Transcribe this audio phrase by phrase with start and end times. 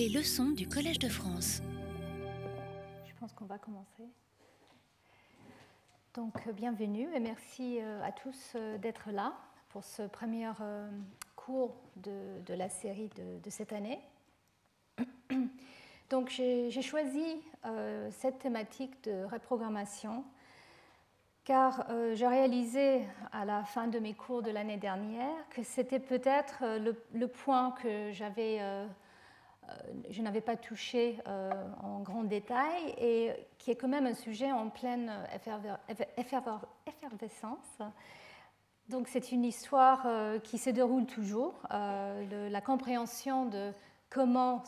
[0.00, 1.60] Les leçons du Collège de France.
[3.04, 4.08] Je pense qu'on va commencer.
[6.14, 9.34] Donc, euh, bienvenue et merci euh, à tous euh, d'être là
[9.68, 10.50] pour ce premier
[11.36, 13.10] cours de, la série
[13.44, 14.00] de, cette année.
[16.08, 17.42] Donc, j'ai choisi
[18.10, 20.24] cette thématique de reprogrammation
[21.44, 26.64] car j'ai réalisé à la fin de mes cours de l'année dernière que c'était peut-être
[27.12, 28.60] le, point que j'avais
[30.10, 31.50] je n'avais pas touché euh,
[31.82, 35.12] en grand détail et qui est quand même un sujet en pleine
[36.16, 37.78] effervescence.
[38.88, 43.72] Donc c'est une histoire euh, qui se déroule toujours, la compréhension de
[44.08, 44.64] comment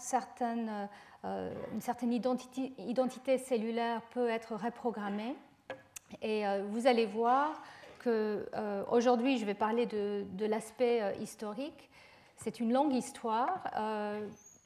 [1.24, 5.34] une certaine identité, cellulaire peut être reprogrammée.
[6.20, 7.62] Et vous allez voir
[7.98, 8.46] que
[8.91, 11.91] aujourd'hui je vais parler de l'aspect historique.
[12.36, 13.62] C'est une longue histoire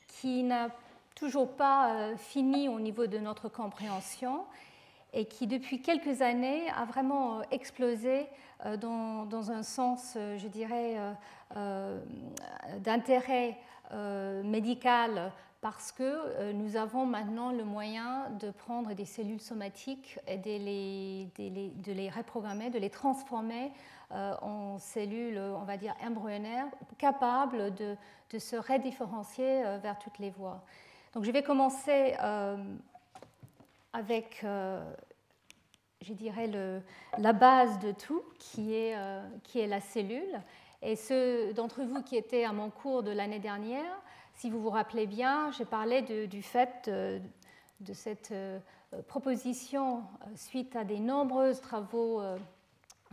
[0.08, 0.70] qui n'a
[1.16, 4.44] toujours pas euh, fini au niveau de notre compréhension
[5.12, 8.26] et qui depuis quelques années a vraiment euh, explosé
[8.64, 10.96] euh, dans, un sens, je dirais,
[12.78, 13.58] d'intérêt
[14.44, 20.44] médical parce que nous avons maintenant le moyen de prendre des cellules somatiques et de
[20.44, 23.72] les, de les, reprogrammer, de les transformer
[24.10, 26.66] en cellules, on va dire, embryonnaires,
[26.98, 27.96] capables de,
[28.30, 30.62] de se redifférencier euh, vers toutes les voies.
[31.14, 32.56] Donc je vais commencer euh,
[33.92, 34.84] avec, euh,
[36.02, 36.50] je dirais,
[37.18, 38.96] la base de tout, qui est,
[39.42, 40.40] qui est la cellule.
[40.82, 44.02] Et ceux d'entre vous qui étaient à mon cours de l'année dernière,
[44.34, 48.34] si vous vous rappelez bien, j'ai parlé du fait de, cette
[49.08, 50.02] proposition
[50.34, 52.20] suite à des nombreux travaux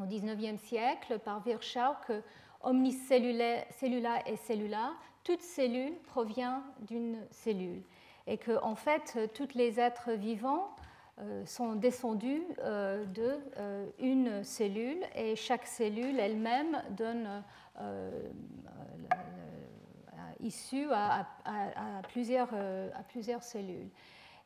[0.02, 2.22] au XIXe siècle par Virchow que
[2.62, 7.84] omnicellula et cellula, toute cellule provient d'une cellule.
[8.26, 10.74] Et que, en fait, tous les êtres vivants
[11.20, 17.44] euh, sont descendus euh, d'une euh, cellule et chaque cellule elle-même donne
[20.40, 21.28] issue à
[22.09, 23.90] plusieurs cellules.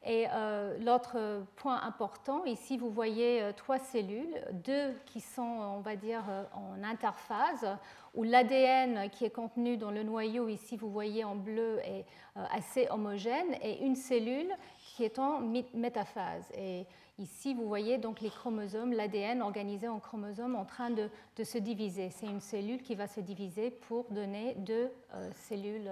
[0.05, 5.81] Et euh, l'autre point important, ici vous voyez euh, trois cellules, deux qui sont, on
[5.81, 7.67] va dire, euh, en interphase,
[8.13, 12.05] où l'ADN qui est contenu dans le noyau, ici vous voyez en bleu, est
[12.35, 14.49] assez homogène, et une cellule
[14.79, 15.41] qui est en
[15.73, 16.45] métaphase.
[16.55, 16.85] Et
[17.19, 21.59] ici vous voyez donc les chromosomes, l'ADN organisé en chromosomes en train de, de se
[21.59, 22.09] diviser.
[22.09, 24.89] C'est une cellule qui va se diviser pour donner deux
[25.35, 25.91] cellules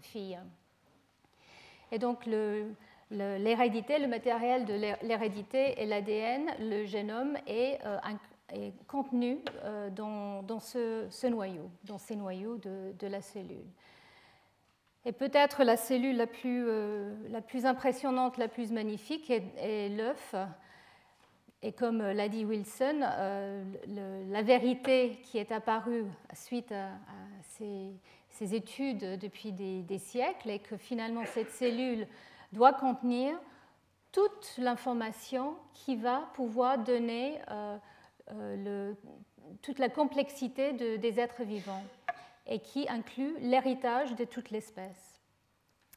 [0.00, 0.40] filles.
[1.92, 2.72] Et donc le,
[3.10, 11.26] l'hérédité, le matériel de l'hérédité et l'ADN, le génome est, euh, contenu euh, dans, ce,
[11.26, 13.66] noyau, dans ces noyaux de, la cellule.
[15.04, 17.14] Et peut-être la cellule la plus, euh,
[17.64, 20.34] impressionnante, la plus magnifique est, l'œuf.
[21.62, 26.90] Et comme l'a dit Wilson, la vérité qui est apparue suite à,
[27.48, 32.06] ces, études depuis des, des, siècles est que finalement cette cellule
[32.52, 33.38] doit contenir
[34.12, 37.76] toute l'information qui va pouvoir donner euh,
[38.32, 38.94] euh,
[39.62, 41.84] toute la complexité des êtres vivants
[42.46, 45.20] et qui inclut l'héritage de toute l'espèce.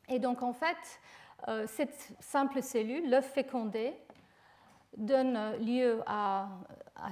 [0.10, 1.00] Et donc en fait,
[1.48, 3.94] euh, cette simple cellule, l'œuf fécondé,
[4.98, 6.50] donne lieu à,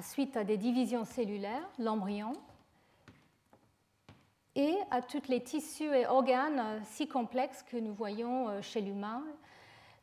[0.01, 2.33] suite à des divisions cellulaires, l'embryon,
[4.57, 8.81] et à tous les tissus et organes euh, si complexes que nous voyons euh, chez
[8.81, 9.23] l'humain.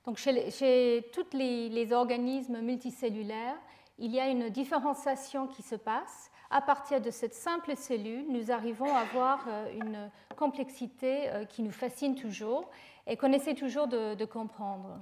[0.06, 3.56] Donc chez, tous les, organismes multicellulaires,
[3.98, 6.30] il y a une différenciation qui se passe.
[6.50, 11.72] À partir de cette simple cellule, nous arrivons à avoir euh, une complexité qui nous
[11.72, 12.70] fascine toujours
[13.06, 14.98] et qu'on essaie toujours de, comprendre.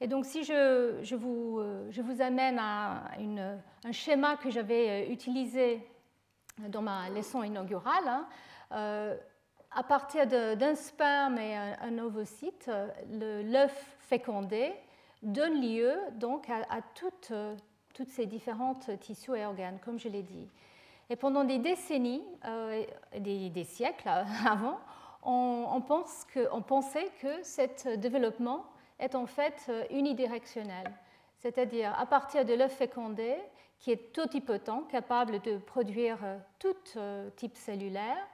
[0.00, 1.60] Et donc si je, vous,
[2.20, 3.04] amène à
[3.84, 5.86] un schéma que j'avais utilisé
[6.68, 8.26] dans ma leçon inaugurale, hein,
[8.70, 12.70] à partir d'un sperme et un, ovocyte,
[13.10, 14.72] l'œuf fécondé
[15.22, 17.32] donne lieu donc à, toutes,
[17.94, 20.48] toutes, ces différentes tissus et organes, comme je l'ai dit.
[21.08, 22.84] Et pendant des décennies, euh,
[23.18, 24.08] des, siècles
[24.46, 24.78] avant,
[25.22, 28.66] on, on, pensait que ce développement
[28.98, 30.90] est en fait unidirectionnel.
[31.38, 33.36] C'est-à-dire, à partir de l'œuf fécondé,
[33.78, 36.18] qui est totipotent, capable de produire
[36.58, 38.26] tout euh, type cellulaire,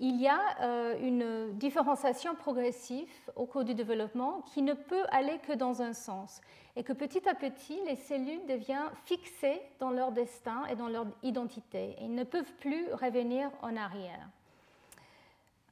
[0.00, 5.38] il y a euh, une différenciation progressive au cours du développement qui ne peut aller
[5.38, 6.40] que dans un sens
[6.74, 11.06] et que petit à petit, les cellules deviennent fixées dans leur destin et dans leur
[11.22, 14.26] identité et ils ne peuvent plus revenir en arrière.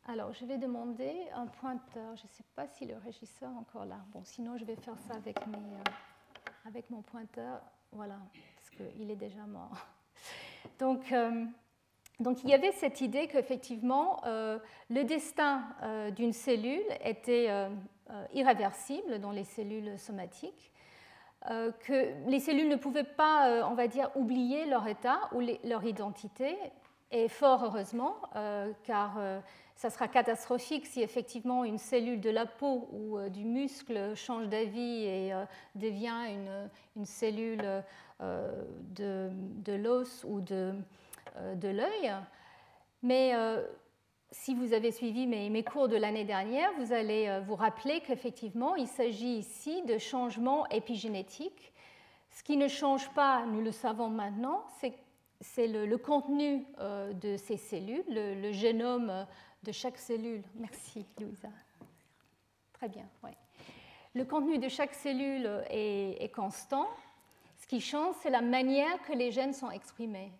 [0.06, 2.16] Alors, je vais demander un pointeur.
[2.16, 3.98] Je ne sais pas si le régisseur est encore là.
[4.12, 5.84] Bon, sinon, je vais faire ça avec, mes, euh,
[6.66, 7.60] avec mon pointeur.
[7.92, 8.18] Voilà,
[8.56, 9.76] parce qu'il est déjà mort.
[10.78, 11.44] Donc, euh,
[12.20, 14.58] donc, il y avait cette idée qu'effectivement, euh,
[14.90, 15.62] le destin
[16.16, 17.48] d'une cellule était
[18.32, 20.72] irréversible dans les cellules somatiques,
[21.46, 26.56] que les cellules ne pouvaient pas, on va dire, oublier leur état ou leur identité,
[27.10, 28.16] et fort heureusement,
[28.82, 29.18] car
[29.78, 34.48] ça sera catastrophique si effectivement une cellule de la peau ou euh, du muscle change
[34.48, 35.44] d'avis et euh,
[35.76, 36.34] devient
[36.96, 37.84] une, cellule
[38.20, 38.64] euh,
[38.96, 40.74] de l'os ou de,
[41.56, 42.12] de l'œil.
[43.02, 43.32] Mais
[44.30, 48.86] si vous avez suivi mes, cours de l'année dernière, vous allez vous rappeler qu'effectivement, il
[48.86, 51.72] s'agit ici de changements épigénétiques.
[52.30, 54.64] Ce qui ne change pas, nous le savons maintenant,
[55.40, 59.26] c'est le, contenu de ces cellules, le, génome
[59.62, 60.42] de chaque cellule.
[60.56, 61.48] Merci, Louisa.
[62.74, 63.06] Très bien.
[64.14, 66.88] Le contenu de chaque cellule est, constant.
[67.56, 70.32] Ce qui change, c'est la manière que les gènes sont exprimés,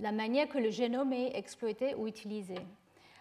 [0.00, 2.56] la manière que le génome est exploité ou utilisé.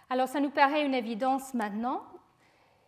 [0.09, 2.01] Alors, ça nous paraît une évidence maintenant,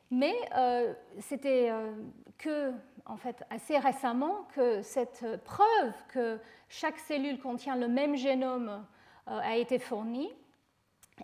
[0.09, 1.91] mais euh, c'était euh,
[2.37, 2.73] que,
[3.05, 8.85] en fait, assez récemment que cette preuve que chaque cellule contient le même génome
[9.27, 10.31] euh, a été fournie.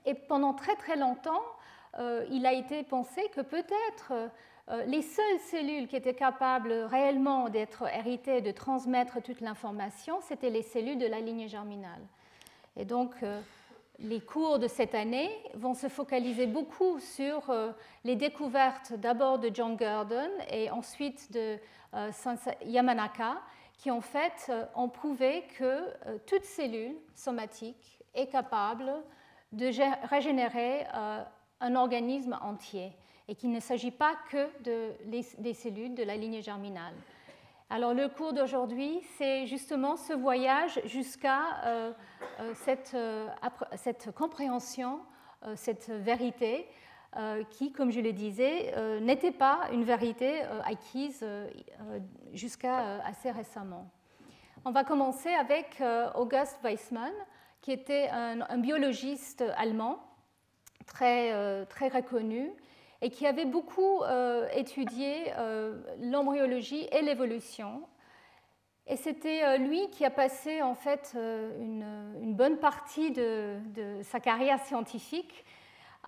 [0.06, 1.42] Et pendant très très longtemps,
[2.30, 4.14] il a été pensé que peut-être
[4.86, 10.62] les seules cellules qui étaient capables réellement d'être héritées, de transmettre toute l'information, c'était les
[10.62, 12.04] cellules de la lignée germinale.
[12.78, 13.42] Et donc, euh,
[14.00, 17.52] les cours de cette année vont se focaliser beaucoup sur
[18.04, 21.58] les découvertes d'abord de John Gurdon et ensuite de
[22.64, 23.42] Yamanaka,
[23.80, 28.94] qui en fait ont prouvé que toute cellule somatique est capable
[29.52, 29.70] de
[30.08, 31.24] régénérer euh,
[31.62, 32.92] un organisme entier
[33.28, 34.92] et qu'il ne s'agit pas que de,
[35.40, 36.94] des cellules de la lignée germinale.
[37.70, 41.92] Alors le cours d'aujourd'hui, c'est justement ce voyage jusqu'à euh,
[42.40, 42.96] euh, cette,
[43.76, 45.00] cette, compréhension,
[45.56, 46.68] cette vérité
[47.52, 51.26] qui, comme je le disais, n'était pas une vérité acquise
[52.34, 53.90] jusqu'à assez récemment.
[54.66, 55.82] On va commencer avec
[56.16, 57.14] August Weissmann,
[57.62, 60.00] qui était un, biologiste allemand
[60.86, 62.52] très, euh, très reconnu
[63.02, 67.82] et qui avait beaucoup euh, étudié euh, l'embryologie et l'évolution.
[68.88, 71.14] Et c'était lui qui a passé en fait
[71.60, 75.44] une, bonne partie de, de, sa carrière scientifique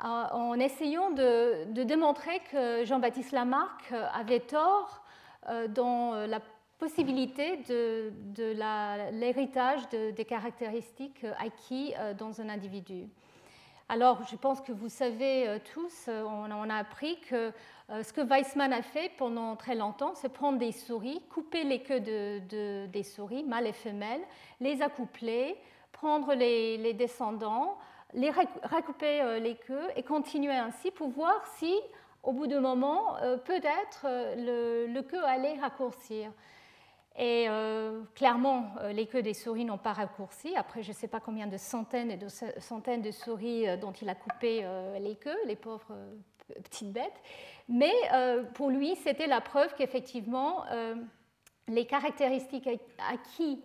[0.02, 5.04] en essayant de, de démontrer que Jean-Baptiste Lamarck avait tort
[5.76, 6.40] dans la
[6.80, 8.12] possibilité de,
[9.12, 13.08] l'héritage des caractéristiques acquis euh, dans un individu.
[13.92, 17.52] Alors, je pense que vous savez euh, tous, euh, on a appris que
[18.04, 22.00] ce que Weissmann a fait pendant très longtemps, c'est prendre des souris, couper les queues
[22.00, 24.22] de, des souris, mâles et femelles,
[24.62, 25.58] les accoupler,
[25.92, 27.80] prendre les, descendants,
[28.14, 31.74] les recouper les queues et continuer ainsi pour voir si,
[32.22, 33.16] au bout d'un moment,
[33.46, 34.06] peut-être
[34.38, 36.32] le, le queue allait raccourcir.
[37.22, 40.56] Et euh, clairement, euh, les queues des souris n'ont pas raccourci.
[40.56, 42.28] Après, je ne sais pas combien de centaines et de
[42.60, 44.66] centaines de souris euh, dont il a coupé
[45.02, 45.94] les queues, les pauvres
[46.64, 47.22] petites bêtes.
[47.68, 47.92] Mais
[48.54, 50.64] pour lui, c'était la preuve qu'effectivement,
[51.68, 52.68] les caractéristiques
[53.12, 53.62] acquis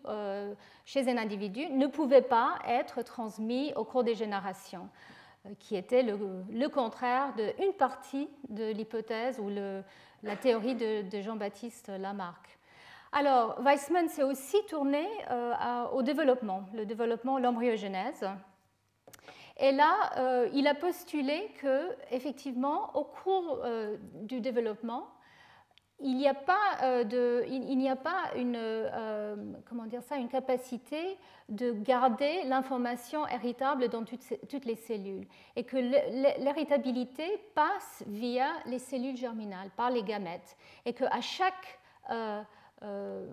[0.85, 4.91] chez un individu ne pouvaient pas être transmis au cours des générations,
[5.59, 12.59] qui était le, contraire d'une partie de l'hypothèse ou la théorie de Jean-Baptiste Lamarck.
[13.17, 18.29] Alors, Weissman s'est aussi tourné euh, au développement, le développement, l'embryogenèse.
[19.57, 25.07] Et là, euh, il a postulé que, effectivement, au cours euh, du développement,
[26.01, 26.59] il n'y a pas,
[28.35, 28.59] une,
[30.29, 31.17] capacité
[31.49, 39.17] de garder l'information héritable dans toutes, les cellules et que l'héritabilité passe via les cellules
[39.17, 41.79] germinales, par les gamètes, et qu'à chaque
[42.85, 43.27] euh,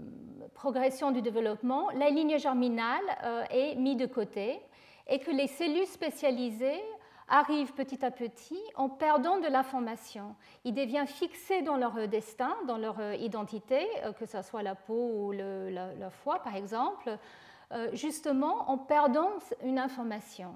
[0.54, 4.60] progression du développement, la ligne germinale euh, est mise de côté
[5.08, 6.82] et que les cellules spécialisées
[7.28, 10.36] arrivent petit à petit en perdant de l'information.
[10.64, 15.12] Ils deviennent fixés dans leur destin, dans leur identité, euh, que ce soit la peau
[15.16, 17.18] ou le, la, foie par exemple,
[17.94, 19.32] justement en perdant
[19.64, 20.54] une information.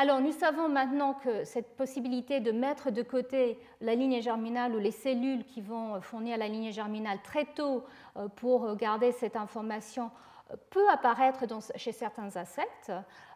[0.00, 4.78] Alors nous savons maintenant que cette possibilité de mettre de côté la lignée germinale ou
[4.78, 7.84] les cellules qui vont fournir la lignée germinale très tôt
[8.16, 10.12] euh, pour garder cette information
[10.70, 11.44] peut apparaître
[11.76, 12.92] chez certains insectes.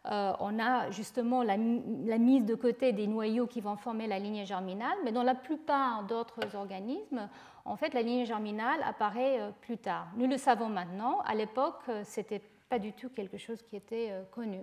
[0.07, 4.45] Euh, on a justement la, mise de côté des noyaux qui vont former la lignée
[4.45, 7.28] germinale, mais dans la plupart d'autres organismes,
[7.64, 10.07] en fait, la lignée germinale apparaît euh, plus tard.
[10.16, 11.21] Nous le savons maintenant.
[11.26, 14.61] À l'époque, ce n'était pas du tout quelque chose qui était euh, connu.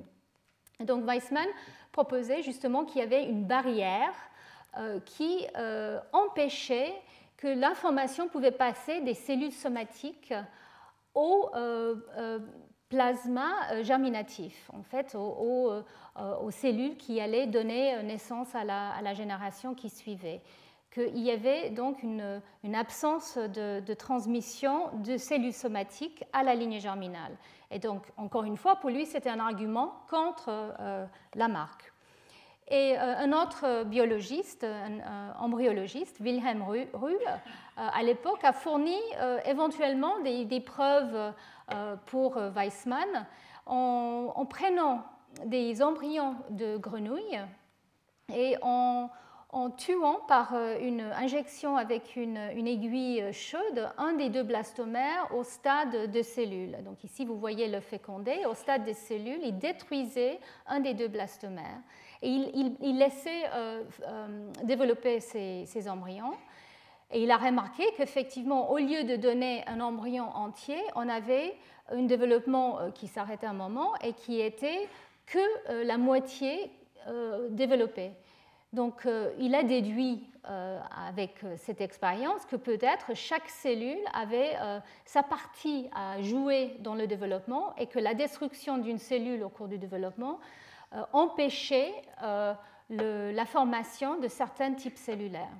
[0.86, 1.48] Donc Weissmann
[1.92, 4.14] proposait justement qu'il y avait une barrière
[5.06, 5.46] qui
[6.14, 6.94] empêchait
[7.36, 10.34] que l'information pouvait passer des cellules somatiques
[11.16, 11.50] au
[12.90, 15.82] plasma euh, germinatif, en fait, euh,
[16.42, 20.42] aux, cellules qui allaient donner naissance à la, génération qui suivait.
[20.92, 22.42] Qu'il y avait donc une,
[22.74, 27.38] absence de, transmission de cellules somatiques à la lignée germinale.
[27.70, 31.06] Et donc, encore une fois, pour lui, c'était un argument contre euh,
[31.36, 31.94] la marque.
[32.72, 37.18] Et un autre biologiste, un, embryologiste, Wilhelm Ruhl,
[37.78, 38.96] à l'époque, a fourni
[39.46, 41.34] éventuellement des, preuves
[41.74, 43.28] euh, pour euh, Weissmann
[43.68, 45.04] en, prenant
[45.46, 47.40] des embryons de grenouilles
[48.34, 49.12] et en,
[49.78, 56.12] tuant par euh, une injection avec une, aiguille chaude un des deux blastomères au stade
[56.12, 56.78] de cellules.
[56.84, 58.46] Donc ici, vous voyez le fécondé.
[58.50, 61.82] Au stade des cellules, il détruisait un des deux blastomères
[62.22, 63.50] et il, laissait
[64.64, 66.34] développer ces embryons.
[67.12, 71.56] Et il a remarqué qu'effectivement, au lieu de donner un embryon entier, on avait
[71.92, 74.88] un développement euh, qui s'arrêtait un moment et qui était
[75.26, 75.40] que
[75.70, 76.72] euh, la moitié
[77.08, 78.12] euh, développée.
[78.72, 79.08] Donc
[79.40, 84.56] il a déduit avec cette expérience que peut-être chaque cellule avait
[85.06, 89.68] sa partie à jouer dans le développement et que la destruction d'une cellule au cours
[89.68, 90.40] du développement
[91.14, 91.94] empêchait
[92.90, 95.58] la formation de certains types cellulaires.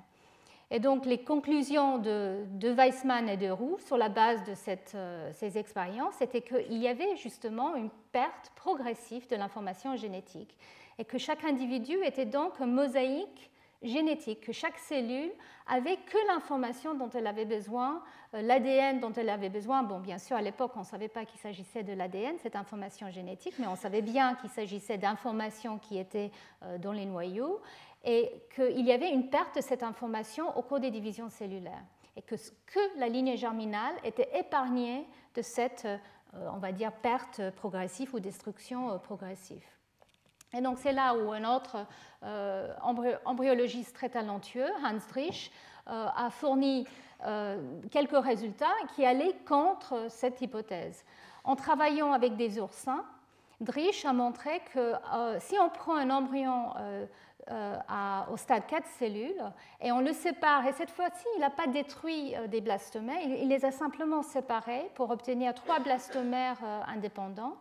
[0.72, 4.54] Et donc les conclusions de, Weissmann et de Roux sur la base de
[4.94, 10.56] euh, ces expériences c'était qu'il y avait justement une perte progressive de l'information génétique
[11.00, 15.32] et que chaque individu était donc une mosaïque génétique, que chaque cellule
[15.66, 18.02] avait que l'information dont elle avait besoin,
[18.34, 19.82] euh, l'ADN dont elle avait besoin.
[19.82, 23.10] Bon, bien sûr, à l'époque, on ne savait pas qu'il s'agissait de l'ADN, cette information
[23.10, 26.30] génétique, mais on savait bien qu'il s'agissait d'informations qui étaient
[26.64, 27.62] euh, dans les noyaux
[28.04, 32.20] et qu'il y avait une perte de cette information au cours des divisions cellulaires et
[32.20, 35.96] que, que la lignée germinale était épargnée de cette, euh,
[36.52, 39.64] on va dire, perte progressive ou destruction progressive.
[40.52, 41.86] Et donc c'est là où un autre
[42.22, 42.74] euh,
[43.24, 45.50] embryologiste très talentueux, Hans Driesch,
[45.86, 46.86] a fourni
[47.90, 51.04] quelques résultats qui allaient contre cette hypothèse.
[51.42, 53.04] En travaillant avec des oursins,
[53.60, 54.92] Driesch a montré que
[55.40, 56.74] si on prend un embryon
[57.50, 57.76] euh,
[58.30, 59.42] au stade 4 cellules
[59.80, 60.66] et on le sépare.
[60.66, 64.88] Et cette fois-ci, il n'a pas détruit euh, des blastomères, il, les a simplement séparés
[64.94, 67.56] pour obtenir trois blastomères euh, indépendants.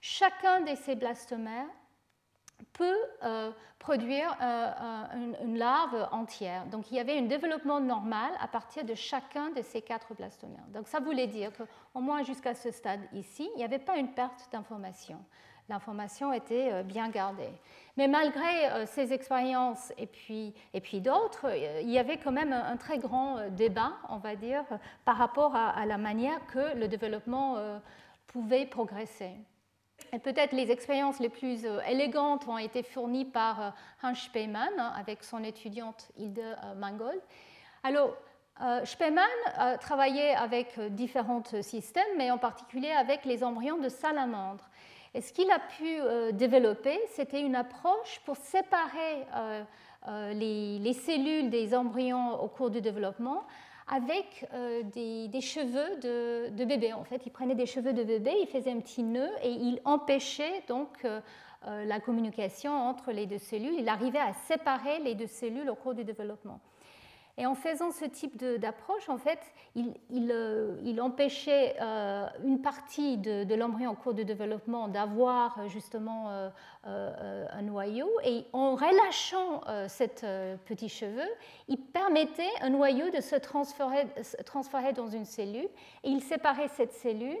[0.00, 1.66] Chacun de ces blastomères
[2.72, 2.96] peut
[3.78, 4.36] produire
[5.42, 6.66] une, larve entière.
[6.66, 10.66] Donc il y avait un développement normal à partir de chacun de ces quatre blastomères.
[10.68, 14.12] Donc ça voulait dire qu'au moins jusqu'à ce stade ici, il n'y avait pas une
[14.12, 15.18] perte d'information.
[15.68, 17.52] L'information était bien gardée.
[17.96, 22.32] Mais malgré euh, ces expériences et puis, et puis d'autres, euh, il y avait quand
[22.32, 24.64] même un, très grand euh, débat, on va dire,
[25.04, 27.56] par rapport à, la manière que le développement
[28.26, 29.32] pouvait progresser.
[30.22, 35.42] Peut-être les expériences les plus élégantes ont été fournies par Hans Spemann hein, avec son
[35.42, 37.20] étudiante Hilde Mangold.
[37.82, 38.14] Alors,
[38.84, 44.70] Spemann travaillait avec différents systèmes, mais en particulier avec les embryons de salamandres.
[45.16, 49.64] Et ce qu'il a pu euh, développer, c'était une approche pour séparer euh,
[50.08, 53.44] euh, les, cellules des embryons au cours du développement
[53.88, 54.48] avec
[54.94, 56.92] des, cheveux de, bébé.
[56.92, 59.80] En fait, il prenait des cheveux de bébé, il faisait un petit nœud et il
[59.84, 61.06] empêchait donc
[61.62, 63.74] la communication entre les deux cellules.
[63.78, 66.60] Il arrivait à séparer les deux cellules au cours du développement.
[67.38, 69.40] Et en faisant ce type d'approche, en fait,
[69.74, 69.92] il,
[70.30, 76.30] euh, empêchait euh, une partie de, l'embryon en cours de développement d'avoir euh, justement
[76.84, 80.08] un noyau, et en relâchant ces
[80.64, 81.28] petits cheveux,
[81.68, 84.06] il permettait un noyau de se transférer,
[84.44, 85.68] transférer dans une cellule,
[86.04, 87.36] et il séparait cette cellule,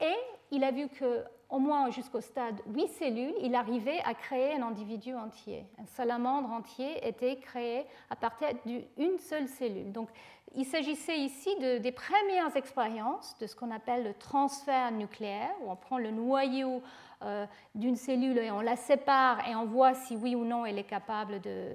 [0.00, 0.14] et
[0.52, 4.62] il a vu que au moins jusqu'au stade 8 cellules, il arrivait à créer un
[4.62, 5.66] individu entier.
[5.78, 9.92] Un salamandre entier était créé à partir d'une seule cellule.
[9.92, 10.08] Donc,
[10.54, 15.70] il s'agissait ici de, des premières expériences de ce qu'on appelle le transfert nucléaire, où
[15.70, 16.82] on prend le noyau
[17.22, 20.78] euh, d'une cellule et on la sépare et on voit si oui ou non elle
[20.78, 21.74] est capable de,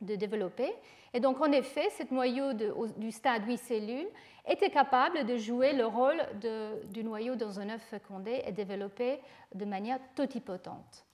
[0.00, 0.72] de développer.
[1.12, 2.52] Et donc, en effet, ce noyau
[2.96, 4.08] du stade 8 cellules
[4.48, 6.20] était capable de jouer le rôle
[6.88, 9.20] du noyau dans un œuf fécondé et développé
[9.54, 11.04] de manière totipotente.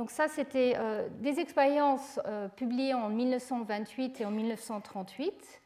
[0.00, 5.60] Donc ça, c'était euh, des expériences euh, publiées en 1928 et en 1938.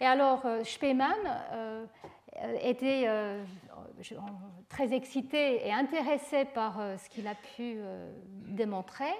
[0.00, 1.14] Et alors, euh, Spemann
[2.62, 3.08] était
[4.68, 7.78] très excité et intéressé par ce qu'il a pu
[8.48, 9.14] démontrer.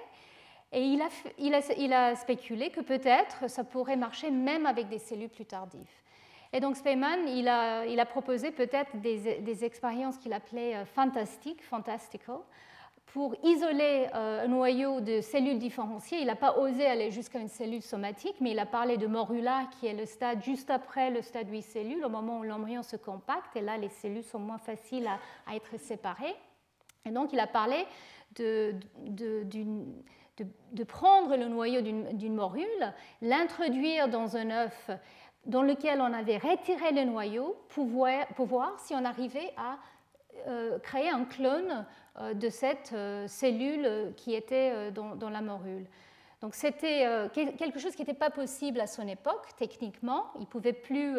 [0.71, 5.89] Et il a, spéculé que peut-être ça pourrait marcher même avec des cellules plus tardives.
[6.53, 12.37] Et donc Spemann, il a, proposé peut-être des, expériences qu'il appelait euh, fantastiques, fantastical,
[13.07, 16.19] pour isoler euh, un noyau de cellules différenciées.
[16.19, 19.67] Il n'a pas osé aller jusqu'à une cellule somatique, mais il a parlé de morula,
[19.79, 22.95] qui est le stade juste après le stade 8 cellules, au moment où l'embryon se
[22.95, 25.07] compacte, et là les cellules sont moins faciles
[25.47, 26.35] à, être séparées.
[27.05, 27.85] Et donc il a parlé
[28.35, 28.75] de,
[30.87, 34.91] prendre le noyau d'une morule, l'introduire dans un œuf
[35.47, 39.77] dans lequel on avait retiré le noyau pour voir, si on arrivait à
[40.47, 41.85] euh, créer un clone
[42.19, 45.85] euh, de cette euh, cellule qui était dans, la morule.
[46.41, 50.27] Donc c'était quelque chose qui n'était pas possible à son époque, techniquement.
[50.35, 51.17] Il ne pouvait, plus,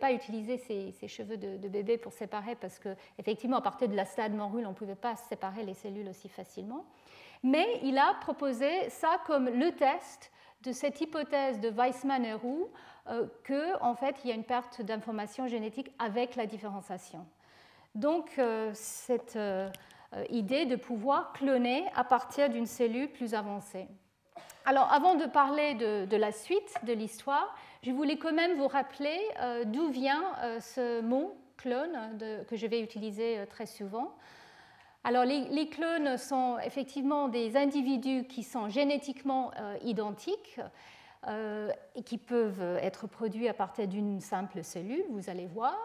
[0.00, 4.06] pas utiliser ses, cheveux de, de, bébé pour séparer parce qu'effectivement, à partir de la
[4.06, 6.86] stade morule, on ne pouvait pas séparer les cellules aussi facilement
[7.42, 10.32] mais il a proposé ça comme le test
[10.62, 12.68] de cette hypothèse de Weissman et Roux
[13.08, 17.26] euh, qu'en en fait il y a une perte d'information génétique avec la différenciation.
[17.94, 19.68] Donc euh, cette euh,
[20.30, 23.86] idée de pouvoir cloner à partir d'une cellule plus avancée.
[24.64, 29.16] Alors avant de parler de, la suite de l'histoire, je voulais quand même vous rappeler
[29.66, 30.24] d'où vient
[30.58, 34.16] ce mot clone que je vais utiliser très souvent.
[35.06, 40.66] Alors les, clones sont effectivement des individus qui sont génétiquement euh, identiques euh,
[41.94, 45.76] et qui peuvent être produits à partir d'une simple cellule, vous allez voir.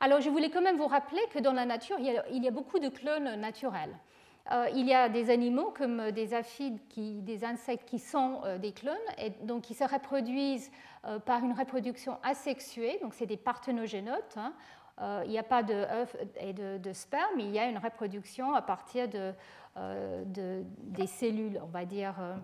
[0.00, 2.78] Alors je voulais quand même vous rappeler que dans la nature, il y a, beaucoup
[2.78, 3.96] de clones naturels.
[4.50, 8.96] Euh, il y a des animaux comme des aphides, des insectes qui sont des clones
[9.18, 10.70] et donc qui se reproduisent
[11.24, 14.36] par une reproduction asexuée, donc c'est des parthénogénotes.
[14.36, 14.52] Hein.
[15.00, 15.86] Euh, il n'y a pas de
[16.38, 19.32] et de, sperme, il y a une reproduction à partir de,
[19.76, 22.34] euh, des cellules, on va dire, euh,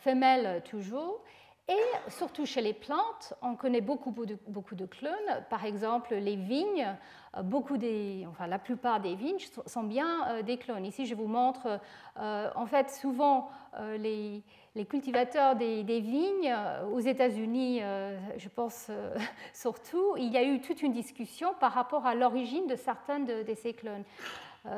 [0.00, 1.22] femelles toujours.
[1.68, 4.14] Et surtout chez les plantes, on connaît beaucoup,
[4.46, 5.44] beaucoup de clones.
[5.50, 6.96] Par exemple, les vignes,
[7.42, 10.86] beaucoup des, enfin, la plupart des vignes sont bien des clones.
[10.86, 11.80] Ici, je vous montre,
[12.16, 13.50] en fait, souvent,
[13.98, 14.44] les,
[14.76, 19.16] les cultivateurs des, vignes euh, aux États-Unis, euh, je pense euh,
[19.54, 23.42] surtout, il y a eu toute une discussion par rapport à l'origine de certains de,
[23.54, 24.04] ces clones.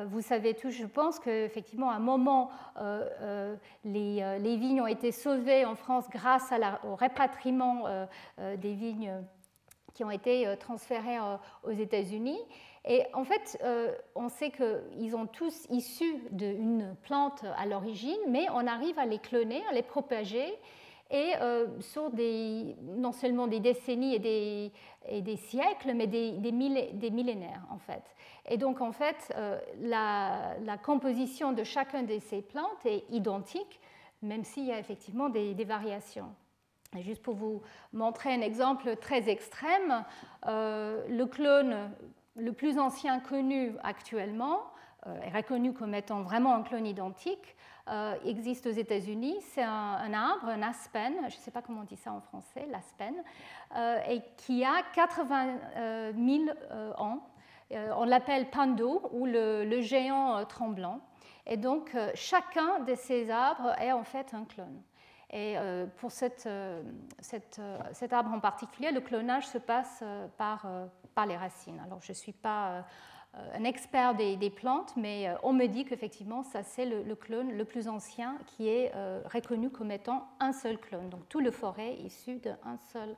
[0.07, 2.51] Vous savez tous, je pense qu'effectivement, à un moment,
[3.85, 6.53] les, vignes ont été sauvées en France grâce
[6.85, 7.85] au répatriement
[8.39, 9.13] des vignes
[9.95, 11.19] qui ont été transférées
[11.65, 12.39] aux États-Unis.
[12.85, 18.47] Et en fait, euh, on sait qu'ils ont tous issus d'une plante à l'origine, mais
[18.55, 20.59] on arrive à les cloner, à les propager,
[21.11, 24.73] et euh, sur des, non seulement des décennies et des,
[25.09, 28.03] et des siècles, mais des, des, millénaires, en fait.
[28.47, 33.81] Et donc, en fait, euh, la, la, composition de chacun de ces plantes est identique,
[34.23, 36.35] même s'il y a effectivement des, variations.
[36.97, 40.05] Et juste pour vous montrer un exemple très extrême,
[40.47, 41.91] le clone
[42.39, 44.63] le plus ancien connu actuellement,
[45.07, 47.57] euh, est reconnu comme étant vraiment un clone identique,
[47.91, 49.37] euh, existe aux États-Unis.
[49.41, 52.67] C'est un, arbre, un aspen, je ne sais pas comment on dit ça en français,
[52.71, 53.15] l'aspen,
[53.77, 56.51] euh, et qui a 80 000
[56.99, 57.21] ans.
[57.71, 61.01] on l'appelle pando ou le, géant tremblant.
[61.47, 64.83] Et donc, chacun de ces arbres est en fait un clone.
[65.31, 65.57] Et
[65.97, 66.49] pour cette,
[67.21, 70.03] cet arbre en particulier, le clonage se passe
[70.37, 70.67] par,
[71.27, 71.81] les racines.
[71.85, 72.83] Alors je ne suis pas euh,
[73.35, 77.65] un expert des, plantes, mais euh, on me dit qu'effectivement, ça c'est le, clone le
[77.65, 81.09] plus ancien qui est euh, reconnu comme étant un seul clone.
[81.09, 83.17] Donc tout le forêt issu d'un seul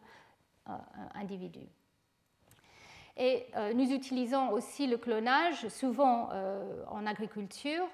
[1.14, 1.66] individu.
[3.16, 6.28] Et nous utilisons aussi le clonage souvent
[6.88, 7.84] en agriculture,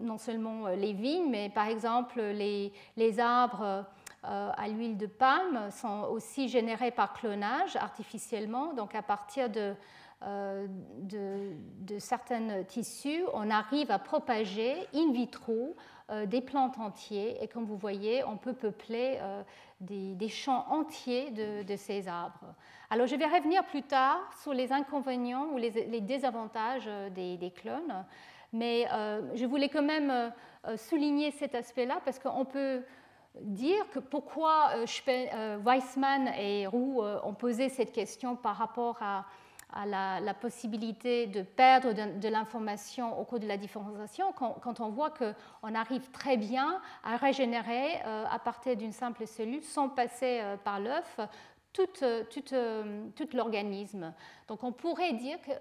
[0.00, 2.72] non seulement les vignes, mais par exemple les,
[3.20, 3.86] arbres
[4.26, 8.72] euh, à l'huile de palme sont aussi générés par clonage artificiellement.
[8.72, 9.74] Donc à partir de,
[10.22, 10.66] euh,
[11.00, 15.76] de, certains tissus, on arrive à propager in vitro
[16.10, 17.36] euh, des plantes entières.
[17.42, 19.18] Et comme vous voyez, on peut peupler
[19.80, 22.54] des, champs entiers de, ces arbres.
[22.90, 28.04] Alors je vais revenir plus tard sur les inconvénients ou les, désavantages des, des, clones.
[28.52, 28.86] Mais
[29.34, 30.32] je voulais quand même
[30.76, 32.82] souligner cet aspect-là parce qu'on peut
[33.40, 34.70] dire que pourquoi
[35.64, 39.26] Weissman et Roux ont posé cette question par rapport à,
[39.86, 45.74] la, possibilité de perdre de, l'information au cours de la différenciation quand, on voit qu'on
[45.74, 51.18] arrive très bien à régénérer à partir d'une simple cellule sans passer par l'œuf
[51.72, 51.86] tout,
[52.34, 54.12] tout l'organisme.
[54.48, 55.52] Donc on pourrait dire que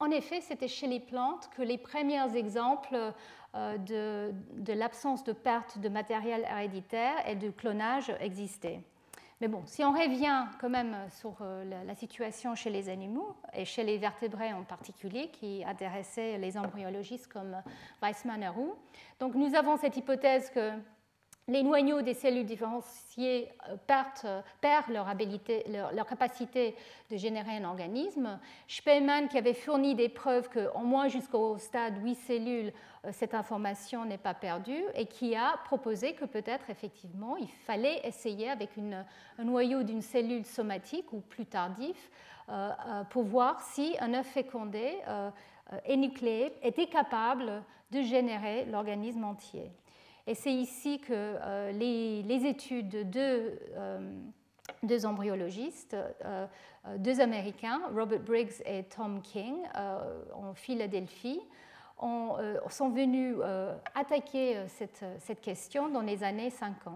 [0.00, 3.12] en effet, c'était chez les plantes que les premiers exemples
[3.54, 8.80] euh, de, l'absence de perte de matériel héréditaire et de clonage existaient.
[9.40, 13.64] Mais bon, si on revient quand même sur euh, la, situation chez les animaux, et
[13.64, 17.56] chez les vertébrés en particulier, qui intéressaient les embryologistes comme
[18.02, 18.74] Weissman et Roux,
[19.20, 20.72] donc nous avons cette hypothèse que
[21.48, 23.76] les noyaux des cellules différenciées euh,
[24.24, 26.76] euh, perdent, leur, capacité
[27.10, 28.38] de générer un organisme.
[28.68, 32.72] Spemann, qui avait fourni des preuves qu'au moins jusqu'au stade 8 cellules,
[33.04, 38.06] euh, cette information n'est pas perdue, et qui a proposé que peut-être effectivement il fallait
[38.06, 42.10] essayer avec un noyau d'une cellule somatique ou plus tardif
[43.10, 44.98] pour voir si un œuf fécondé
[45.84, 49.70] énucléé était capable de générer l'organisme entier.
[50.28, 53.58] Et c'est ici que euh, les, études de
[54.82, 56.46] deux embryologistes, euh,
[56.86, 59.56] euh, deux Américains, Robert Briggs et Tom King,
[60.34, 61.40] en Philadelphie,
[61.98, 63.36] sont venus
[63.94, 66.94] attaquer cette, cette, question dans les années 50.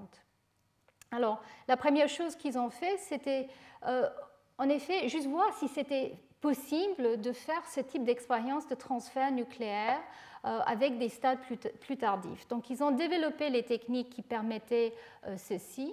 [1.10, 3.48] Alors, la première chose qu'ils ont fait, c'était
[3.82, 9.98] en effet juste voir si c'était possible de faire ce type d'expérience de transfert nucléaire
[9.98, 11.38] euh, avec des stades
[11.80, 12.48] plus, tardifs.
[12.48, 14.92] Donc ils ont développé les techniques qui permettaient
[15.26, 15.92] euh, ceci.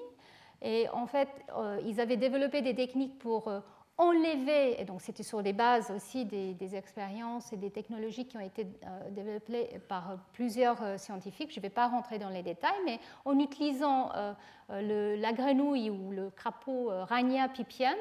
[0.61, 3.51] Et en fait, euh, ils avaient développé des techniques pour
[3.97, 8.41] enlever, et donc c'était sur les bases aussi des, expériences et des technologies qui ont
[8.41, 8.65] été
[9.11, 11.51] développées par plusieurs scientifiques.
[11.53, 14.09] Je ne vais pas rentrer dans les détails, mais en utilisant
[14.69, 17.97] la grenouille ou le crapaud Rania pipiens,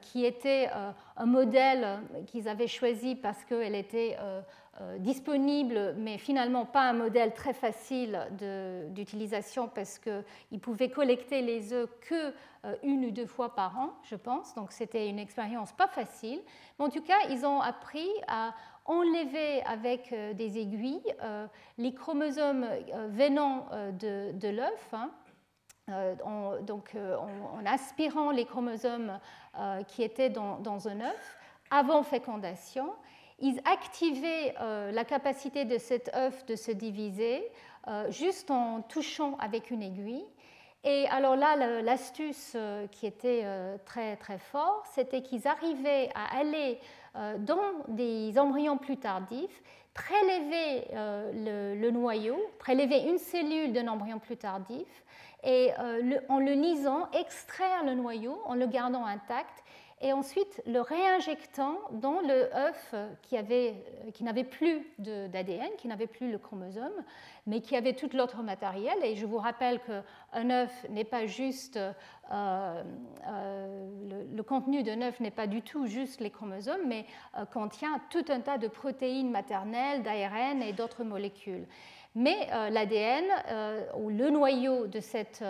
[0.00, 0.68] qui était
[1.16, 4.16] un modèle qu'ils avaient choisi parce qu'elle était
[4.80, 8.18] euh, disponible, mais finalement pas un modèle très facile
[8.90, 13.90] d'utilisation parce qu'ils pouvaient collecter les œufs que euh, une ou deux fois par an,
[14.02, 14.52] je pense.
[14.56, 16.40] Donc c'était une expérience pas facile.
[16.76, 18.52] Mais en tout cas, ils ont appris à
[18.84, 21.14] enlever avec euh, des aiguilles
[21.78, 22.66] les chromosomes
[23.10, 23.68] venant
[24.00, 24.88] de, l'œuf.
[24.92, 25.12] Hein.
[25.88, 29.18] Donc en, aspirant les chromosomes
[29.88, 31.38] qui étaient dans, un œuf
[31.70, 32.90] avant fécondation
[33.40, 37.50] ils activaient euh, la capacité de cet œuf de se diviser
[37.88, 40.24] euh, juste en touchant avec une aiguille.
[40.84, 43.44] Et alors là, l'astuce euh, qui était
[43.86, 46.78] très très fort, c'était qu'ils arrivaient à aller
[47.38, 49.62] dans des embryons plus tardifs,
[49.94, 55.04] prélever le, noyau, prélever une cellule d'un embryon plus tardif,
[55.44, 55.70] et
[56.28, 59.62] en le lisant, extraire le noyau en le gardant intact
[60.04, 63.74] et ensuite le réinjectant dans le œuf qui, avait,
[64.12, 66.92] qui n'avait plus d'ADN, qui n'avait plus le chromosome,
[67.46, 68.96] mais qui avait tout l'autre matériel.
[69.02, 72.82] Et je vous rappelle qu'un œuf n'est pas juste, euh,
[73.26, 77.06] euh, le, contenu d'un œuf n'est pas du tout juste les chromosomes, mais
[77.38, 81.66] euh, contient tout un tas de protéines maternelles, d'ARN et d'autres molécules.
[82.14, 83.24] Mais l'ADN
[83.96, 85.44] ou le noyau de cette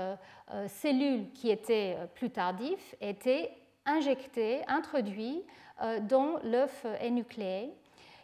[0.69, 3.51] cellule qui était plus tardif était
[3.87, 5.43] injecté, introduit
[5.83, 7.71] euh, dans l'œuf énucléé.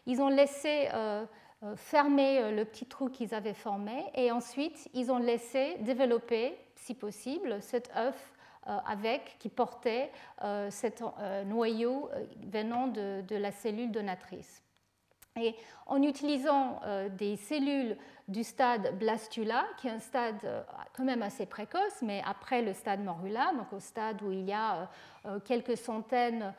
[0.06, 1.24] Ils ont laissé euh,
[1.62, 6.94] euh, fermer le petit trou qu'ils avaient formé et ensuite ils ont laissé développer, si
[6.94, 8.32] possible, cet œuf
[8.84, 10.12] avec, qui portait
[10.68, 11.02] cet
[11.46, 12.10] noyau
[12.52, 14.62] venant de, la cellule donatrice.
[15.40, 16.80] Et en utilisant
[17.18, 17.96] des cellules
[18.30, 20.62] du stade blastula, qui est un stade euh,
[20.96, 24.52] quand même assez précoce, mais après le stade morula, donc au stade où il y
[24.52, 24.86] a euh,
[25.26, 26.54] euh, quelques centaines,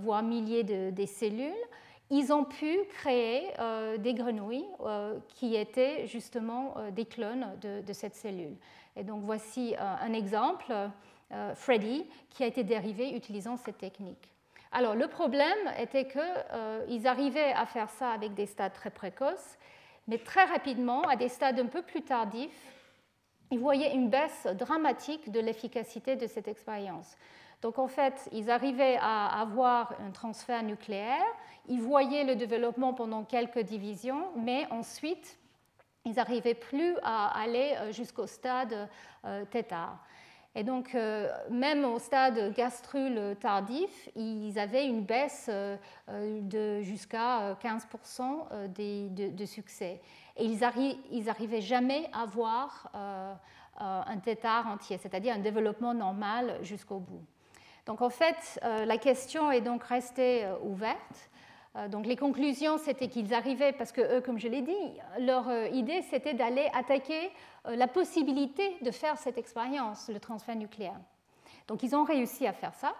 [0.00, 1.52] voire milliers de, cellules,
[2.08, 3.52] ils ont pu créer
[3.98, 4.64] des grenouilles
[5.28, 8.56] qui étaient justement des clones de, de, cette cellule.
[8.96, 10.72] Et donc voici un exemple,
[11.54, 14.32] Freddy, qui a été dérivé utilisant cette technique.
[14.72, 19.56] Alors le problème était qu'ils arrivaient à faire ça avec des stades très précoces,
[20.08, 22.74] mais très rapidement, à des stades un peu plus tardifs,
[23.50, 27.16] ils voyaient une baisse dramatique de l'efficacité de cette expérience.
[27.62, 31.24] Donc en fait, ils arrivaient à avoir un transfert nucléaire,
[31.66, 35.38] ils voyaient le développement pendant quelques divisions, mais ensuite,
[36.04, 38.88] ils n'arrivaient plus à aller euh, jusqu'au stade
[39.24, 39.64] euh, θ.
[40.54, 45.76] Et donc, euh, même au stade gastrule tardif, ils avaient une baisse euh,
[46.08, 50.00] de jusqu'à 15% euh, de, succès.
[50.36, 52.90] Et ils, n'arrivaient jamais à voir
[53.76, 57.24] un tétard entier, c'est-à-dire un développement normal jusqu'au bout.
[57.86, 61.30] Donc en fait, la question est donc restée ouverte.
[61.90, 64.72] Donc les conclusions, c'était qu'ils arrivaient, parce que eux, comme je l'ai dit,
[65.20, 67.30] leur idée, c'était d'aller attaquer
[67.64, 70.98] la possibilité de faire cette expérience, le transfert nucléaire.
[71.68, 72.94] Donc ils ont réussi à faire ça.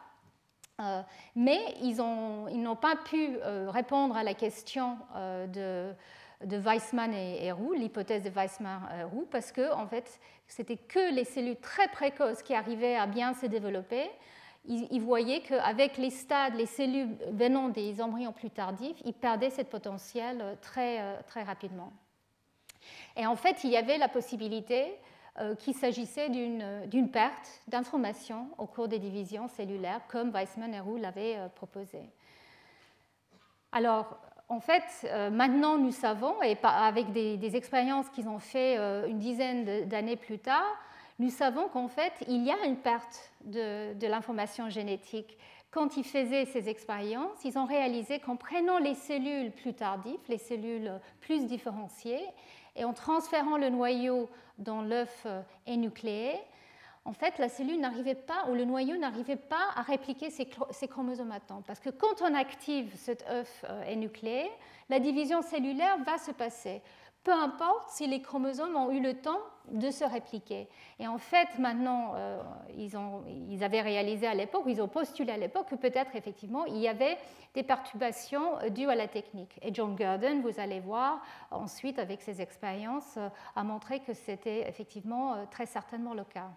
[0.80, 1.02] Euh,
[1.34, 5.94] mais ils n'ont pas pu euh, répondre à la question euh,
[6.44, 11.12] de, Weissman et, Roux, l'hypothèse de Weissman et Roux, parce que en fait, c'était que
[11.12, 14.08] les cellules très précoces qui arrivaient à bien se développer.
[14.64, 19.71] Ils, voyaient qu'avec les stades, les cellules venant des embryons plus tardifs, ils perdaient cette
[19.71, 21.90] potentiel très, très rapidement.
[23.16, 24.94] Et en fait, il y avait la possibilité
[25.40, 30.97] euh, qu'il s'agissait d'une perte d'informations au cours des divisions cellulaires, comme Weissman et Roux
[30.97, 32.01] l'avaient euh, proposé.
[33.71, 34.18] Alors,
[34.49, 39.87] en fait, euh, maintenant nous savons, et avec des, expériences qu'ils ont fait une dizaine
[39.87, 40.64] d'années plus tard,
[41.18, 45.37] nous savons qu'en fait, il y a une perte de, l'information génétique.
[45.70, 50.38] Quand ils faisaient ces expériences, ils ont réalisé qu'en prenant les cellules plus tardives, les
[50.38, 52.24] cellules plus différenciées,
[52.76, 54.28] et en transférant le noyau
[54.59, 56.35] dans l'œuf euh, énucléé,
[57.04, 60.46] en fait, la cellule n'arrivait pas, ou le noyau n'arrivait pas à répliquer ses,
[60.88, 61.62] chromosomes à temps.
[61.66, 64.50] Parce que quand on active cet œuf euh, énucléé,
[64.90, 66.83] la division cellulaire va se passer
[67.28, 70.66] peu importe si les chromosomes ont eu le temps de se répliquer.
[70.98, 72.40] Et en fait, maintenant, euh,
[72.74, 76.88] ils, avaient réalisé à l'époque, ils ont postulé à l'époque que peut-être effectivement il y
[76.88, 77.18] avait
[77.52, 79.58] des perturbations euh, dues à la technique.
[79.60, 84.66] Et John Gurdon, vous allez voir, ensuite, avec ses expériences, euh, a montré que c'était
[84.66, 86.48] effectivement très certainement le cas.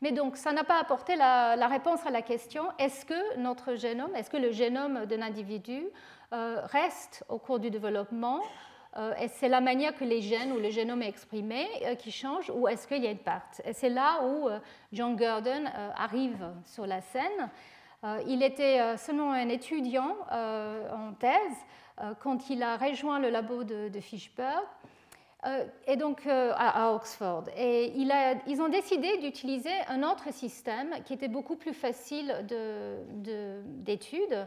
[0.00, 4.10] Mais donc, ça n'a pas apporté la, réponse à la question est-ce que notre génome,
[4.16, 5.84] est-ce que le génome d'un individu
[6.32, 8.40] reste au cours du développement
[8.96, 12.10] euh, est-ce c'est la manière que les gènes ou le génome est exprimé euh, qui
[12.10, 14.58] change ou est-ce qu'il y a une perte Et c'est là où euh,
[14.92, 15.64] John Gurdon
[15.96, 17.50] arrive sur la scène.
[18.26, 21.56] il était seulement un étudiant en thèse
[22.20, 24.62] quand il a rejoint le labo de, Fishburg.
[25.86, 27.44] et donc à, Oxford.
[27.56, 32.44] Et ils ont décidé d'utiliser un autre système qui était beaucoup plus facile
[33.84, 34.46] d'étude,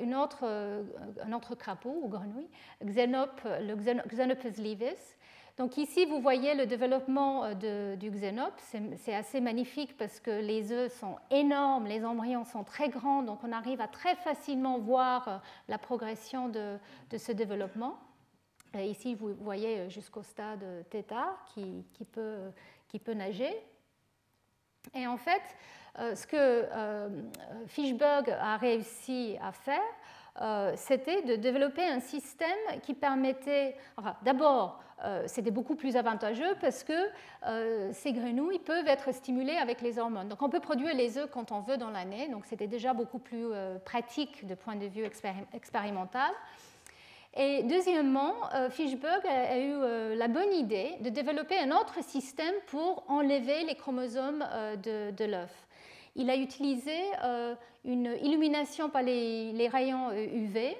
[0.00, 0.82] une autre, euh,
[1.22, 2.48] un autre crapaud ou grenouille,
[2.80, 3.74] le
[4.06, 5.16] Xenopus levis.
[5.56, 8.52] Donc ici, vous voyez le développement euh, du Xenop.
[8.96, 13.40] C'est assez magnifique parce que les œufs sont énormes, les embryons sont très grands, donc
[13.42, 16.78] on arrive à très facilement voir la progression de,
[17.10, 17.98] de ce développement.
[18.74, 21.04] Ici, vous voyez jusqu'au stade θ
[21.54, 22.52] qui, qui, peut,
[22.86, 23.54] qui peut nager.
[24.94, 27.08] Et en fait, euh, ce que euh,
[27.66, 29.80] Fishberg a réussi à faire,
[30.40, 32.48] euh, c'était de développer un système
[32.82, 33.76] qui permettait,
[34.22, 34.80] d'abord,
[35.26, 40.28] c'était beaucoup plus avantageux parce que ces grenouilles peuvent être stimulées avec les hormones.
[40.28, 43.20] Donc on peut produire les œufs quand on veut dans l'année, donc c'était déjà beaucoup
[43.20, 43.46] plus
[43.84, 45.04] pratique de point de vue
[45.54, 46.32] expérimental.
[47.36, 48.34] Et deuxièmement,
[48.70, 54.44] Fishberg a, eu la bonne idée de développer un autre système pour enlever les chromosomes
[54.82, 55.67] de l'œuf
[56.18, 57.54] il a utilisé euh,
[57.84, 60.56] une illumination par les, rayons UV.
[60.56, 60.72] Euh,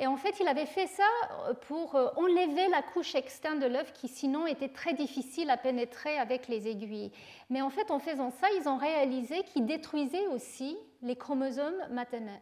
[0.00, 1.04] Et en fait, il avait fait ça
[1.46, 6.18] euh, pour enlever la couche externe de l'œuf qui sinon était très difficile à pénétrer
[6.18, 7.12] avec les aiguilles.
[7.50, 11.80] Mais en fait, en faisant ça, ils ont réalisé qu'ils détruisaient aussi les chromosomes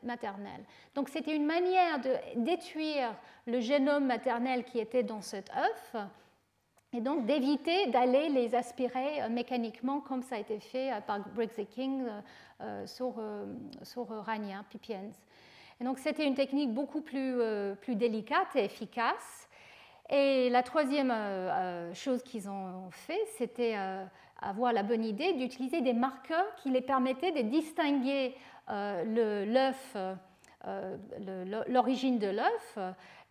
[0.03, 0.65] maternels.
[0.95, 3.15] Donc c'était une manière de détruire
[3.47, 5.97] le génome maternel qui était dans cet œuf
[6.93, 11.21] et donc d'éviter d'aller les aspirer euh, mécaniquement comme ça a été fait euh, par
[11.21, 12.05] Briggs et King
[12.61, 13.15] euh, sur,
[13.83, 15.11] sur Rania, Pipiens.
[15.81, 17.41] Et donc c'était une technique beaucoup plus,
[17.81, 19.49] plus délicate et efficace.
[20.11, 21.15] Et la troisième
[21.95, 23.77] chose qu'ils ont fait, c'était
[24.43, 28.35] avoir la bonne idée d'utiliser des marqueurs qui les permettaient de distinguer
[28.69, 29.97] l'œuf,
[31.67, 32.79] l'origine de l'œuf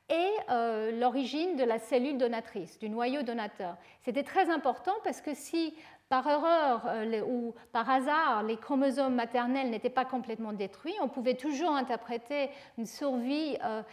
[0.10, 3.78] et euh, l'origine de la cellule donatrice, du noyau donateur.
[4.02, 5.76] C'était très important parce que si
[6.10, 11.36] par erreur euh, ou par hasard les chromosomes maternels n'étaient pas complètement détruits, on pouvait
[11.36, 13.84] toujours interpréter une survie euh,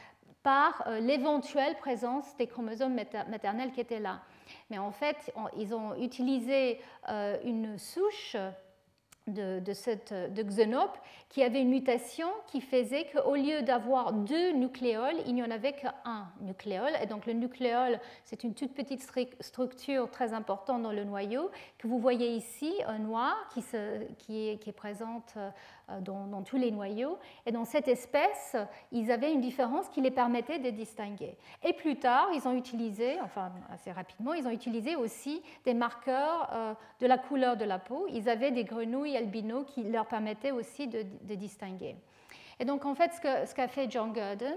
[0.43, 4.21] par l'éventuelle présence des chromosomes maternels qui étaient là.
[4.71, 5.17] Mais en fait,
[5.57, 6.81] ils ont utilisé
[7.45, 8.37] une souche
[9.27, 9.73] de, de
[11.29, 15.73] qui avait une mutation qui faisait qu'au lieu d'avoir deux nucléoles, il n'y en avait
[15.73, 16.93] qu'un nucléole.
[17.03, 19.05] Et donc le nucléole, c'est une toute petite
[19.41, 24.49] structure très importante dans le noyau que vous voyez ici, un noir qui, se, qui,
[24.49, 25.35] est, qui est, présente
[25.89, 27.17] euh, dans, tous les noyaux.
[27.47, 28.57] Et dans cette espèce,
[28.91, 31.37] ils avaient une différence qui les permettait de distinguer.
[31.63, 36.51] Et plus tard, ils ont utilisé, enfin assez rapidement, ils ont utilisé aussi des marqueurs
[36.53, 38.09] euh, de la couleur de la peau.
[38.11, 41.05] Ils avaient des grenouilles albino qui leur permettaient aussi de,
[41.37, 41.95] distinguer.
[42.59, 44.57] Et donc en fait, ce qu'a fait John Gurdon,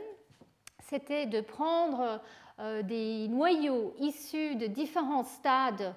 [0.79, 2.21] c'était de prendre
[2.59, 5.93] euh, des noyaux issus de différents stades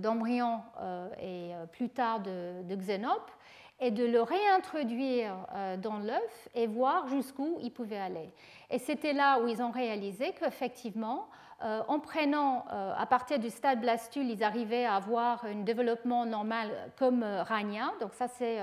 [0.00, 0.60] d'embryons
[1.22, 3.30] et plus tard de, de xénopes
[3.80, 8.30] et de le réintroduire euh, dans l'œuf et voir jusqu'où il pouvait aller.
[8.70, 11.28] Et c'était là où ils ont réalisé qu'effectivement,
[11.62, 16.26] euh, en prenant euh, à partir du stade blastule, ils arrivaient à avoir un développement
[16.26, 17.92] normal comme Rania.
[18.00, 18.58] Donc ça, c'est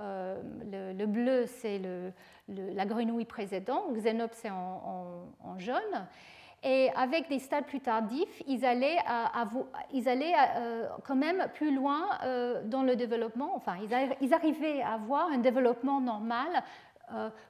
[0.00, 1.80] le, bleu, c'est
[2.48, 6.06] la grenouille précédente, Xenop, c'est en, jaune.
[6.64, 8.98] Et avec des stades plus tardifs, ils allaient,
[10.06, 13.56] allaient euh, quand même plus loin euh, dans le développement.
[13.56, 13.74] Enfin,
[14.20, 16.91] ils arrivaient à avoir un développement normal euh,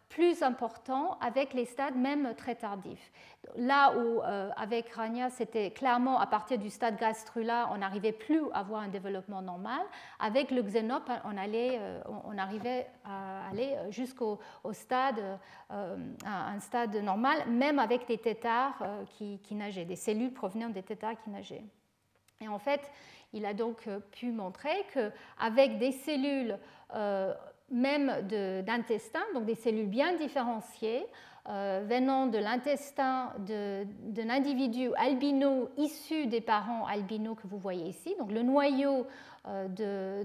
[0.09, 3.11] plus important avec les stades même très tardifs.
[3.57, 8.43] Là où euh, avec Rania, c'était clairement à partir du stade gastrula, on n'arrivait plus
[8.53, 9.81] à avoir un développement normal.
[10.21, 14.39] Avec le xénope, on, allait, euh, on arrivait à aller jusqu'au
[14.73, 15.39] stade,
[15.71, 18.83] un stade normal, même avec des têtards
[19.17, 21.65] qui, qui, nageaient, des cellules provenant des têtards qui nageaient.
[22.41, 22.91] Et en fait,
[23.33, 26.59] il a donc pu montrer qu'avec des cellules
[27.73, 28.13] même
[28.67, 31.07] d'intestin, donc des cellules bien différenciées,
[31.49, 38.15] euh, venant de l'intestin d'un individu albino issu des parents albinos que vous voyez ici.
[38.21, 39.09] Donc le noyau
[39.49, 40.23] euh,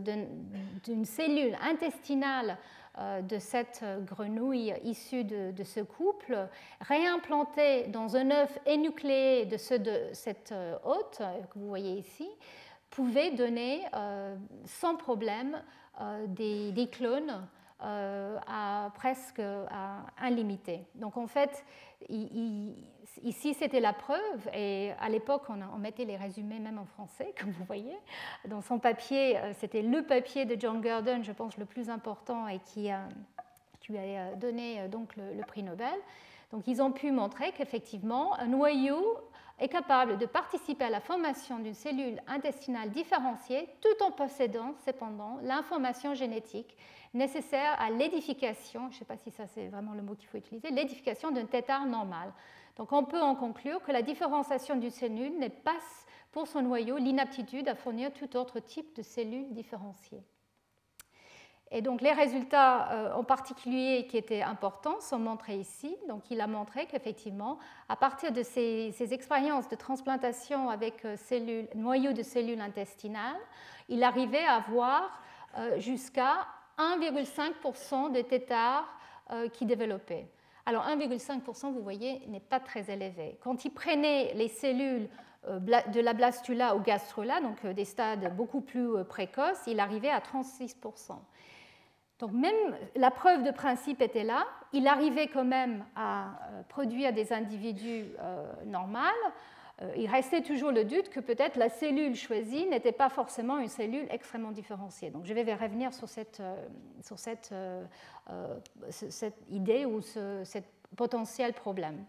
[0.84, 2.60] d'une cellule intestinale
[3.00, 6.48] euh, de cette grenouille issue de, ce couple,
[6.82, 12.30] réimplanté dans un œuf énucléé de, ce, de cette hôte que vous voyez ici,
[12.92, 13.82] pouvait donner
[14.66, 15.60] sans problème
[16.00, 17.48] euh, des, clones
[17.82, 20.82] euh, à presque à illimité.
[20.96, 21.66] Donc en fait,
[22.10, 27.52] ici c'était la preuve, et à l'époque on, mettait les résumés même en français, comme
[27.52, 27.98] vous voyez.
[28.48, 32.48] Dans son papier, euh, c'était le papier de John Gurdon, je pense le plus important
[32.48, 33.08] et qui, a,
[33.90, 35.98] lui a donné donc le prix Nobel.
[36.52, 39.04] Donc ils ont pu montrer qu'effectivement un noyau
[39.60, 45.40] est capable de participer à la formation d'une cellule intestinale différenciée tout en possédant cependant
[45.42, 46.78] l'information génétique
[47.14, 50.38] nécessaire à l'édification, je ne sais pas si ça c'est vraiment le mot qu'il faut
[50.38, 52.32] utiliser, l'édification d'un tétard normal.
[52.76, 55.80] Donc on peut en conclure que la différenciation d'une cellule n'est pas
[56.32, 60.24] pour son noyau l'inaptitude à fournir tout autre type de cellules différenciées.
[61.72, 65.98] Et donc les résultats euh, en particulier qui étaient importants sont montrés ici.
[66.08, 67.58] Donc il a montré qu'effectivement,
[67.90, 73.36] à partir de ces, expériences de transplantation avec euh, noyaux de cellules intestinales,
[73.90, 75.22] il arrivait à avoir
[75.58, 78.88] euh, jusqu'à 1,5% de têtards
[79.52, 80.26] qui développaient.
[80.66, 83.38] Alors 1,5%, vous voyez, n'est pas très élevé.
[83.42, 85.10] Quand il prenait les cellules
[85.50, 91.18] de la blastula au gastrula, donc des stades beaucoup plus précoces, il arrivait à 36%.
[92.20, 92.56] Donc même
[92.96, 98.06] la preuve de principe était là, il arrivait quand même à euh, produire des individus
[98.20, 98.98] euh, normaux.
[99.82, 103.68] Euh, il restait toujours le doute que peut-être la cellule choisie n'était pas forcément une
[103.68, 105.12] cellule extrêmement différenciée.
[105.12, 106.42] Donc je vais revenir sur cette,
[108.90, 110.44] cette idée ou ce
[110.96, 112.04] potentiel problème.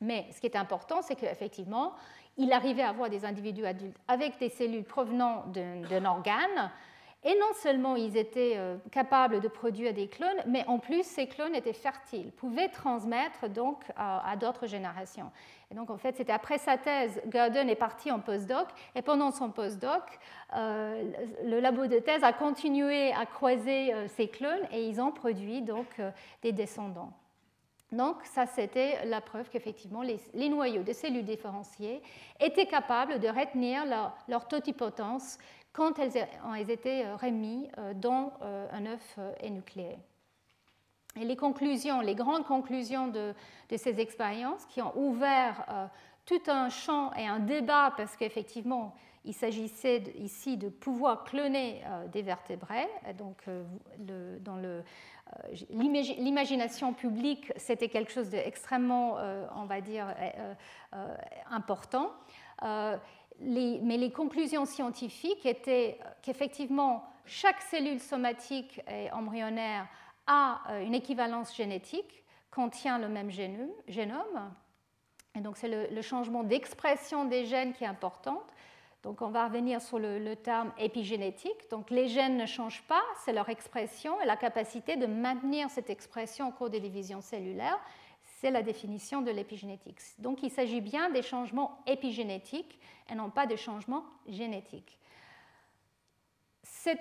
[0.00, 1.94] Mais ce qui est important, c'est qu'effectivement,
[2.36, 6.70] il arrivait à avoir des individus adultes avec des cellules provenant d'un organe
[7.26, 11.26] et non seulement ils étaient euh, capables de produire des clones, mais en plus ces
[11.26, 15.32] clones étaient fertiles, pouvaient transmettre donc à, d'autres générations.
[15.72, 19.32] Et donc en fait, c'était après sa thèse, Gurdon est parti en postdoc, et pendant
[19.32, 20.02] son postdoc,
[20.54, 21.02] euh,
[21.44, 25.62] le labo de thèse a continué à croiser euh, ces clones et ils ont produit
[25.62, 26.00] donc
[26.42, 27.12] des descendants.
[27.90, 32.02] Donc ça, c'était la preuve qu'effectivement, les, noyaux de cellules différenciées
[32.40, 33.84] étaient capables de retenir
[34.28, 35.38] leur totipotence
[35.76, 39.98] quand elles ont été euh, remises euh, dans euh, un œuf énucléé.
[41.20, 43.34] Et les conclusions, les grandes conclusions de,
[43.76, 45.88] ces expériences qui ont ouvert
[46.26, 52.20] tout un champ et un débat, parce qu'effectivement, il s'agissait ici de pouvoir cloner des
[52.20, 52.86] vertébrés.
[53.16, 53.42] Donc,
[53.98, 54.60] dans
[55.70, 59.16] l'imagination publique, c'était quelque chose d'extrêmement,
[59.56, 60.14] on va dire,
[61.50, 62.12] important
[63.40, 69.88] mais les conclusions scientifiques étaient qu'effectivement, chaque cellule somatique et embryonnaire
[70.26, 74.52] a une équivalence génétique, contient le même génome.
[75.36, 78.42] Et donc, c'est le, changement d'expression des gènes qui est important.
[79.02, 81.70] Donc, on va revenir sur le, terme épigénétique.
[81.70, 85.90] Donc, les gènes ne changent pas, c'est leur expression et la capacité de maintenir cette
[85.90, 87.78] expression au cours des divisions cellulaires.
[88.46, 89.98] C'est la définition de l'épigénétique.
[90.20, 92.78] Donc, il s'agit bien des changements épigénétiques
[93.10, 95.00] et non pas des changements génétiques.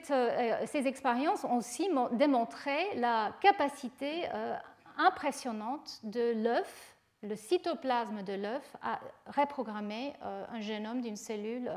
[0.10, 4.58] Euh, ces expériences ont aussi démontré la capacité euh,
[4.98, 11.72] impressionnante de l'œuf, le cytoplasme de l'œuf, à reprogrammer euh, un génome d'une cellule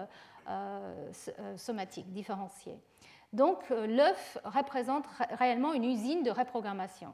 [1.57, 2.79] somatique différenciée.
[3.35, 7.13] Donc l'œuf représente réellement une usine de reprogrammation.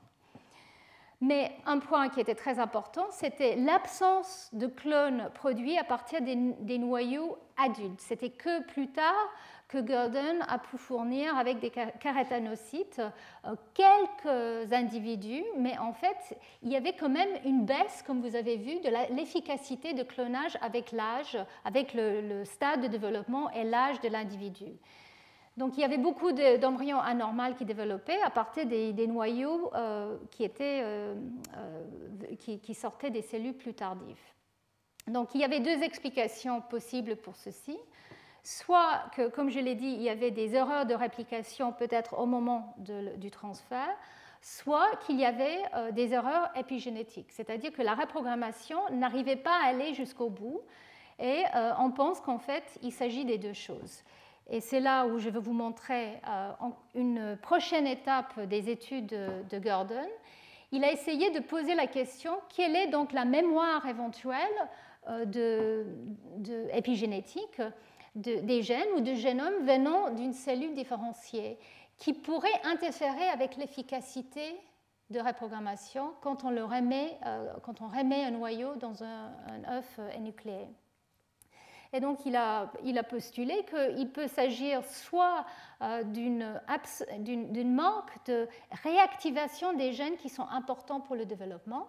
[1.26, 6.76] Mais un point qui était très important, c'était l'absence de clones produits à partir des,
[6.78, 8.00] noyaux adultes.
[8.00, 9.30] C'était que plus tard
[9.68, 13.00] que Gurdon a pu fournir avec des carétanocytes
[13.46, 18.36] euh, quelques individus, mais en fait, il y avait quand même une baisse, comme vous
[18.36, 23.98] avez vu, de l'efficacité de clonage avec l'âge, avec le, stade de développement et l'âge
[24.02, 24.66] de l'individu.
[25.56, 30.42] Donc il y avait beaucoup d'embryons anormaux qui développaient à partir des, noyaux euh, qui,
[30.44, 31.14] étaient, euh,
[32.38, 34.16] qui, sortaient des cellules plus tardives.
[35.06, 37.78] Donc il y avait deux explications possibles pour ceci
[38.44, 42.26] soit que, comme je l'ai dit, il y avait des erreurs de réplication peut-être au
[42.26, 43.96] moment du transfert,
[44.42, 49.68] soit qu'il y avait euh, des erreurs épigénétiques, c'est-à-dire que la reprogrammation n'arrivait pas à
[49.68, 50.60] aller jusqu'au bout,
[51.18, 54.02] et euh, on pense qu'en fait, il s'agit des deux choses.
[54.50, 56.52] Et c'est là où je vais vous montrer euh,
[56.94, 60.06] une prochaine étape des études de, Gordon.
[60.72, 64.38] Il a essayé de poser la question quelle est donc la mémoire éventuelle
[65.26, 65.84] de,
[66.72, 67.60] épigénétique
[68.14, 71.58] des gènes ou de génomes venant d'une cellule différenciée
[71.98, 74.56] qui pourrait interférer avec l'efficacité
[75.10, 79.32] de reprogrammation quand on, remet, euh, quand on remet un noyau dans un,
[79.68, 80.68] œuf nucléaire.
[81.94, 85.46] Et donc, il a, il a postulé qu'il peut s'agir soit
[85.80, 88.48] euh, d'une manque de
[88.82, 91.86] réactivation des gènes qui sont importants pour le développement.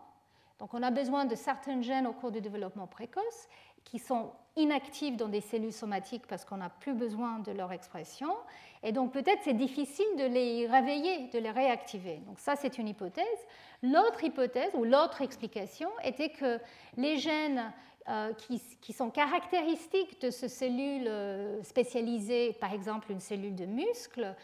[0.59, 3.49] Donc, on a besoin de certains gènes au cours du développement précoce
[3.83, 8.35] qui sont inactifs dans des cellules somatiques parce qu'on n'a plus besoin de leur expression.
[8.83, 12.17] Et donc peut-être c'est difficile de les réveiller, de les réactiver.
[12.25, 13.25] Donc ça c'est une hypothèse.
[13.83, 16.59] L'autre hypothèse ou l'autre explication était que
[16.97, 17.71] les gènes
[18.07, 18.33] euh,
[18.81, 24.35] qui, sont caractéristiques de ces cellules euh, spécialisées, par exemple une cellule de muscle,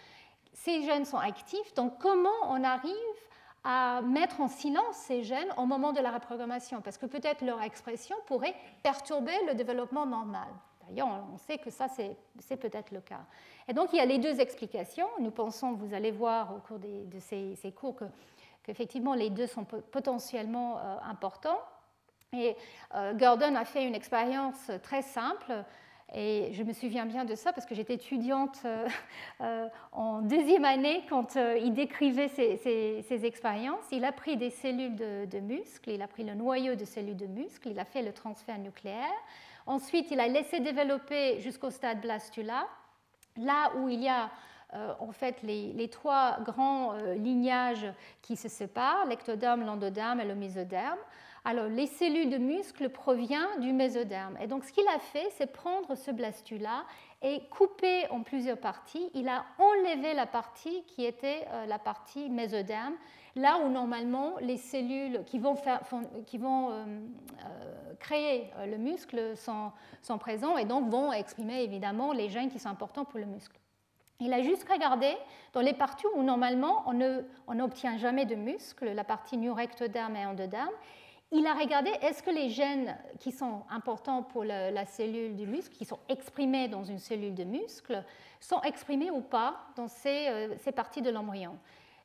[0.54, 1.74] ces gènes sont actifs.
[1.76, 2.92] Donc comment on arrive
[3.64, 7.62] à mettre en silence ces gènes au moment de la reprogrammation, parce que peut-être leur
[7.62, 10.48] expression pourrait perturber le développement normal.
[10.88, 13.22] D'ailleurs, on sait que ça, c'est peut-être le cas.
[13.68, 15.08] Et donc, il y a les deux explications.
[15.20, 17.96] Nous pensons, vous allez voir au cours de ces, cours,
[18.64, 21.60] qu'effectivement, les deux sont potentiellement euh, importants.
[22.34, 22.56] Et
[22.96, 25.66] euh, Gordon a fait une expérience très simple
[26.14, 28.88] et je me souviens bien de ça parce que j'étais étudiante euh,
[29.42, 33.86] euh, en deuxième année quand euh, il décrivait ses, expériences.
[33.92, 37.28] Il a pris des cellules de, muscles, il a pris le noyau de cellules de
[37.28, 39.08] muscles, il a fait le transfert nucléaire.
[39.66, 42.68] Ensuite, il a laissé développer jusqu'au stade blastula,
[43.38, 44.30] là où il y a
[45.00, 47.86] en fait les, trois grands lignages
[48.22, 50.98] qui se séparent, l'ectoderme, l'endoderme et le mésoderme.
[51.44, 54.38] Alors, les cellules de muscle proviennent du mésoderme.
[54.40, 56.86] Et donc, ce qu'il a fait, c'est prendre ce blastula
[57.24, 59.10] et couper en plusieurs parties.
[59.16, 62.94] Il a enlevé la partie qui était euh, la partie mésoderme,
[63.36, 69.72] là où normalement les cellules qui vont, euh, euh, créer le muscle sont,
[70.04, 73.58] sont présents et donc vont exprimer évidemment les gènes qui sont importants pour le muscle.
[74.20, 75.12] Il a juste regardé
[75.54, 80.70] dans les parties où normalement on n'obtient jamais de muscle, la partie neurectoderme et endoderme,
[81.32, 85.74] il a regardé est-ce que les gènes qui sont importants pour la, cellule du muscle,
[85.74, 88.04] qui sont exprimés dans une cellule de muscle,
[88.40, 91.58] sont exprimés ou pas dans ces, euh, parties de l'embryon?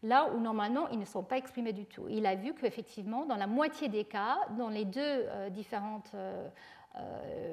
[0.03, 2.07] Là où normalement ils ne sont pas exprimés du tout.
[2.09, 6.49] Il a vu qu'effectivement, dans la moitié des cas, dans les deux euh, différentes euh,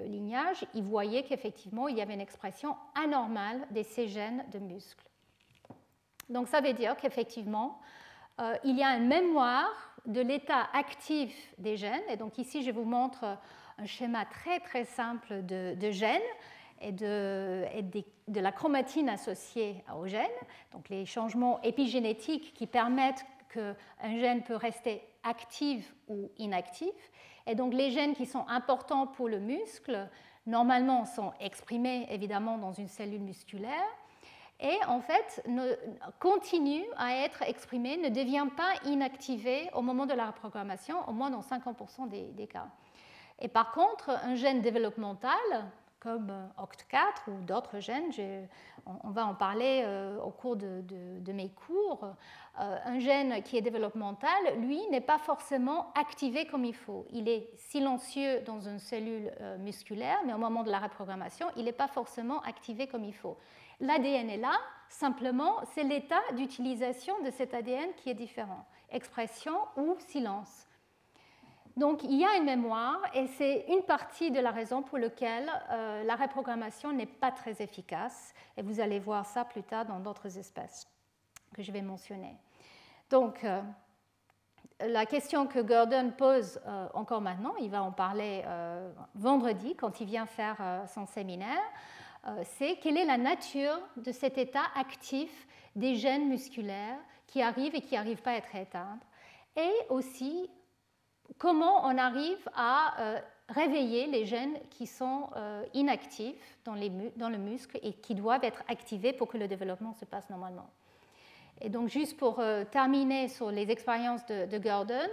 [0.06, 5.04] lignages, il voyait qu'effectivement il y avait une expression anormale de ces gènes de muscle.
[6.30, 7.80] Donc ça veut dire qu'effectivement,
[8.64, 12.04] il y a une mémoire de l'état actif des gènes.
[12.10, 13.38] Et donc ici, je vous montre
[13.78, 16.22] un schéma très très simple de, gènes
[16.82, 17.66] et, de,
[18.28, 20.28] de, la chromatine associée aux gènes,
[20.72, 23.76] donc les changements épigénétiques qui permettent qu'un
[24.20, 26.94] gène peut rester actif ou inactif.
[27.48, 30.10] Et donc les gènes qui sont importants pour le muscle,
[30.46, 33.90] normalement sont exprimés évidemment dans une cellule musculaire
[34.64, 35.76] et en fait ne,
[36.20, 41.30] continue à être exprimé, ne devient pas inactivé au moment de la reprogrammation, au moins
[41.30, 42.68] dans 50% des, cas.
[43.40, 45.38] Et par contre, un gène développemental,
[46.00, 48.12] comme OCT4 ou d'autres gènes,
[48.86, 52.06] on, va en parler euh, au cours de, mes cours,
[52.60, 57.06] euh, un gène qui est développemental, lui, n'est pas forcément activé comme il faut.
[57.12, 61.66] Il est silencieux dans une cellule euh, musculaire, mais au moment de la reprogrammation, il
[61.66, 63.38] n'est pas forcément activé comme il faut.
[63.84, 64.54] L'ADN est là,
[64.88, 70.70] simplement, c'est l'état d'utilisation de cet ADN qui est différent, expression ou silence.
[71.76, 75.52] Donc il y a une mémoire et c'est une partie de la raison pour laquelle
[75.70, 78.34] euh, la reprogrammation n'est pas très efficace.
[78.56, 80.88] Et vous allez voir ça plus tard dans d'autres espèces
[81.54, 82.38] que je vais mentionner.
[83.10, 83.62] Donc euh,
[84.80, 88.46] la question que Gordon pose euh, encore maintenant, il va en parler
[89.14, 91.60] vendredi quand il vient faire son séminaire,
[92.44, 97.82] c'est quelle est la nature de cet état actif des gènes musculaires qui arrivent et
[97.82, 99.00] qui n'arrivent pas à être éteints
[99.56, 100.50] et aussi
[101.38, 103.20] comment on arrive à euh,
[103.50, 109.14] réveiller les gènes qui sont euh, inactifs dans, le muscle et qui doivent être activés
[109.14, 110.70] pour que le développement se passe normalement.
[111.62, 115.08] Et donc, juste pour euh, terminer sur les expériences de, Gordon,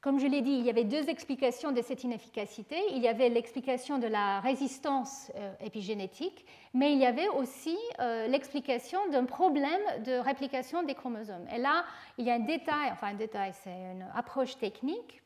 [0.00, 2.76] comme je l'ai dit, il y avait deux explications de cette inefficacité.
[2.92, 5.30] Il y avait l'explication de la résistance
[5.62, 11.46] épigénétique, mais il y avait aussi l'explication d'un problème de réplication des chromosomes.
[11.54, 11.84] Et là,
[12.16, 15.20] il y a un détail, enfin un détail, c'est une approche technique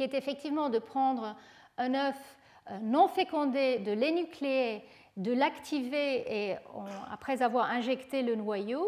[0.00, 1.36] qui est effectivement de prendre
[1.76, 2.16] un œuf
[2.70, 4.82] euh, non fécondé, de l'énucléer,
[5.16, 6.56] de l'activer et
[7.10, 8.86] après avoir injecté le noyau.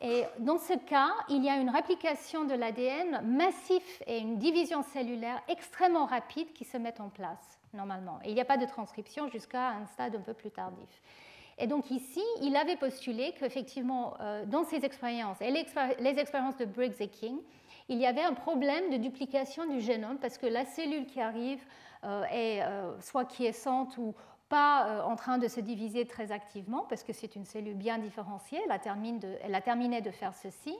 [0.00, 4.82] Et dans ce cas, il y a une réplication de l'ADN massif et une division
[4.82, 8.20] cellulaire extrêmement rapide qui se met en place normalement.
[8.24, 11.02] Et il n'y a pas de transcription jusqu'à un stade un peu plus tardif.
[11.58, 16.64] Et donc ici, il avait postulé qu'effectivement, euh, dans ces expériences, et les expériences de
[16.64, 17.38] Briggs et King,
[17.88, 21.60] il y avait un problème de duplication du génome parce que la cellule qui arrive
[22.04, 24.14] euh, est euh, soit quiescente ou
[24.48, 27.98] pas euh, en train de se diviser très activement parce que c'est une cellule bien
[27.98, 30.74] différenciée, elle a, terminé de faire ceci.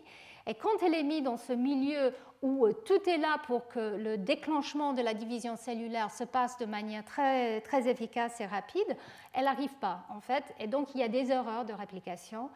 [0.47, 4.16] Et quand elle est mise dans ce milieu où tout est là pour que le
[4.16, 8.97] déclenchement de la division cellulaire se passe de manière très efficace et rapide,
[9.35, 10.45] elle n'arrive pas en fait.
[10.59, 12.49] Et donc il y a des erreurs de réplication.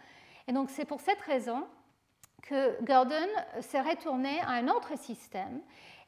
[0.48, 1.64] Et donc c'est pour cette raison
[2.42, 3.28] que Gordon
[3.60, 5.60] s'est retourné à un autre système.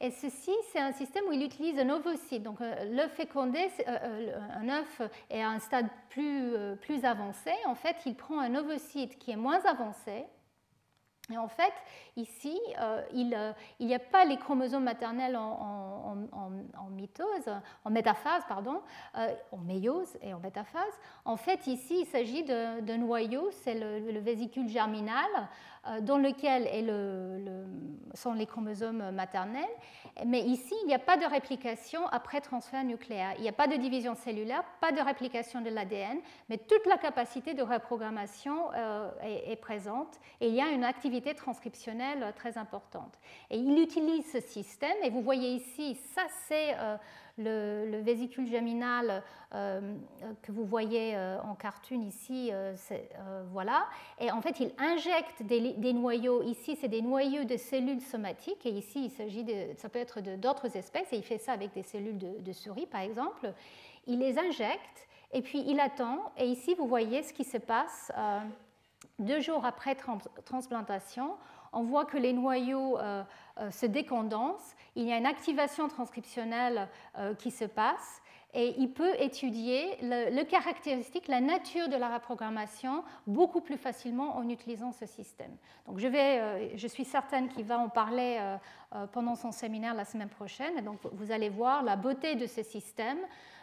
[0.05, 2.43] Et ceci, c'est un système où il utilise un ovocyte.
[2.43, 5.01] Donc, euh, l'œuf fécondé, euh, euh, un œuf
[5.31, 6.53] est à un stade plus,
[6.83, 7.51] plus avancé.
[7.65, 10.27] En fait, il prend un ovocyte qui est moins avancé
[11.33, 11.73] et en fait,
[12.17, 12.61] ici,
[13.15, 16.17] il n'y a pas les chromosomes maternels en,
[16.91, 17.49] mitose,
[17.83, 18.83] en métaphase, pardon,
[19.15, 20.93] en méiose et en métaphase.
[21.25, 25.49] En fait, ici, il s'agit d'un noyau, c'est le, vésicule germinal,
[26.03, 26.69] dans lequel
[28.15, 29.63] sont les chromosomes maternels.
[30.25, 33.35] Mais ici, il n'y a pas de réplication après transfert nucléaire.
[33.37, 36.19] Il n'y a pas de division cellulaire, pas de réplication de l'ADN,
[36.49, 38.73] mais toute la capacité de reprogrammation
[39.23, 43.19] est, est présente et il y a une activité transcriptionnelle très importante.
[43.51, 46.97] Et il utilise ce système, et vous voyez ici, ça c'est euh,
[47.39, 49.23] le, vésicule germinal
[49.55, 49.81] euh,
[50.43, 52.51] que vous voyez euh, en cartoon ici,
[53.51, 53.87] voilà.
[54.21, 58.71] Et en fait, il injecte des, noyaux, ici c'est des noyaux de cellules somatiques, et
[58.71, 61.83] ici il s'agit de, ça peut être d'autres espèces, et il fait ça avec des
[61.83, 63.53] cellules de, souris par exemple.
[64.07, 68.13] Il les injecte, et puis il attend, et ici vous voyez ce qui se passe
[69.19, 69.97] deux jours après
[70.45, 71.37] transplantation,
[71.75, 73.25] on voit que les noyaux euh, euh,
[73.71, 76.89] se décondensent, il y a une activation transcriptionnelle
[77.19, 78.21] euh, qui se passe
[78.57, 84.49] et il peut étudier le, caractéristique, la nature de la reprogrammation beaucoup plus facilement en
[84.49, 85.51] utilisant ce système.
[85.89, 88.39] Donc je, vais, je suis certaine qu'il va en parler
[89.11, 90.85] pendant son séminaire la semaine prochaine.
[90.85, 93.19] Donc vous allez voir la beauté de ce système,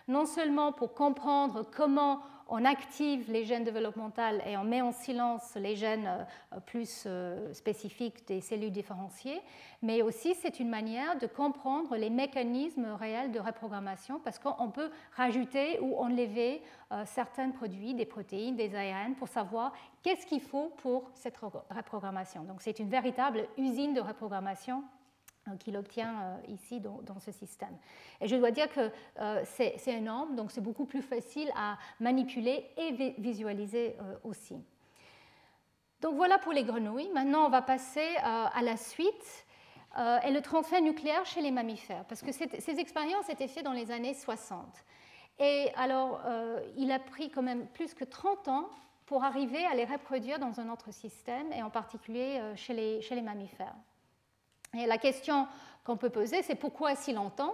[0.10, 2.20] non seulement pour comprendre comment
[2.52, 7.54] on active les gènes développementaux et on met en silence les gènes euh, plus euh,
[7.54, 9.40] spécifiques des cellules différenciées,
[9.82, 14.92] mais aussi c'est une manière de comprendre les mécanismes réels de reprogrammation parce qu'on peut
[15.16, 19.72] rajouter ou enlever euh, certains produits, des protéines, des ARN pour savoir
[20.04, 21.38] qu'est-ce qu'il faut pour cette
[21.70, 22.44] reprogrammation.
[22.44, 24.84] Donc c'est une véritable usine de reprogrammation
[25.60, 27.76] qu'il obtient euh, ici dans, ce système.
[28.20, 32.70] Et je dois dire que euh, c'est énorme, donc c'est beaucoup plus facile à manipuler
[32.78, 34.58] et visualiser aussi.
[36.02, 37.10] Donc voilà pour les grenouilles.
[37.10, 39.46] Maintenant, on va passer à la suite
[39.98, 43.92] et le transfert nucléaire chez les mammifères, parce que ces expériences étaient faites dans les
[43.92, 44.66] années 60.
[45.38, 46.22] Et alors,
[46.76, 48.70] il a pris quand même plus que 30 ans
[49.06, 53.76] pour arriver à les reproduire dans un autre système, et en particulier chez les mammifères.
[54.78, 55.48] Et la question
[55.84, 57.54] qu'on peut poser, c'est pourquoi si longtemps?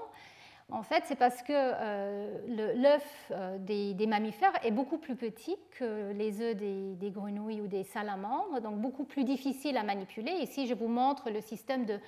[0.70, 6.12] En fait, c'est parce que euh, l'œuf euh, des, mammifères est beaucoup plus petit que
[6.12, 10.34] les œufs des, grenouilles ou des salamandres, donc beaucoup plus difficile à manipuler.
[10.34, 12.00] Ici, je vous montre le système de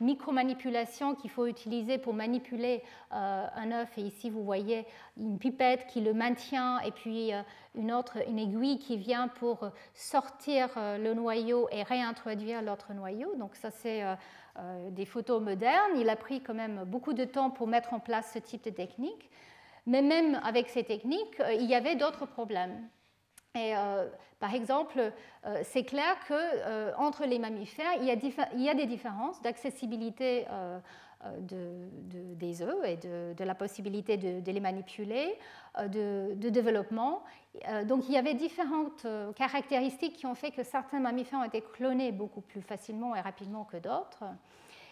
[0.00, 2.82] micromanipulation qu'il faut utiliser pour manipuler
[3.12, 3.96] euh, un œuf.
[3.98, 4.86] Et ici, vous voyez
[5.16, 7.30] une pipette qui le maintient et puis
[7.74, 13.34] une autre, une aiguille qui vient pour sortir le noyau et réintroduire l'autre noyau.
[13.36, 14.04] Donc ça, c'est
[14.60, 15.92] euh, des photos modernes.
[15.96, 18.70] Il a pris quand même beaucoup de temps pour mettre en place ce type de
[18.70, 19.30] technique.
[19.86, 22.88] Mais même avec ces techniques, euh, il y avait d'autres problèmes.
[23.66, 24.06] Et, euh,
[24.40, 25.12] par exemple,
[25.64, 28.14] c'est clair qu'entre les mammifères, il y, a
[28.54, 30.46] il y, a des différences d'accessibilité
[32.36, 35.36] des œufs et de, la possibilité de, les manipuler,
[35.88, 37.24] de, développement.
[37.86, 42.12] donc il y avait différentes caractéristiques qui ont fait que certains mammifères ont été clonés
[42.12, 44.22] beaucoup plus facilement et rapidement que d'autres.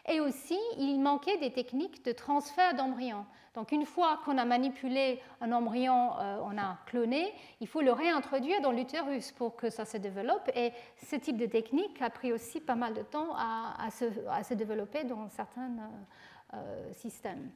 [0.09, 3.27] Et aussi, il manquait des techniques de transfert d'embryons.
[3.57, 7.91] Donc une fois qu'on a manipulé un embryon, euh, on a cloné, il faut le
[7.91, 10.51] réintroduire dans l'utérus pour que ça se développe.
[10.55, 15.05] Et ce type de technique a pris aussi pas mal de temps à, se, développer
[15.05, 17.51] dans certains euh, euh, systèmes.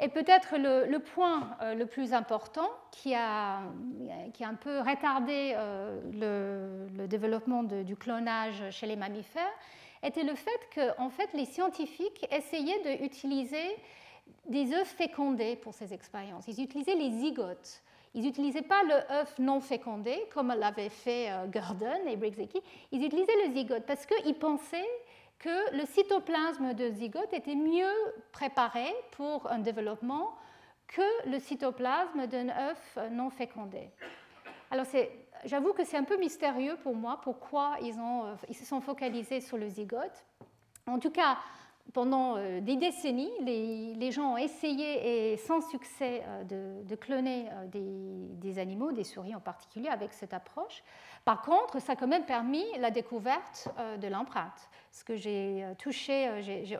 [0.00, 3.60] Et peut-être le, point le plus important qui a,
[4.34, 5.56] qui a un peu retardé
[6.12, 9.54] le, développement du clonage chez les mammifères,
[10.02, 13.74] était le fait que fait, les scientifiques essayaient d'utiliser
[14.48, 16.46] des œufs fécondés pour ces expériences.
[16.48, 17.82] Ils utilisaient les zygotes.
[18.14, 22.48] Ils n'utilisaient pas le œuf non fécondé, comme l'avaient fait euh, Gordon et Briggs
[22.92, 24.88] Ils utilisaient le zygote parce qu'ils pensaient
[25.38, 27.92] que le cytoplasme de zygote était mieux
[28.32, 30.34] préparé pour un développement
[30.88, 33.90] que le cytoplasme d'un œuf non fécondé.
[34.70, 34.86] Alors
[35.44, 39.40] j'avoue que c'est un peu mystérieux pour moi pourquoi ils, euh, ils, se sont focalisés
[39.40, 40.24] sur le zygote.
[40.86, 41.36] En tout cas,
[41.92, 48.58] pendant euh, des décennies, les, gens ont essayé, et sans succès, euh, de, cloner des,
[48.58, 50.82] animaux, des souris en particulier, avec cette approche.
[51.24, 53.68] Par contre, ça a quand même permis la découverte
[54.00, 54.68] de l'empreinte.
[54.92, 56.30] Ce que j'ai touché,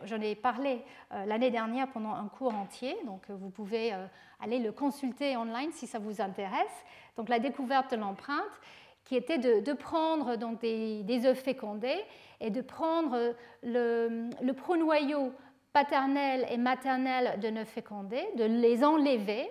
[0.05, 3.93] j'en ai parlé l'année dernière pendant un cours entier, donc vous pouvez
[4.39, 6.85] aller le consulter online si ça vous intéresse
[7.17, 8.61] donc la découverte de l'empreinte,
[9.03, 11.97] qui était de, prendre donc, des, œufs fécondés
[12.39, 15.31] et de prendre le, le pronoyau
[15.73, 19.49] paternel et maternel de œufs fécondés, de les enlever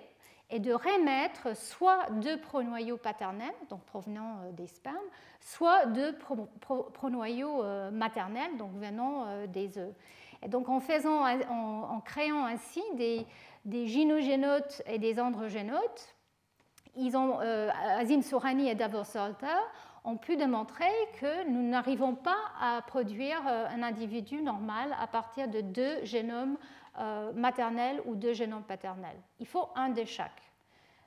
[0.49, 4.95] et de remettre soit deux pronoyaux paternels, donc provenant euh, des spermes,
[5.41, 6.17] soit deux
[6.93, 9.93] pronoyaux euh, maternels, donc venant euh, des œufs.
[10.43, 10.79] Et donc en,
[12.01, 13.25] créant ainsi des,
[13.65, 16.15] des gynogénotes et des androgénotes,
[16.95, 17.69] ils ont, euh,
[17.99, 19.47] Azim Sourani et Davor Salter
[20.07, 20.89] ont pu démontrer
[21.19, 26.57] que nous n'arrivons pas à produire euh, un individu normal à partir de deux génomes
[26.97, 29.19] euh, maternels ou deux génomes paternels.
[29.39, 30.41] Il faut un de chaque.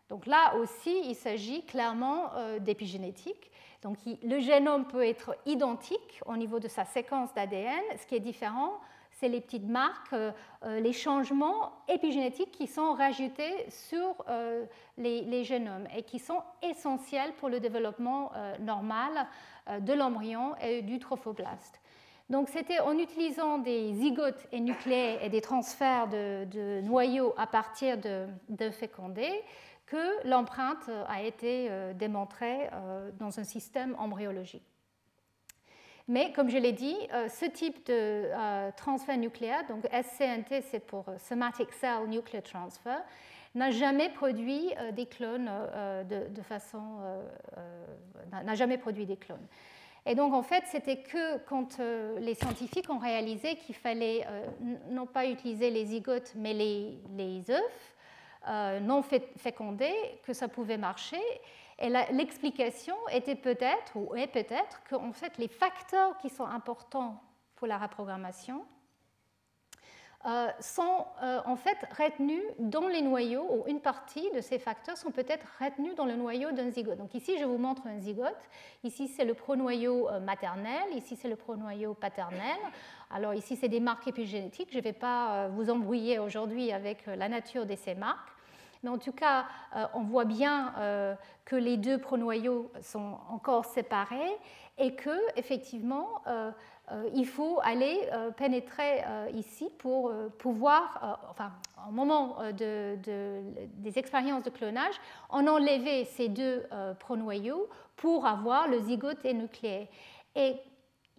[0.09, 3.53] Donc là aussi, il s'agit clairement d'épigénétique.
[3.83, 7.81] Donc le génome peut être identique au niveau de sa séquence d'ADN.
[7.97, 8.81] Ce qui est différent,
[9.21, 10.33] c'est les petites marques, euh,
[10.65, 14.65] euh, les changements épigénétiques qui sont rajoutés sur euh,
[14.97, 19.27] les, génomes et qui sont essentiels pour le développement normal
[19.81, 21.81] de l'embryon et du trophoblaste.
[22.29, 27.97] Donc c'était en utilisant des zygotes et nucléaires et des transferts de, noyaux à partir
[27.99, 29.43] de fécondés
[29.87, 32.69] que l'empreinte a été démontrée
[33.19, 34.80] dans un système embryologique.
[36.11, 40.85] Mais comme je l'ai dit, euh, ce type de euh, transfert nucléaire, donc SCNT, c'est
[40.85, 42.97] pour euh, Somatic Cell Nuclear Transfer,
[43.55, 45.51] n'a jamais produit des clones
[46.09, 47.01] de, façon.
[48.31, 49.47] n'a jamais produit des clones.
[50.07, 51.81] Et donc, en fait, c'était que quand
[52.21, 54.25] les scientifiques ont réalisé qu'il fallait
[54.89, 61.21] non pas utiliser les zygotes, mais les, les œufs non fécondés, que ça pouvait marcher.
[61.81, 67.23] Et l'explication était peut-être, ou est peut-être, qu'en fait, les facteurs qui sont importants
[67.57, 68.65] pour la reprogrammation
[70.27, 74.99] euh, sont euh, en fait retenus dans les noyaux, ou une partie de ces facteurs
[74.99, 76.99] sont peut-être retenus dans le noyau d'un zygote.
[76.99, 78.37] Donc ici, je vous montre un zygote.
[78.85, 80.95] Ici, c'est le pronoyau euh, maternel.
[80.95, 82.59] Ici, c'est le pronoyau paternel.
[83.11, 84.69] Alors ici, c'est des marques épigénétiques.
[84.71, 88.29] Je ne vais pas vous embrouiller aujourd'hui avec la nature de ces marques.
[88.83, 91.15] Mais en tout cas, euh, on voit bien euh,
[91.45, 94.39] que les deux pronoyaux sont encore séparés
[94.79, 96.51] et que, effectivement, euh,
[97.15, 98.01] il faut aller
[98.37, 99.05] pénétrer
[99.35, 101.53] ici pour pouvoir, enfin,
[101.89, 102.97] au moment de,
[103.77, 104.95] des expériences de clonage,
[105.29, 106.67] on enlevait ces deux
[106.99, 109.89] pronoyaux pour avoir le zygote énucléé.
[110.35, 110.57] Et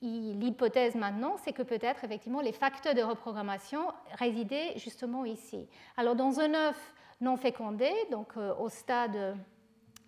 [0.01, 3.87] l'hypothèse maintenant, c'est que peut-être effectivement les facteurs de reprogrammation
[4.17, 5.69] résidaient justement ici.
[5.95, 9.35] Alors dans un œuf non fécondé, donc au stade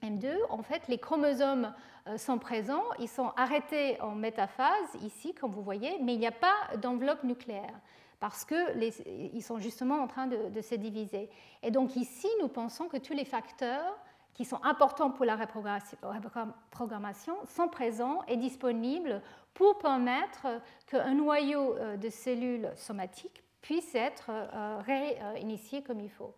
[0.04, 1.74] M2, en fait, les chromosomes
[2.08, 6.28] euh, sont présents, ils sont arrêtés en métaphase ici, comme vous voyez, mais il n'y
[6.28, 7.80] a pas d'enveloppe nucléaire
[8.20, 11.30] parce qu'ils sont justement en train de, se diviser.
[11.62, 13.98] Et donc ici, nous pensons que tous les facteurs
[14.34, 19.22] qui sont importants pour la reprogrammation sont présents et disponibles
[19.54, 20.48] pour permettre
[20.88, 26.34] qu'un noyau euh, de cellules somatiques puisse être euh, réinitié comme il faut.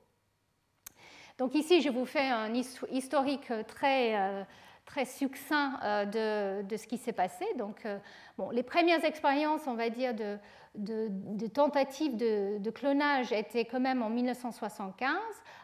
[1.37, 4.43] Donc ici, je vous fais un historique très, euh,
[4.85, 7.45] très succinct euh, de, ce qui s'est passé.
[7.57, 7.97] Donc, euh,
[8.37, 10.37] bon, les premières expériences, on va dire, de,
[10.75, 15.11] de, tentatives de, clonage étaient quand même en 1975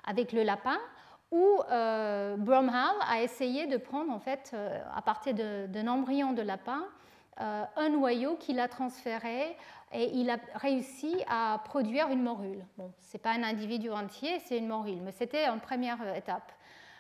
[0.06, 0.78] avec le lapin,
[1.32, 4.54] où Bromhall a essayé de prendre, en fait,
[4.94, 6.84] à partir d'un embryon de lapin,
[7.38, 9.56] un noyau qu'il a transféré
[9.94, 12.64] et il a réussi à produire une morule.
[12.78, 16.14] Bon, ce n'est pas un individu entier, c'est une morule, mais c'était une première euh,
[16.14, 16.52] étape.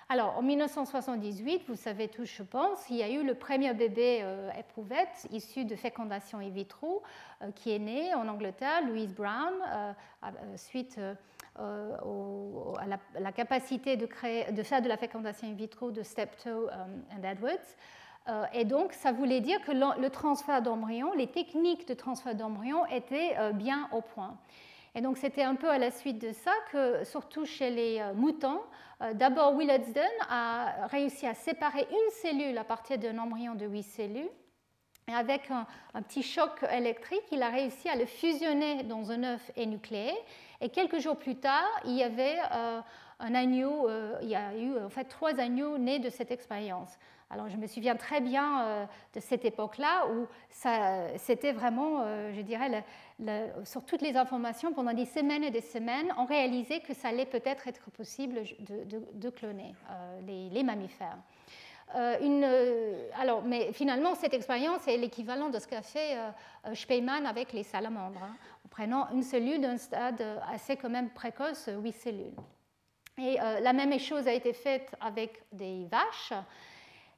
[0.09, 4.19] Alors, en 1978, vous savez tous, je pense, il y a eu le premier bébé
[4.23, 7.01] euh, éprouvette issu de fécondation in vitro
[7.41, 9.53] euh, qui est né en Angleterre, Louise Brown,
[10.57, 10.99] suite
[11.55, 12.85] à,
[13.19, 16.69] la, capacité de, faire de la fécondation in vitro de Steptoe
[17.11, 17.75] et Edwards.
[18.29, 22.85] Euh, et donc, ça voulait dire que le transfert d'embryon, les techniques de transfert d'embryon
[22.87, 24.37] étaient euh, bien au point.
[24.93, 28.13] Et donc, c'était un peu à la suite de ça que, surtout chez les euh,
[28.13, 28.61] moutons,
[29.15, 34.29] d'abord Willesden a réussi à séparer une cellule à partir d'un embryon de huit cellules.
[35.07, 35.65] Et avec un,
[36.03, 40.13] petit choc électrique, il a réussi à le fusionner dans un œuf énucléé.
[40.61, 42.37] Et quelques jours plus tard, il y avait
[43.19, 43.89] un agneau,
[44.21, 46.99] il y a eu en fait trois agneaux nés de cette expérience.
[47.31, 50.27] Alors je me souviens très bien euh, de cette époque-là où
[51.17, 52.83] c'était vraiment, euh, je dirais,
[53.63, 57.25] sur toutes les informations, pendant des semaines et des semaines, on réalisait que ça allait
[57.25, 61.17] peut-être être possible de, cloner euh, les, mammifères.
[61.93, 66.17] Alors, mais finalement, cette expérience est l'équivalent de ce qu'a fait
[66.73, 71.69] Speyman avec les salamandres, hein, en prenant une cellule d'un stade assez quand même précoce,
[71.69, 72.35] 8 cellules.
[73.17, 76.33] Et la même chose a été faite avec des vaches.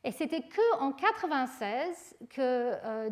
[0.05, 3.09] Et c'était qu'en 1996 que euh,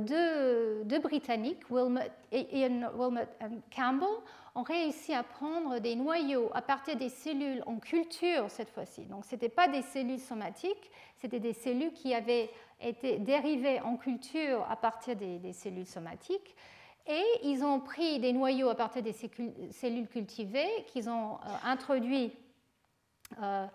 [0.84, 4.08] deux, Britanniques, Ian Wilmot et Campbell,
[4.56, 9.06] ont réussi à prendre des noyaux à partir des cellules en culture cette fois-ci.
[9.06, 12.50] Donc ce n'étaient pas des cellules somatiques, c'était des cellules qui avaient
[12.82, 16.56] été dérivées en culture à partir des, cellules somatiques.
[17.08, 22.34] Et ils ont pris des noyaux à partir des cellules cultivées qu'ils ont euh, introduits
[23.42, 23.66] euh,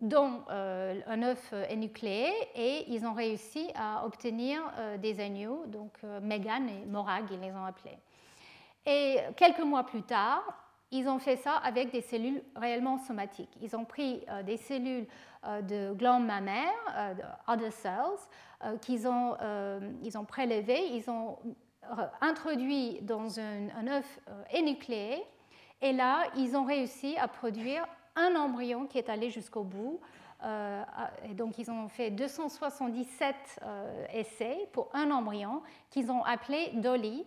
[0.00, 5.92] dont euh, un œuf énucléé et ils ont réussi à obtenir euh, des agneaux, donc
[6.04, 7.98] euh, Megan et Morag, ils les ont appelés.
[8.86, 10.42] Et quelques mois plus tard,
[10.90, 13.50] ils ont fait ça avec des cellules réellement somatiques.
[13.60, 15.06] Ils ont pris des cellules
[15.44, 16.72] de glandes mammaires,
[17.46, 19.36] other cells, qu'ils ont,
[20.02, 21.36] ils ont prélevées, ils ont
[22.22, 24.20] introduit dans un, un œuf
[24.50, 25.22] énucléé,
[25.82, 27.86] et là, ils ont réussi à produire
[28.18, 30.00] un embryon qui est allé jusqu'au bout.
[30.44, 30.82] Euh,
[31.28, 37.26] et donc, ils ont fait 277 euh, essais pour un embryon qu'ils ont appelé Dolly.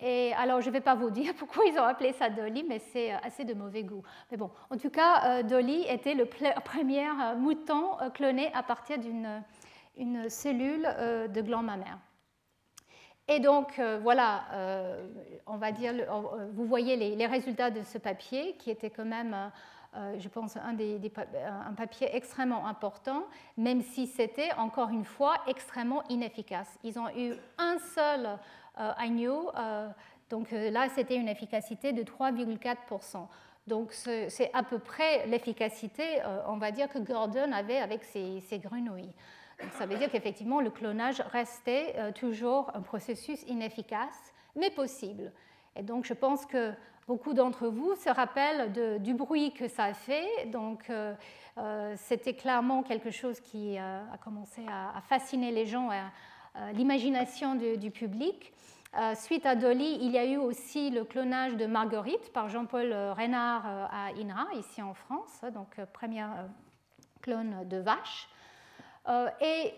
[0.00, 2.78] Et alors, je ne vais pas vous dire pourquoi ils ont appelé ça Dolly, mais
[2.78, 4.02] c'est assez de mauvais goût.
[4.30, 7.06] Mais bon, en tout cas, euh, Dolly était le premier
[7.36, 9.42] mouton cloné à partir d'une
[9.96, 10.82] une cellule
[11.28, 11.98] de gland mammaire.
[13.26, 14.44] Et donc, voilà,
[15.48, 15.92] on va dire,
[16.52, 19.48] vous voyez les, résultats de ce papier qui était quand même euh,
[19.94, 21.00] je pense, un, des,
[21.44, 23.24] un papier extrêmement important,
[23.56, 26.78] même si c'était, encore une fois, extrêmement inefficace.
[26.84, 29.88] Ils ont eu un seul euh, agneau, euh,
[30.30, 33.26] donc là, c'était une efficacité de 3,4%.
[33.66, 38.58] Donc c'est à peu près l'efficacité, on va dire, que Gordon avait avec ses, ses
[38.58, 39.12] grenouilles.
[39.60, 45.32] Donc, ça veut dire qu'effectivement, le clonage restait toujours un processus inefficace, mais possible.
[45.76, 46.72] Et donc, je pense que
[47.08, 50.44] Beaucoup d'entre vous se rappellent du bruit que ça a fait.
[50.52, 51.14] Donc, euh,
[51.56, 55.88] euh, c'était clairement quelque chose qui euh, a commencé à, fasciner les gens,
[56.74, 58.52] l'imagination du, public.
[59.14, 63.64] suite à Dolly, il y a eu aussi le clonage de Marguerite par Jean-Paul Reynard
[63.90, 66.46] à INRA, ici en France, donc première
[67.22, 68.28] clone de vache.
[69.40, 69.72] et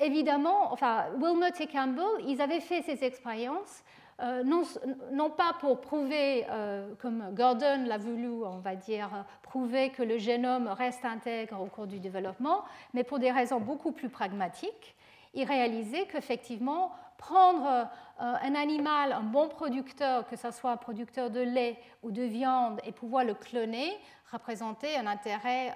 [0.00, 3.84] évidemment, enfin, Wilmot et Campbell, ils avaient fait ces expériences
[4.20, 10.02] euh, non, pas pour prouver, euh, comme Gordon l'a voulu, on va dire, prouver que
[10.02, 14.94] le génome reste intègre au cours du développement, mais pour des raisons beaucoup plus pragmatiques.
[15.34, 17.84] Ils réalisaient qu'effectivement, prendre euh,
[18.18, 22.80] un animal, un bon producteur, que ce soit un producteur de lait ou de viande,
[22.84, 23.92] et pouvoir le cloner,
[24.30, 25.72] représentait un intérêt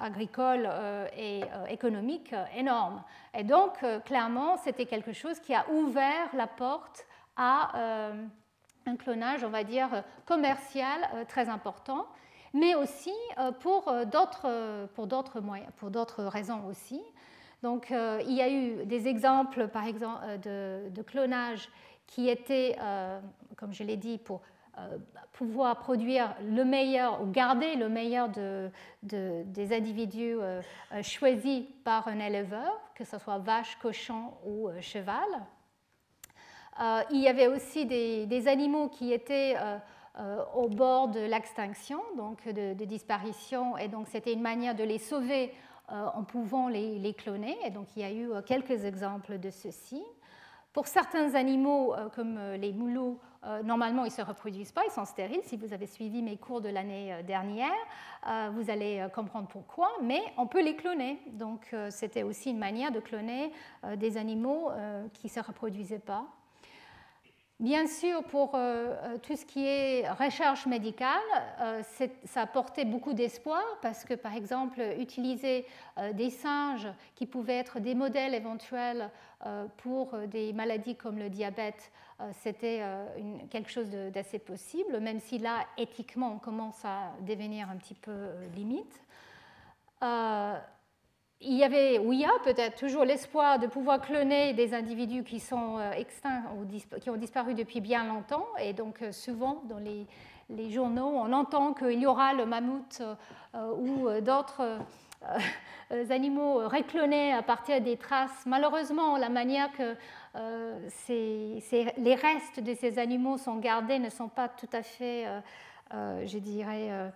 [0.00, 3.02] agricole euh, et euh, économique énorme.
[3.36, 7.06] Et donc, clairement, c'était quelque chose qui a ouvert la porte
[7.36, 8.12] à
[8.86, 9.88] un clonage, on va dire,
[10.24, 12.06] commercial très important,
[12.52, 13.12] mais aussi
[13.58, 17.02] pour d'autres, pour d'autres moyens, pour d'autres raisons aussi.
[17.64, 21.68] Donc, il y a eu des exemples, par exemple, de, de clonage
[22.06, 22.76] qui étaient,
[23.56, 24.53] comme je l'ai dit, pour euh,
[25.34, 28.70] pouvoir produire le meilleur ou garder le meilleur de,
[29.02, 30.62] des individus euh,
[30.92, 35.28] euh, choisis par un éleveur, que ce soit vache, cochon ou cheval.
[37.10, 39.56] il y avait aussi des, animaux qui étaient
[40.54, 45.52] au bord de l'extinction, donc de, disparition, et donc c'était une manière de les sauver
[45.88, 47.56] en pouvant les, les, cloner.
[47.64, 50.02] Et donc il y a eu quelques exemples de ceci.
[50.74, 55.04] Pour certains animaux, comme les moulous euh, normalement, ils ne se reproduisent pas, ils sont
[55.04, 55.40] stériles.
[55.44, 57.72] Si vous avez suivi mes cours de l'année euh, dernière,
[58.26, 61.20] euh, vous allez comprendre pourquoi, mais on peut les cloner.
[61.32, 63.52] Donc, c'était aussi une manière de cloner
[63.96, 64.70] des animaux
[65.12, 66.26] qui ne se reproduisaient pas.
[67.60, 68.58] Bien sûr, pour
[69.22, 71.22] tout ce qui est recherche médicale,
[72.24, 75.64] ça a porté beaucoup d'espoir parce que, par exemple, utiliser
[76.14, 79.08] des singes qui pouvaient être des modèles éventuels
[79.76, 83.06] pour des maladies comme le diabète euh, c'était euh,
[83.50, 88.12] quelque chose d'assez possible, même si là, éthiquement, on commence à devenir un petit peu
[88.12, 89.00] euh, limite.
[91.40, 95.24] Il y avait, ou il y a peut-être toujours l'espoir de pouvoir cloner des individus
[95.24, 98.46] qui sont extincts ou qui ont disparu depuis bien longtemps.
[98.60, 103.02] Et donc, souvent, dans les, journaux, on entend qu'il y aura le mammouth
[103.54, 104.78] ou d'autres
[106.10, 108.46] animaux réclonés à partir des traces.
[108.46, 109.96] Malheureusement, la manière que
[110.36, 115.38] euh, les restes de ces animaux sont gardés ne sont pas tout à fait, euh,
[115.38, 115.40] euh,
[116.24, 117.12] je dirais,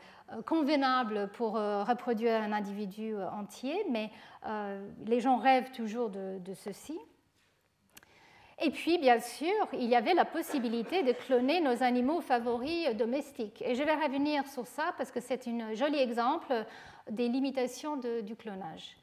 [0.46, 4.10] convenables pour reproduire un individu entier, mais
[5.06, 6.98] les gens rêvent toujours de, ceci.
[8.60, 13.62] Et puis, bien sûr, il y avait la possibilité de cloner nos animaux favoris domestiques.
[13.62, 16.64] Et je vais revenir sur ça parce que c'est un joli exemple
[17.10, 18.96] des limitations du clonage.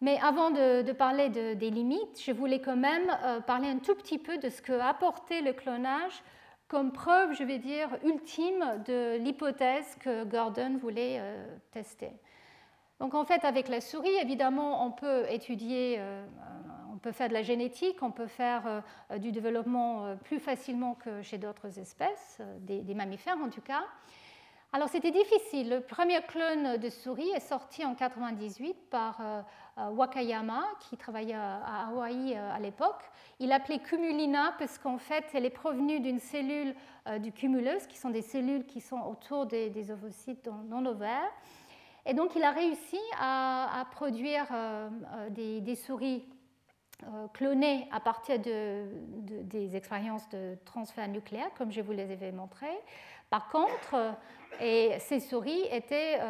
[0.00, 4.18] Mais avant de, parler des limites, je voulais quand même euh, parler un tout petit
[4.18, 6.22] peu de ce que apporté le clonage
[6.68, 12.10] comme preuve, je vais dire, ultime de l'hypothèse que Gordon voulait euh, tester.
[13.00, 16.24] Donc en fait, avec la souris, évidemment, on peut étudier, euh,
[16.92, 18.82] on peut faire de la génétique, on peut faire
[19.18, 23.84] du développement plus facilement que chez d'autres espèces, des, des, mammifères en tout cas.
[24.74, 25.70] Alors c'était difficile.
[25.70, 29.40] Le premier clone de souris est sorti en 98 par euh,
[29.76, 33.02] Wakayama, qui travaillait à Hawaï euh, à l'époque.
[33.40, 36.74] Il l'appelait cumulina parce qu'en fait, elle est provenue d'une cellule
[37.08, 41.30] euh, du cumulus, qui sont des cellules qui sont autour des, ovocytes dans, l'ovaire.
[42.06, 44.46] Et donc, il a réussi à, produire
[45.30, 46.28] des, souris
[47.32, 48.84] clonées à partir de,
[49.22, 52.78] des expériences de transfert nucléaire, comme je vous les avais montrées.
[53.30, 53.96] Par contre,
[54.60, 56.20] et ces souris étaient,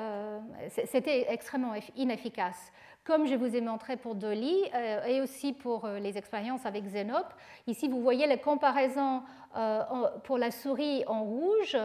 [0.69, 2.73] c'était extrêmement inefficace
[3.05, 6.85] comme je vous ai montré pour Dolly euh, et aussi pour euh, les expériences avec
[6.85, 7.27] Xenop.
[7.67, 9.23] Ici, vous voyez la comparaison
[9.57, 9.83] euh,
[10.25, 11.77] pour la souris en rouge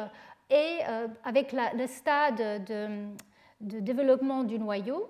[0.49, 0.80] et
[1.24, 2.88] avec le stade de,
[3.61, 5.07] développement du noyau,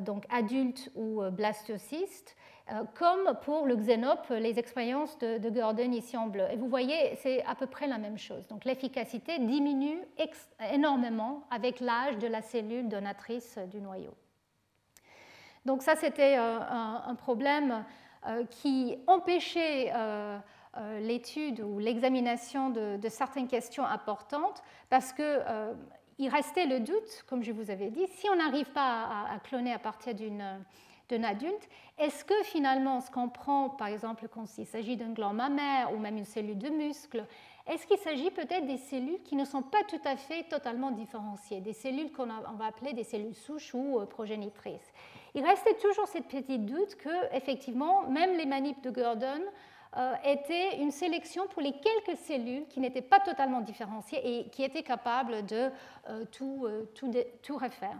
[0.00, 2.34] donc adulte ou blastocyste,
[2.98, 6.46] comme pour le Xenop, les expériences de, de, Gordon ici en bleu.
[6.50, 8.48] Et vous voyez, c'est à peu près la même chose.
[8.48, 10.00] Donc l'efficacité diminue
[10.72, 14.10] énormément avec l'âge de la cellule donatrice du noyau.
[15.64, 16.58] Donc ça, c'était euh,
[17.06, 17.84] un, problème
[18.26, 20.38] euh, qui empêchait euh,
[21.00, 25.40] l'étude ou l'examination de, certaines questions importantes parce que
[26.18, 29.72] il restait le doute, comme je vous avais dit, si on n'arrive pas à, cloner
[29.72, 34.96] à partir d'un adulte, est-ce que finalement ce qu'on prend, par exemple quand il s'agit
[34.96, 37.26] d'un gland mammaire ou même une cellule de muscle,
[37.66, 41.60] est-ce qu'il s'agit peut-être des cellules qui ne sont pas tout à fait totalement différenciées,
[41.60, 44.92] des cellules qu'on va appeler des cellules souches ou progénitrices?
[45.34, 49.42] Il restait toujours cette petite doute que, effectivement, même les manips de Gordon
[49.96, 54.62] euh, étaient une sélection pour les quelques cellules qui n'étaient pas totalement différenciées et qui
[54.62, 55.70] étaient capables de
[56.08, 56.84] euh, tout, euh,
[57.42, 57.96] tout, refaire.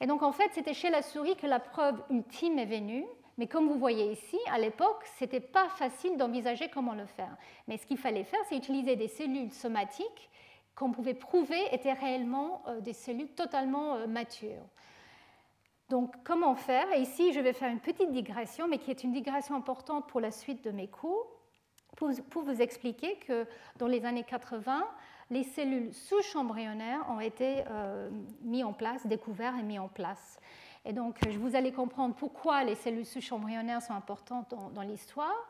[0.00, 3.04] Et donc, en fait, c'était chez la souris que la preuve ultime est venue,
[3.38, 7.36] Mais comme vous voyez ici, à l'époque, ce n'était pas facile d'envisager comment le faire.
[7.68, 10.30] Mais ce qu'il fallait faire, c'est utiliser des cellules somatiques
[10.74, 14.66] qu'on pouvait prouver étaient réellement des cellules totalement matures.
[15.90, 16.86] Donc, comment faire?
[16.92, 20.20] Et ici, je vais faire une petite digression, mais qui est une digression importante pour
[20.20, 21.26] la suite de mes cours,
[21.96, 23.44] pour, vous expliquer que
[23.76, 24.86] dans les années 80,
[25.30, 28.08] les cellules souches embryonnaires ont été euh,
[28.42, 30.38] mises en place, découvertes et mises en place.
[30.84, 35.48] Et donc, vous allez comprendre pourquoi les cellules souches embryonnaires sont importantes dans, l'histoire.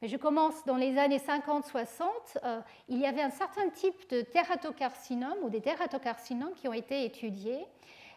[0.00, 2.02] Mais je commence dans les années 50-60.
[2.42, 7.04] Euh, il y avait un certain type de tératocarcinome ou des tératocarcinomes qui ont été
[7.04, 7.66] étudiés.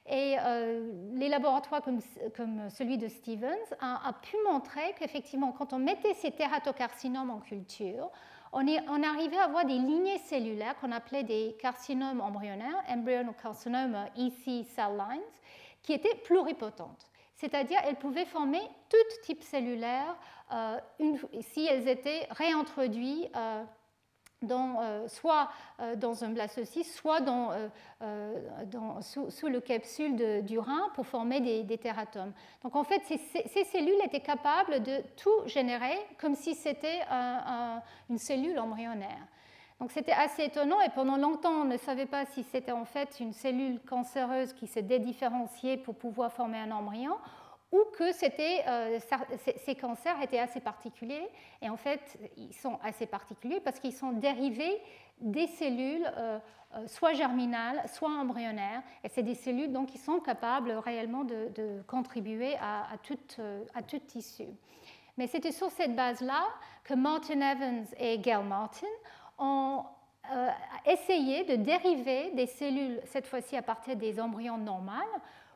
[0.08, 6.14] Et euh, les laboratoires comme, celui de Stevens a, pu montrer qu'effectivement, quand on mettait
[6.14, 8.12] ces tératocarcinomes en culture,
[8.54, 14.66] on, on, arrivait à avoir des lignées cellulaires qu'on appelait des carcinomes embryonnaires, embryocarcinoma EC
[14.66, 15.22] cell lines,
[15.82, 17.10] qui étaient pluripotentes.
[17.36, 20.16] C'est-à-dire elles pouvaient former tout type cellulaire
[20.54, 20.80] euh,
[21.42, 23.64] si elles étaient réintroduites euh,
[24.44, 25.50] euh, soit
[25.98, 27.52] dans un blastocyste, soit dans,
[29.02, 32.34] sous, le capsule du rein pour former des, des tératomes.
[32.64, 37.02] Donc en fait, ces, cellules étaient capables de tout générer comme si c'était
[38.10, 39.28] une cellule embryonnaire.
[39.80, 43.20] Donc c'était assez étonnant et pendant longtemps on ne savait pas si c'était en fait
[43.20, 47.18] une cellule cancéreuse qui s'est dédifférenciée pour pouvoir former un embryon
[47.72, 49.00] ou que euh,
[49.58, 51.28] ces cancers étaient assez particuliers.
[51.62, 54.82] Et en fait, ils sont assez particuliers parce qu'ils sont dérivés
[55.20, 56.40] des cellules euh,
[56.76, 58.84] euh, soit germinales, soit embryonnaires.
[59.04, 64.46] Et c'est des cellules donc, qui sont capables réellement de, contribuer à, tout tissu.
[65.18, 66.46] Mais c'était sur cette base-là
[66.84, 68.88] que Martin Evans et Gail Martin
[69.38, 69.84] ont
[70.86, 74.92] essayé de dériver des cellules, cette fois-ci à partir des embryons normaux,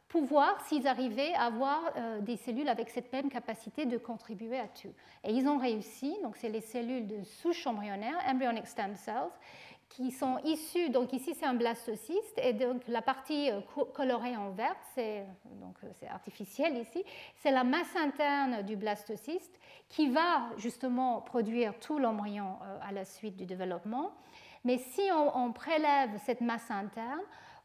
[0.10, 4.60] pour voir s'ils arrivaient à avoir euh, des cellules avec cette même capacité de contribuer
[4.60, 4.93] à tout.
[5.24, 9.30] Et ils ont réussi, donc c'est les cellules de souche embryonnaire, embryonic stem cells,
[9.88, 13.62] qui sont issues, donc ici c'est un blastocyste, et donc la partie euh,
[13.93, 15.26] colorée en vert, c'est,
[15.62, 17.03] donc c'est artificiel ici,
[17.38, 23.05] c'est la masse interne du blastocyste qui va justement produire tout l'embryon euh, à la
[23.05, 24.12] suite du développement.
[24.64, 27.22] Mais si on, prélève cette masse interne,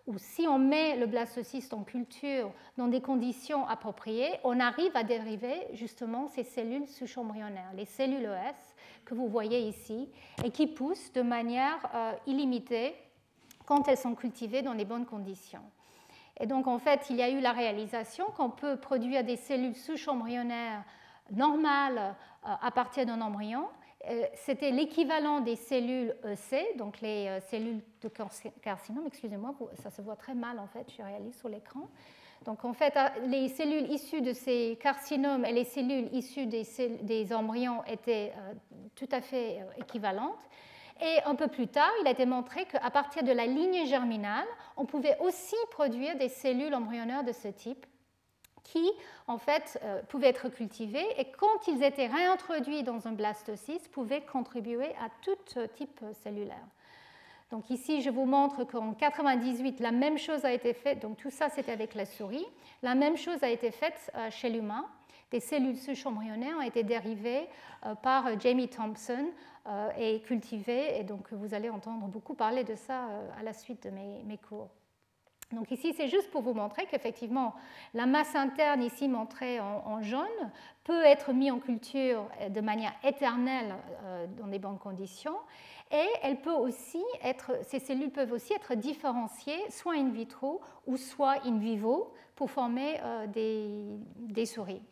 [0.06, 5.02] ou si on met le blastocyste en culture dans des conditions appropriées, on arrive à
[5.02, 8.74] dériver justement ces cellules sous-embryonnaires, les cellules ES
[9.04, 10.08] que vous voyez ici,
[10.44, 12.94] et qui poussent de manière euh, illimitée
[13.66, 15.64] quand elles sont cultivées dans les bonnes conditions.
[16.38, 19.76] Et donc en fait, il y a eu la réalisation qu'on peut produire des cellules
[19.76, 20.84] sous-embryonnaires
[21.32, 22.14] normales
[22.46, 23.66] euh, à partir d'un embryon.
[24.10, 28.10] Euh, c'était l'équivalent des cellules EC, donc les euh, cellules de
[28.60, 31.88] carcinome, excusez-moi, ça se voit très mal en fait, je réalise sur l'écran.
[32.44, 32.92] Donc en fait,
[33.26, 38.34] les cellules issues de ces carcinomes et les cellules issues des, embryons étaient
[38.94, 40.36] tout à fait équivalentes.
[41.00, 44.46] Et un peu plus tard, il a été montré qu'à partir de la lignée germinale,
[44.76, 47.86] on pouvait aussi produire des cellules embryonnaires de ce type
[48.64, 48.90] qui,
[49.28, 54.22] en fait, euh, pouvaient être cultivés et quand ils étaient réintroduits dans un blastocyste, pouvaient
[54.22, 55.36] contribuer à tout
[55.76, 56.66] type cellulaire.
[57.50, 61.00] Donc ici, je vous montre qu'en 98, la même chose a été faite.
[61.00, 62.46] Donc tout ça, c'était avec la souris.
[62.82, 64.86] La même chose a été faite euh, chez l'humain.
[65.30, 67.46] Des cellules souches embryonnaires ont été dérivées
[67.86, 69.26] euh, par Jamie Thompson
[69.96, 70.98] et cultivées.
[70.98, 73.08] Et donc vous allez entendre beaucoup parler de ça
[73.38, 74.68] à la suite de mes cours.
[75.52, 77.54] Donc ici, c'est juste pour vous montrer qu'effectivement,
[77.92, 80.50] la masse interne, ici montrée en, jaune,
[80.84, 83.74] peut être mise en culture de manière éternelle
[84.04, 85.36] euh, dans des bonnes conditions.
[85.92, 90.96] Et elle peut aussi être, ces cellules peuvent aussi être différenciées, soit in vitro ou
[90.96, 94.82] soit in vivo, pour former euh, des souris.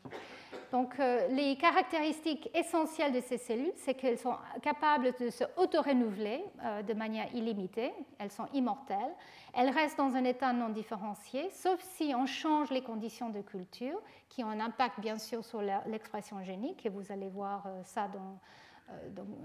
[0.73, 6.43] Donc, euh, les caractéristiques essentielles de ces cellules, c'est qu'elles sont capables de se auto-renouveler
[6.65, 9.15] euh, de manière illimitée, elles sont immortelles,
[9.55, 14.01] elles restent dans un état non différencié, sauf si on change les conditions de culture,
[14.29, 18.09] qui ont un impact bien sûr sur l'expression génique, et vous allez voir euh, ça
[18.09, 18.39] dans,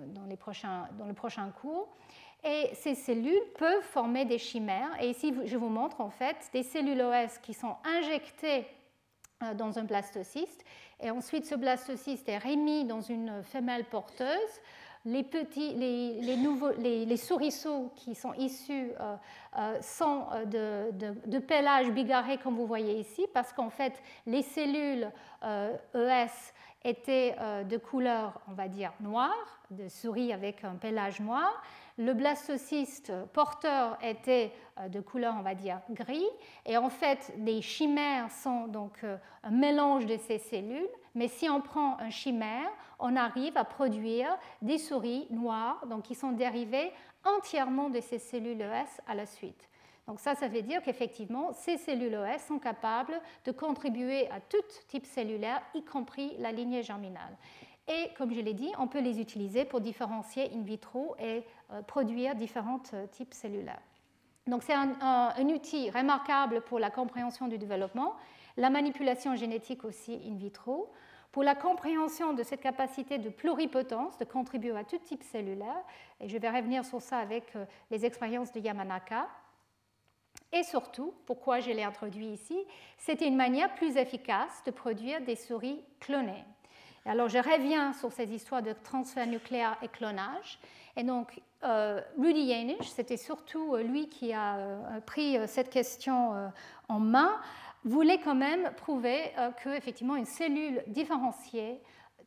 [0.08, 1.88] dans, les prochains, le prochain cours.
[2.44, 4.90] Et ces cellules peuvent former des chimères.
[5.02, 8.68] Et ici, je vous montre en fait des cellules OS qui sont injectées
[9.56, 10.64] dans un blastocyste
[11.00, 14.62] et ensuite, ce blastocyste est remis dans une femelle porteuse.
[15.08, 19.16] Les, petits, les, nouveaux, les, souriceaux qui sont issus euh,
[19.58, 23.94] euh, sont euh, de, de, pelage bigarré, comme vous voyez ici, parce qu'en fait,
[24.26, 25.10] les cellules
[25.42, 26.28] ES e
[26.84, 27.36] étaient
[27.70, 31.64] de couleur, on va dire, noire, de souris avec un pelage noir.
[32.00, 36.28] Le blastocyste porteur était euh, de couleur, on va dire, gris.
[36.66, 41.50] Et en fait, les chimères sont donc euh, un mélange de ces cellules, Mais si
[41.50, 42.70] on prend un chimère,
[43.00, 44.30] on arrive à produire
[44.62, 46.92] des souris noires, donc qui sont dérivées
[47.26, 49.68] entièrement de ces cellules ES à la suite.
[50.08, 54.62] Donc ça, ça veut dire qu'effectivement, ces cellules ES sont capables de contribuer à tout
[54.88, 57.36] type cellulaire, y compris la lignée germinale.
[57.90, 61.44] Et comme je l'ai dit, on peut les utiliser pour différencier in vitro et
[61.88, 63.82] produire différents euh, types cellulaires.
[64.48, 68.16] Donc c'est un, un, outil remarquable pour la compréhension du développement,
[68.56, 70.92] la manipulation génétique aussi in vitro,
[71.32, 75.84] pour la compréhension de cette capacité de pluripotence de contribuer à tout type cellulaire,
[76.22, 79.28] et je vais revenir sur ça avec euh, les expériences de Yamanaka,
[80.54, 82.58] et surtout, pourquoi je l'ai introduit ici,
[82.98, 86.46] c'était une manière plus efficace de produire des souris clonées.
[87.06, 90.60] Alors je reviens sur ces histoires de transfert nucléaire et clonage.
[90.96, 96.52] Et donc, euh, Rudy Janisch, c'était surtout euh, lui qui a euh, pris cette question
[96.88, 97.40] en main,
[97.84, 99.32] voulait quand même prouver
[99.64, 101.80] que effectivement une cellule différenciée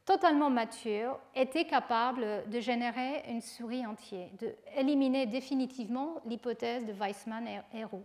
[0.07, 7.85] totalement mature était capable de générer une souris entière, d'éliminer définitivement l'hypothèse de Weissman et
[7.85, 8.05] Roux.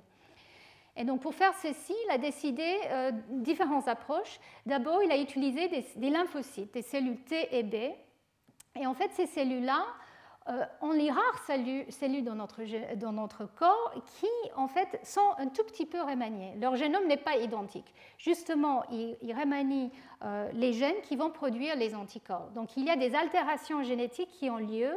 [0.97, 4.39] Et donc pour faire ceci, il a décidé euh, différentes approches.
[4.65, 7.75] D'abord, il a utilisé des, lymphocytes, des cellules T et B.
[8.79, 9.85] Et en fait, ces cellules-là
[10.47, 15.87] euh, ont les rares cellules, dans, notre, corps qui, en fait, sont un tout petit
[15.87, 16.53] peu remaniées.
[16.61, 17.91] Leur génome n'est pas identique.
[18.19, 19.89] Justement, ils, ils remanient
[20.23, 22.51] euh, les gènes qui vont produire les anticorps.
[22.53, 24.91] Donc il y a des altérations génétiques qui ont lieu.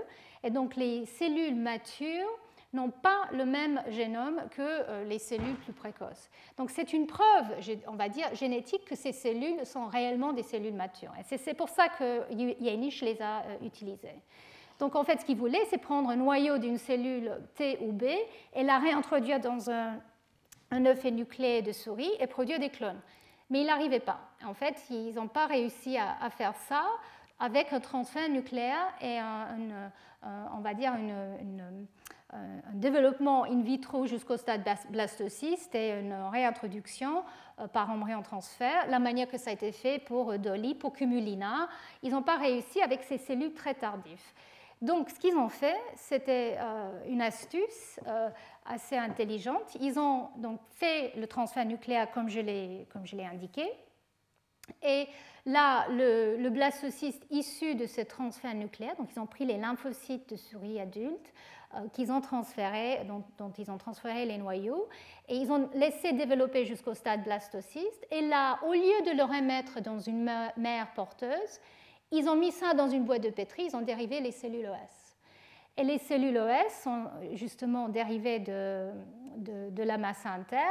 [0.45, 2.29] Et donc les cellules matures
[2.75, 6.29] n'ont pas le même génome que euh, les cellules plus précoces.
[6.59, 10.75] Donc c'est une preuve, on va dire, génétique que ces cellules sont réellement des cellules
[10.75, 11.13] matures.
[11.19, 12.25] Et c'est pour ça que
[12.61, 14.21] Janisch les a utilisées.
[14.79, 18.05] Donc en fait, ce qu'il voulait, c'est prendre un noyau d'une cellule T ou B
[18.55, 20.01] et la réintroduire dans un,
[20.73, 23.01] œuf énucléé de souris et produire des clones.
[23.51, 24.21] Mais il n'arrivait pas.
[24.45, 26.85] En fait, ils n'ont pas réussi à, faire ça
[27.41, 29.91] avec un transfert nucléaire et un,
[30.55, 31.87] on va dire une
[32.33, 37.25] un développement in vitro jusqu'au stade blastocyste et une réintroduction
[37.59, 40.93] euh, par embryon transfert, la manière que ça a été fait pour euh, Dolly, pour
[40.93, 41.69] Cumulina.
[42.03, 44.21] Ils n'ont pas réussi avec ces cellules très tardives.
[44.81, 47.99] Donc, ce qu'ils ont fait, c'était euh, une astuce
[48.65, 49.77] assez intelligente.
[49.81, 52.87] Ils ont donc fait le transfert nucléaire comme je l'ai
[53.25, 53.69] indiqué.
[54.83, 55.09] Et
[55.47, 60.29] là, le, le, blastocyste issu de ce transfert nucléaire, donc ils ont pris les lymphocytes
[60.29, 61.33] de souris adultes,
[61.75, 64.89] euh, qu'ils ont transféré, dont, ils ont transféré les noyaux,
[65.29, 68.07] et ils ont laissé développer jusqu'au stade blastocyste.
[68.11, 71.61] Et là, au lieu de le remettre dans une mère porteuse,
[72.11, 75.17] ils ont mis ça dans une boîte de pétri, ils ont dérivé les cellules OS.
[75.77, 77.05] Et les cellules OS sont
[77.35, 78.91] justement dérivées de,
[79.37, 80.65] de, la masse interne,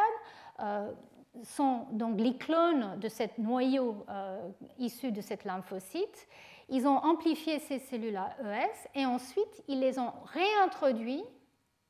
[0.60, 0.92] euh,
[1.44, 6.28] sont donc les clones de ce noyau euh, issu de cette lymphocyte.
[6.70, 11.24] Ils ont amplifié ces cellules ES et ensuite ils les ont réintroduits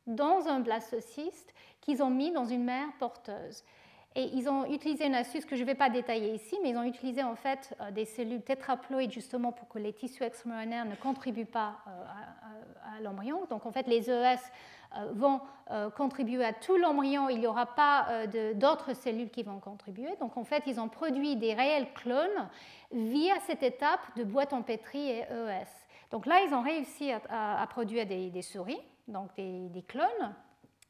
[0.06, 3.64] dans un blastocyste qu'ils ont mis dans une mère porteuse.
[4.18, 6.78] Et ils ont utilisé une astuce que je ne vais pas détailler ici, mais ils
[6.78, 10.96] ont utilisé en fait euh, des cellules tétraploïdes justement pour que les tissus extraembryonaires ne
[10.96, 13.46] contribuent pas euh, à, l'embryon.
[13.52, 14.40] Donc en fait, les ES
[14.96, 15.40] euh, vont
[15.96, 20.16] contribuer à tout l'embryon, il n'y aura pas d'autres cellules qui vont contribuer.
[20.20, 22.48] Donc en fait, ils ont produit des réels clones
[22.94, 25.68] via cette étape de boîte en pétri et ES.
[26.10, 30.34] Donc là, ils ont réussi à, produire des, souris, donc des clones.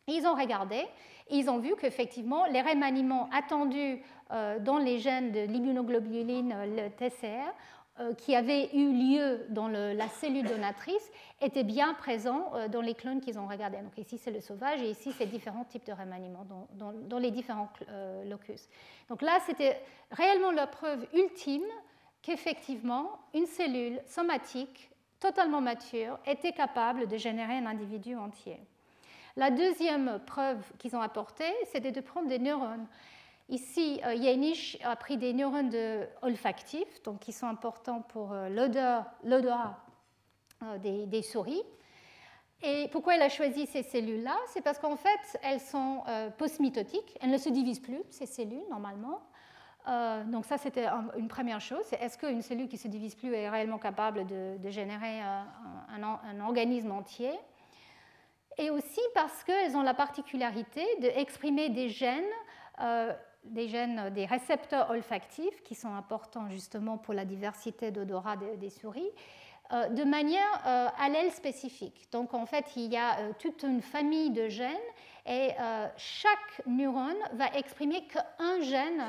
[0.08, 0.86] Ils ont regardé
[1.30, 4.02] ils ont vu qu'effectivement, les remaniements attendus
[4.32, 7.54] euh, dans les gènes de l'immunoglobuline, le TCR,
[8.00, 12.94] euh, qui avaient eu lieu dans la cellule donatrice étaient bien présents euh, dans les
[12.94, 13.78] clones qu'ils ont regardés.
[13.78, 16.46] Donc ici c'est le sauvage et ici c'est différents types de remaniements
[16.76, 17.70] dans, dans les différents
[18.26, 18.70] locus.
[19.10, 19.82] Donc là c'était
[20.12, 21.66] réellement la preuve ultime
[22.22, 28.60] qu'effectivement une cellule somatique totalement mature était capable de générer un individu entier.
[29.38, 32.88] La deuxième preuve qu'ils ont apportée, c'était de prendre des neurones.
[33.50, 38.50] Ici, euh, Janisch a pris des neurones de olfactifs, donc qui sont importants pour euh,
[38.50, 39.78] l'odorat
[40.64, 41.62] euh, des, souris.
[42.64, 44.36] Et pourquoi elle a choisi ces cellules-là?
[44.48, 46.02] C'est parce qu'en fait, elles sont
[46.40, 49.22] postmitotiques, elles ne se divisent plus, ces cellules, normalement.
[50.26, 51.86] donc ça, c'était une première chose.
[52.02, 57.38] est-ce qu'une cellule qui se divise plus est réellement capable de, générer un, organisme entier?
[58.58, 62.24] Et aussi parce qu'elles ont la particularité d'exprimer des gènes,
[62.82, 63.14] euh,
[63.44, 69.10] des gènes, des récepteurs olfactifs qui sont importants justement pour la diversité d'odorat des, souris,
[69.72, 72.08] euh, de manière euh, allèle spécifique.
[72.12, 74.76] Donc en fait, il y a toute une famille de gènes
[75.26, 75.50] et
[75.98, 79.04] chaque neurone va exprimer qu'un gène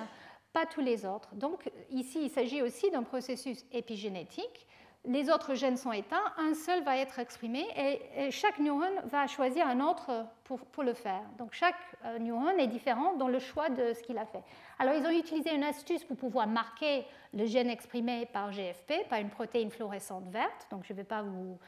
[0.52, 1.32] pas tous les autres.
[1.34, 4.66] Donc ici, il s'agit aussi d'un processus épigénétique.
[5.04, 9.66] Les autres gènes sont éteints, un seul va être exprimé et, chaque neurone va choisir
[9.66, 11.22] un autre pour, le faire.
[11.38, 14.42] Donc chaque euh, neurone est différent dans le choix de ce qu'il a fait.
[14.78, 19.18] Alors ils ont utilisé une astuce pour pouvoir marquer le gène exprimé par GFP, par
[19.20, 20.66] une protéine fluorescente verte.
[20.70, 21.58] Donc je ne vais pas vous,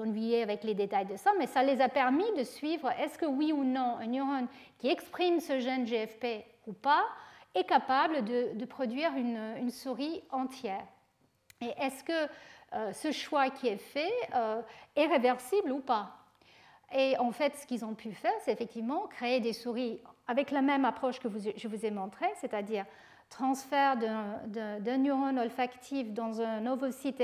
[0.00, 3.26] ennuyer avec les détails de ça, mais ça les a permis de suivre est-ce que
[3.26, 4.46] oui ou non un neurone
[4.78, 7.04] qui exprime ce gène GFP ou pas
[7.54, 10.86] est capable de, produire une, souris entière.
[11.60, 12.32] Et est-ce que
[12.92, 14.62] ce choix qui est fait euh,
[14.96, 16.16] est réversible ou pas
[16.94, 20.62] Et en fait, ce qu'ils ont pu faire, c'est effectivement créer des souris avec la
[20.62, 22.86] même approche que je vous ai montré, c'est-à-dire
[23.28, 27.22] transfert d'un neurone olfactif dans un ovocyte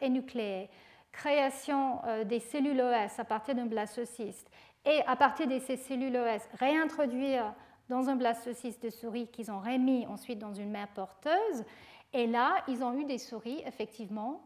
[0.00, 0.68] énucléé,
[1.12, 4.50] création euh, des cellules OS à partir d'un blastocyste,
[4.84, 7.52] et à partir de ces cellules OS, réintroduire
[7.88, 11.64] dans un blastocyste de souris qu'ils ont remis ensuite dans une mère porteuse.
[12.12, 14.40] Et là, ils ont eu des souris, effectivement,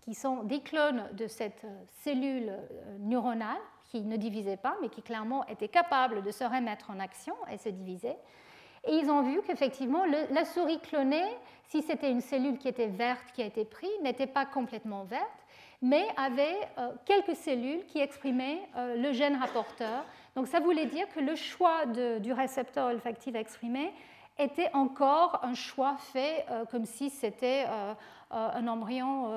[0.00, 4.88] qui sont des clones de cette euh, cellule euh, neuronale qui ne divisait pas, mais
[4.88, 8.16] qui clairement était capable de se remettre en action et se diviser.
[8.86, 11.24] Et ils ont vu qu'effectivement, la souris clonée,
[11.68, 15.46] si c'était une cellule qui était verte qui a été prise, n'était pas complètement verte,
[15.80, 20.04] mais avait euh, quelques cellules qui exprimaient le gène rapporteur
[20.38, 23.92] donc ça voulait dire que le choix du récepteur olfactif exprimé
[24.38, 27.94] était encore un choix fait euh, comme si c'était euh,
[28.32, 29.30] euh, un embryon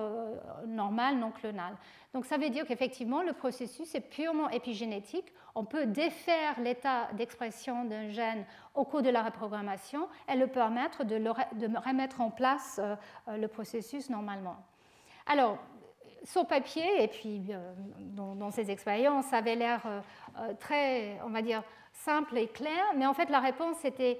[0.68, 1.76] normal, non clonal.
[2.14, 5.32] Donc ça veut dire qu'effectivement, le processus est purement épigénétique.
[5.56, 8.46] On peut défaire l'état d'expression d'un gène
[8.76, 11.16] au cours de la reprogrammation et le permettre de,
[11.78, 12.82] remettre en place
[13.28, 14.58] le processus normalement.
[15.26, 15.58] Alors,
[16.24, 19.82] sur papier, et puis euh, dans, ces expériences, ça avait l'air
[20.60, 21.64] très, on va dire,
[21.94, 24.20] simple et clair, mais en fait la réponse était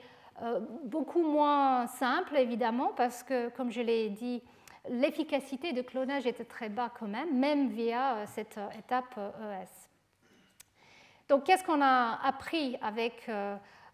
[0.86, 4.42] beaucoup moins simple, évidemment, parce que, comme je l'ai dit,
[4.90, 9.90] l'efficacité de clonage était très bas quand même, même via cette étape ES.
[11.30, 13.30] Donc, qu'est-ce qu'on a appris avec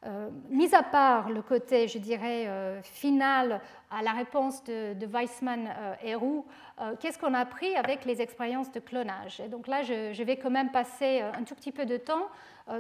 [0.06, 5.74] euh, mis à part le côté, je dirais, euh, final à la réponse de, Weissman
[5.76, 6.46] euh, et Roux,
[7.00, 9.40] qu'est-ce qu'on a appris avec les expériences de clonage?
[9.40, 12.28] Et donc là, je, vais quand même passer un tout petit peu de temps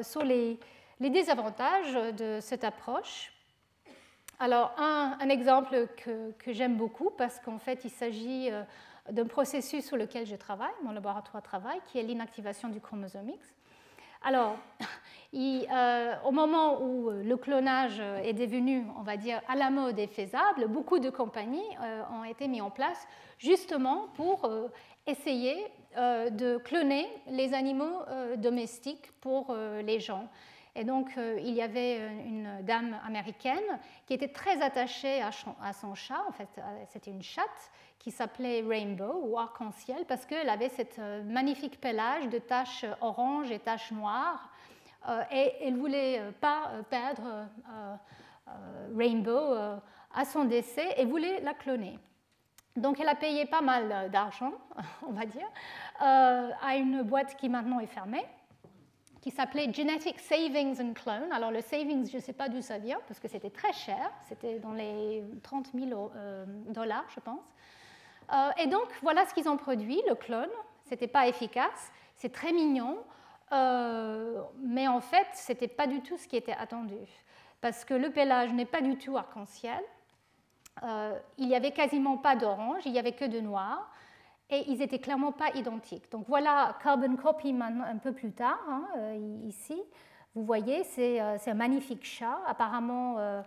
[0.04, 0.60] sur les,
[1.00, 3.32] désavantages de cette approche.
[4.40, 8.50] Alors, un, exemple que, j'aime beaucoup, parce qu'en fait, il s'agit
[9.10, 13.54] d'un processus sur lequel je travaille, mon laboratoire travaille, qui est l'inactivation du chromosome X.
[14.24, 14.58] Alors,
[15.34, 20.00] euh, au moment où euh, le clonage est devenu, on va dire, à la mode
[20.00, 23.08] et faisable, beaucoup de compagnies euh, ont été mises en place
[23.38, 24.50] justement pour
[25.06, 25.56] essayer
[25.96, 28.02] de cloner les animaux
[28.38, 30.28] domestiques pour les gens.
[30.80, 36.24] Et donc, il y avait une dame américaine qui était très attachée à son chat.
[36.28, 36.48] En fait,
[36.88, 37.72] c'était une chatte
[38.08, 43.52] qui s'appelait Rainbow ou arc-en-ciel parce qu'elle avait cette euh, magnifique pelage de taches oranges
[43.52, 44.50] et taches noires
[45.10, 47.48] euh, et elle ne voulait euh, pas perdre
[48.96, 49.54] Rainbow
[50.14, 52.00] à son décès et voulait la cloner.
[52.78, 54.54] Donc elle a payé pas mal d'argent,
[55.06, 55.48] on va dire,
[56.00, 58.26] à une boîte qui maintenant est fermée,
[59.22, 61.32] qui s'appelait Genetic Savings and Clone.
[61.32, 64.12] Alors le savings, je ne sais pas d'où ça vient, parce que c'était très cher,
[64.28, 66.12] c'était dans les 30 000
[66.70, 67.44] dollars, je pense.
[68.34, 70.50] Euh, et donc, voilà ce qu'ils ont produit, le clone.
[70.86, 72.98] Ce n'était pas efficace, c'est très mignon,
[73.52, 76.96] euh, mais en fait, ce n'était pas du tout ce qui était attendu.
[77.62, 79.82] Parce que le pelage n'est pas du tout arc-en-ciel.
[80.84, 83.92] Euh, il n'y avait quasiment pas d'orange, il n'y avait que de noir.
[84.50, 86.10] Et ils n'étaient clairement pas identiques.
[86.12, 88.88] Donc voilà Carbon Copy un peu plus tard, hein,
[89.46, 89.82] ici.
[90.36, 92.40] Vous voyez, c'est un magnifique chat.
[92.48, 93.44] Apparemment,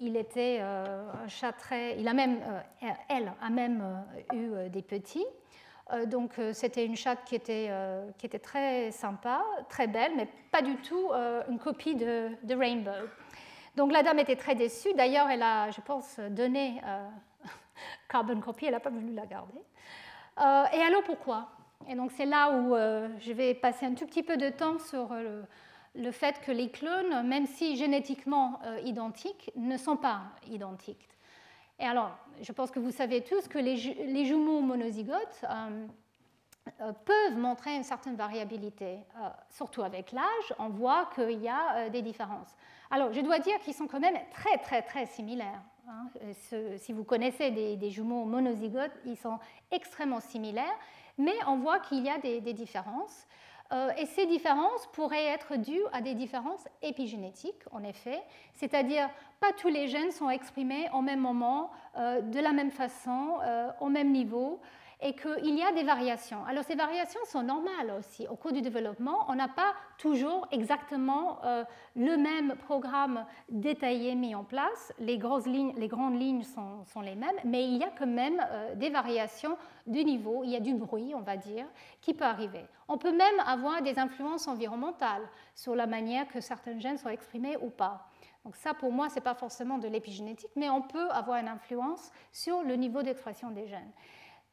[0.00, 1.98] il était euh, un chat très.
[1.98, 3.82] Il a même, euh, elle a même
[4.32, 5.26] euh, eu des petits.
[6.06, 7.70] donc c'était une chatte qui était,
[8.18, 11.10] qui était très sympa, très belle, mais pas du tout
[11.48, 13.08] une copie de, Rainbow.
[13.74, 14.92] Donc la dame était très déçue.
[14.92, 16.82] D'ailleurs, elle a, je pense, donné
[18.10, 19.62] Carbon Copy, elle n'a pas voulu la garder.
[20.38, 21.48] Et alors pourquoi?
[21.88, 22.74] Et donc c'est là où
[23.20, 25.42] je vais passer un tout petit peu de temps sur le,
[25.98, 31.08] le fait que les clones, même si génétiquement euh, identiques, ne sont pas identiques.
[31.78, 35.86] Et alors, je pense que vous savez tous que les, jumeaux monozygotes euh,
[36.80, 38.98] euh, peuvent montrer une certaine variabilité.
[39.50, 42.54] surtout avec l'âge, on voit qu'il y a des différences.
[42.90, 45.62] Alors, je dois dire qu'ils sont quand même très, très, très similaires.
[45.88, 46.10] Hein.
[46.76, 49.38] si vous connaissez des, jumeaux monozygotes, ils sont
[49.70, 50.76] extrêmement similaires,
[51.16, 53.26] mais on voit qu'il y a des différences.
[53.96, 58.20] et ces différences pourraient être dues à des différences épigénétiques, en effet,
[58.54, 59.08] c'est-à-dire
[59.40, 63.38] pas tous les gènes sont exprimés au même moment, de la même façon,
[63.80, 64.60] au même niveau
[65.00, 66.44] et qu'il y a des variations.
[66.46, 68.26] Alors ces variations sont normales aussi.
[68.26, 71.64] Au cours du développement, on n'a pas toujours exactement euh,
[71.94, 74.92] le même programme détaillé mis en place.
[74.98, 78.90] Les, grandes lignes sont, sont, les mêmes, mais il y a quand même euh, des
[78.90, 79.56] variations
[79.86, 81.66] du niveau, il y a du bruit, on va dire,
[82.00, 82.64] qui peut arriver.
[82.88, 87.56] On peut même avoir des influences environnementales sur la manière que certains gènes sont exprimés
[87.60, 88.08] ou pas.
[88.44, 91.48] Donc ça, pour moi, ce n'est pas forcément de l'épigénétique, mais on peut avoir une
[91.48, 93.92] influence sur le niveau d'expression des gènes.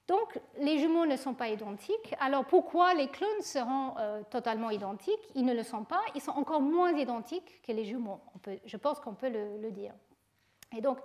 [0.07, 2.15] Donc, les jumeaux ne sont pas identiques.
[2.19, 5.19] Alors, pourquoi les clones seront euh, totalement identiques?
[5.34, 6.02] Ils ne le sont pas.
[6.14, 8.22] Ils sont encore moins identiques que les jumeaux.
[8.65, 9.94] je pense qu'on peut le, dire.
[10.77, 10.99] Et donc,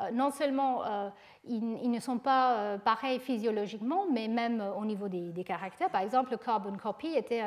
[0.00, 1.10] euh, non seulement euh,
[1.44, 5.90] ils, ne sont pas euh, pareils physiologiquement, mais même au niveau des, caractères.
[5.90, 7.42] Par exemple, le Carbon Copy était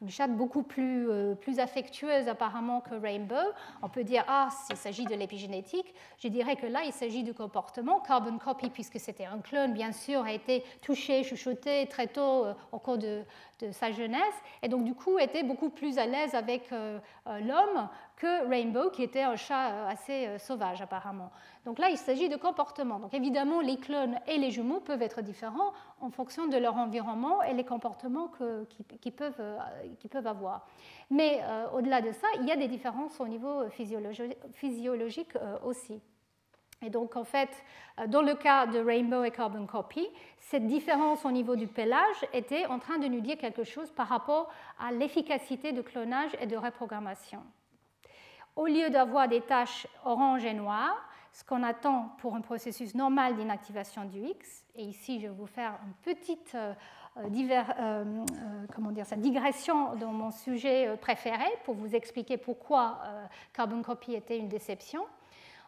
[0.00, 1.08] une chatte beaucoup plus,
[1.40, 3.34] plus affectueuse apparemment que Rainbow.
[3.82, 7.32] On peut dire, ah, s'il s'agit de l'épigénétique, je dirais que là, il s'agit du
[7.32, 8.00] comportement.
[8.00, 12.78] Carbon Copy, puisque c'était un clone, bien sûr, a été touché, chuchoté très tôt au
[12.78, 13.24] cours de
[13.70, 18.90] sa jeunesse, et donc du coup était beaucoup plus à l'aise avec l'homme que Rainbow,
[18.90, 21.30] qui était un chat assez sauvage apparemment.
[21.64, 22.98] Donc là, il s'agit de comportement.
[22.98, 27.42] Donc évidemment, les clones et les jumeaux peuvent être différents en fonction de leur environnement
[27.42, 28.30] et les comportements
[29.00, 29.58] qu'ils peuvent, euh,
[30.10, 30.66] peuvent, avoir.
[31.10, 36.00] Mais euh, au-delà de ça, il y a des différences au niveau physiologique euh, aussi.
[36.82, 37.50] Et donc, en fait,
[38.08, 40.06] dans le cas de Rainbow et Carbon Copy,
[40.38, 44.08] cette différence au niveau du pelage était en train de nous dire quelque chose par
[44.08, 47.42] rapport à l'efficacité de clonage et de reprogrammation.
[48.56, 53.34] Au lieu d'avoir des taches orange et noires, ce qu'on attend pour un processus normal
[53.34, 54.64] d'inactivation du X.
[54.76, 56.72] Et ici, je vais vous faire une petite euh,
[57.16, 57.24] euh,
[57.80, 58.24] euh,
[58.72, 63.00] comment dire, digression dans mon sujet préféré pour vous expliquer pourquoi
[63.52, 65.04] Carbon Copy était une déception.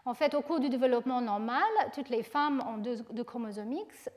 [0.05, 4.09] En fait, au cours du développement normal, toutes les femmes ont deux, chromosomes X.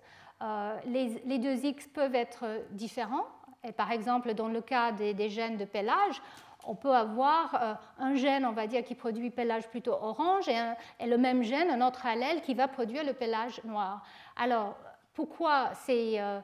[0.86, 3.26] Les, deux X peuvent être différents.
[3.64, 6.22] Et par exemple, dans le cas des, des gènes de pelage,
[6.70, 11.08] on peut avoir euh, un gène, on va dire, qui produit pelage plutôt orange et,
[11.08, 14.04] le même gène, un autre allèle, qui va produire le pelage noir.
[14.36, 14.78] Alors,
[15.16, 16.40] pourquoi ces, euh,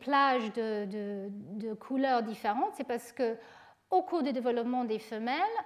[0.00, 2.72] plages de, couleurs différentes?
[2.72, 3.36] C'est parce que
[3.90, 5.58] au cours du développement des femelles,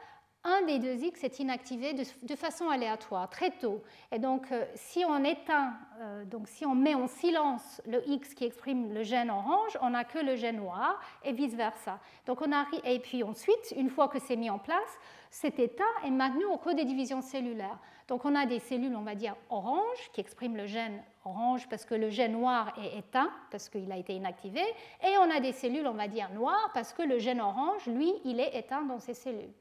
[0.45, 3.83] un des deux X est inactivé de, façon aléatoire, très tôt.
[4.11, 8.35] Et donc, euh, si on éteint, euh, donc si on met en silence le X
[8.35, 12.01] qui exprime le gène orange, on n'a que le gène noir et vice-versa.
[12.27, 14.99] Donc, on arrive, et puis ensuite, une fois que c'est mis en place,
[15.31, 17.79] cet état est maintenu au cours des divisions cellulaires.
[18.09, 21.85] Donc, on a des cellules, on va dire, orange, qui expriment le gène orange parce
[21.85, 24.61] que le gène noir est éteint, parce qu'il a été inactivé,
[25.03, 28.13] et on a des cellules, on va dire, noires, parce que le gène orange, lui,
[28.25, 29.53] il est éteint dans ces cellules.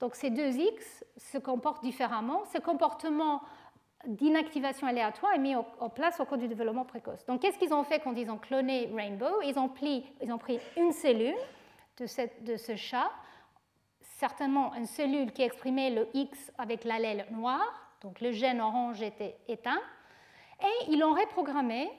[0.00, 2.44] Donc ces deux X se comportent différemment.
[2.46, 3.42] Ce comportement
[4.06, 7.24] d'inactivation aléatoire est mis en place au cours du développement précoce.
[7.26, 9.42] Donc qu'est-ce qu'ils ont fait quand ils ont cloné Rainbow?
[9.42, 10.10] Ils ont, pris,
[10.76, 11.36] une cellule
[11.98, 12.06] de,
[12.44, 13.10] de, ce chat,
[14.00, 17.60] certainement une cellule qui exprimait le X avec l'allèle noir,
[18.00, 19.80] donc le gène orange était éteint,
[20.62, 21.90] et ils l'ont reprogrammé,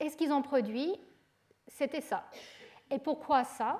[0.00, 0.96] et ce qu'ils ont produit,
[1.68, 2.24] c'était ça.
[2.90, 3.78] Et pourquoi ça?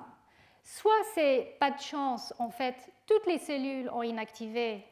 [0.63, 2.75] Soit c'est pas de chance, en fait,
[3.09, 4.85] toutes les cellules ont inactivé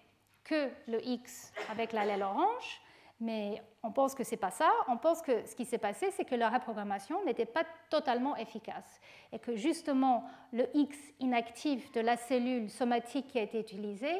[0.43, 2.81] que le X avec l'allèle orange,
[3.19, 4.71] mais on pense que ce n'est pas ça.
[4.87, 8.99] On pense que ce qui s'est passé, c'est que la reprogrammation n'était pas totalement efficace
[9.31, 14.19] et que justement le X inactif de la cellule somatique qui a été utilisée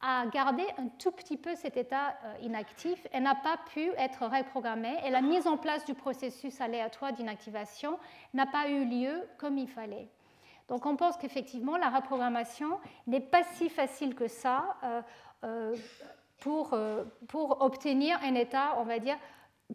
[0.00, 4.26] a gardé un tout petit peu cet état euh, inactif et n'a pas pu être
[4.26, 7.98] reprogrammé et la mise en place du processus aléatoire d'inactivation
[8.32, 10.08] n'a pas eu lieu comme il fallait.
[10.68, 15.02] Donc on pense qu'effectivement, la reprogrammation n'est pas si facile que ça euh,
[15.44, 15.76] euh,
[16.40, 19.16] pour, euh, pour, obtenir un état, on va dire,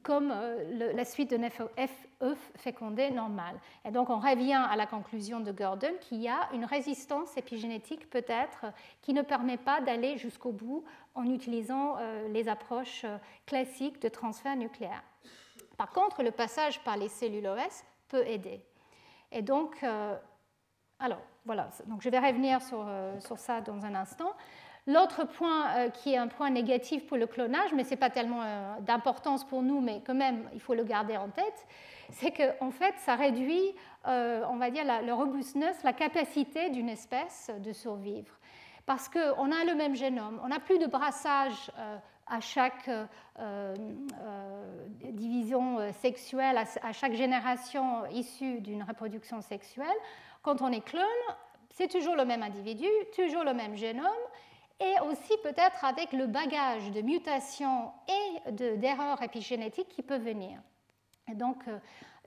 [0.02, 0.34] comme
[0.72, 3.60] la suite de FE fécondé normal.
[3.86, 8.10] Et donc on revient à la conclusion de Gordon qu'il y a une résistance épigénétique
[8.10, 8.65] peut-être
[9.03, 10.84] qui ne permet pas d'aller jusqu'au bout
[11.14, 11.98] en utilisant
[12.30, 13.06] les approches
[13.45, 15.03] classiques de transfert nucléaire.
[15.78, 18.65] Par contre, le passage par les cellules OS peut aider.
[19.32, 19.86] Et donc,
[20.99, 24.32] alors, voilà, donc je vais revenir sur, euh, sur ça dans un instant.
[24.88, 28.10] L'autre point euh, qui est un point négatif pour le clonage, mais ce n'est pas
[28.10, 31.68] tellement euh, d'importance pour nous, mais quand même, il faut le garder en tête,
[32.10, 33.74] c'est qu'en en fait, ça réduit,
[34.06, 38.34] on va dire, la, la robustness, la capacité d'une espèce de survivre.
[38.86, 41.72] Parce qu'on a le même génome, on n'a plus de brassage
[42.28, 42.90] à chaque
[45.02, 49.88] division sexuelle, à, chaque génération issue d'une reproduction sexuelle.
[50.44, 51.03] Quand on est clone,
[51.72, 54.06] c'est toujours le même individu, toujours le même génome,
[54.80, 60.60] et aussi peut-être avec le bagage de mutations et d'erreurs épigénétiques qui peut venir.
[61.34, 61.78] Donc, euh,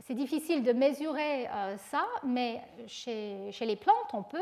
[0.00, 4.38] c'est difficile de mesurer euh, ça, mais chez, les plantes, on peut.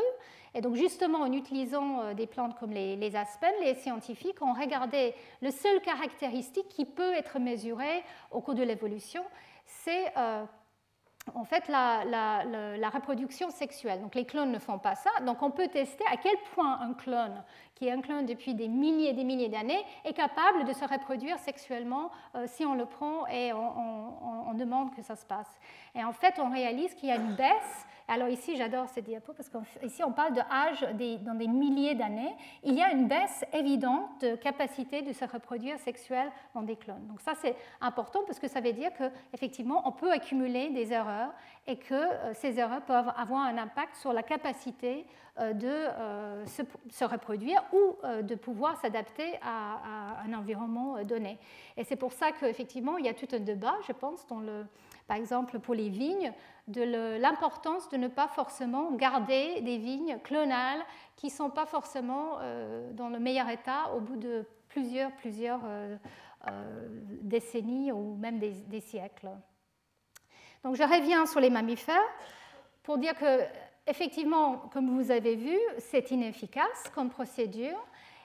[0.55, 4.53] Et donc, justement, en utilisant euh, des plantes comme les, les aspens, les scientifiques ont
[4.53, 9.25] regardé le seul caractéristique qui peut être mesuré au cours de l'évolution,
[9.67, 10.13] c'est
[11.35, 14.01] en fait la, reproduction sexuelle.
[14.01, 15.11] Donc les clones ne font pas ça.
[15.25, 17.43] Donc on peut tester à quel point un clone,
[17.75, 20.85] qui est un clone depuis des milliers et des milliers d'années, est capable de se
[20.85, 25.51] reproduire sexuellement euh, si on le prend et on, demande que ça se passe.
[25.97, 29.33] Et en fait, on réalise qu'il y a une baisse alors ici, j'adore ces diapos
[29.33, 30.87] parce qu'ici, on parle de âge
[31.25, 32.35] dans des milliers d'années.
[32.63, 37.07] Il y a une baisse évidente de capacité de se reproduire sexuelle dans des clones.
[37.07, 41.33] Donc ça, c'est important parce que ça veut dire qu'effectivement, on peut accumuler des erreurs
[41.67, 45.07] et que euh, ces erreurs peuvent avoir un impact sur la capacité
[45.39, 51.39] euh, de euh, se, reproduire ou de pouvoir s'adapter à, un environnement donné.
[51.77, 54.27] Et c'est pour ça qu'effectivement, il y a tout un débat, je pense,
[55.07, 56.33] par exemple pour les vignes,
[56.69, 60.83] de l'importance de ne pas forcément garder des vignes clonales
[61.17, 62.39] qui ne sont pas forcément
[62.93, 65.61] dans le meilleur état au bout de plusieurs, plusieurs
[67.23, 69.29] décennies ou même des, siècles.
[70.65, 72.01] Donc je reviens sur les mammifères
[72.83, 73.41] pour dire que,
[73.87, 77.79] effectivement, comme vous avez vu, c'est inefficace comme procédure.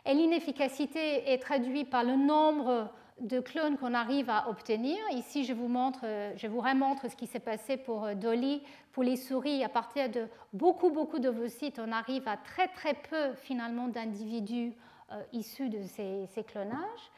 [0.06, 2.90] Et l'inefficacité est traduite par le nombre
[3.20, 4.98] de clones qu'on arrive à obtenir.
[5.12, 6.06] Ici, je vous, montre,
[6.38, 8.64] je vous remontre ce qui s'est passé pour euh, Dolly,
[8.94, 9.62] pour les souris.
[9.66, 14.74] À partir de beaucoup, beaucoup d'ovocytes, on arrive à très, très peu finalement d'individus
[15.12, 17.12] euh, issus de ces, clonages.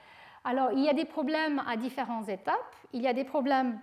[0.44, 2.76] Alors, il y a des problèmes à différentes étapes.
[2.94, 3.80] Il y a des problèmes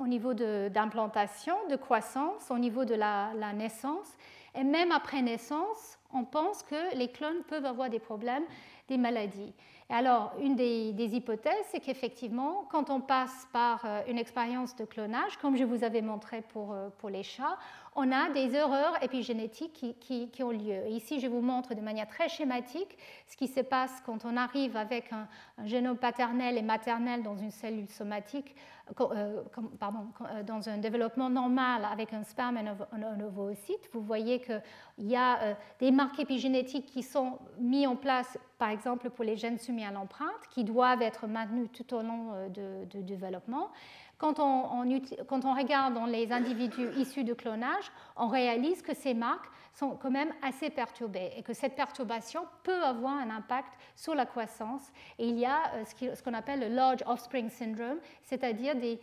[0.00, 4.08] au niveau d'implantation, de, croissance, au niveau de la, naissance.
[4.54, 8.44] Et même après naissance, on pense que les clones peuvent avoir des problèmes,
[8.88, 9.52] des maladies
[9.90, 15.36] alors, une des, hypothèses, c'est qu'effectivement, quand on passe par euh, une expérience de clonage,
[15.36, 17.58] comme je vous avais montré pour, euh, pour les chats,
[17.96, 20.88] on a des erreurs épigénétiques qui, ont lieu.
[20.88, 24.76] ici, je vous montre de manière très schématique ce qui se passe quand on arrive
[24.76, 25.28] avec un,
[25.64, 28.56] génome paternel et maternel dans une cellule somatique,
[29.00, 29.42] euh,
[29.78, 33.88] pardon, euh, dans un développement normal avec un sperme et un, ovocyte.
[33.92, 34.60] Vous voyez qu'il
[34.98, 39.36] y a euh, des marques épigénétiques qui sont mises en place, par exemple pour les
[39.36, 43.70] gènes soumis à l'empreinte, qui doivent être maintenus tout au long du développement.
[44.18, 49.96] Quand on, regarde dans les individus issus de clonage, on réalise que ces marques sont
[49.96, 54.92] quand même assez perturbées et que cette perturbation peut avoir un impact sur la croissance.
[55.18, 59.00] Et il y a euh, ce qu'on appelle le Large Offspring Syndrome, c'est-à-dire des,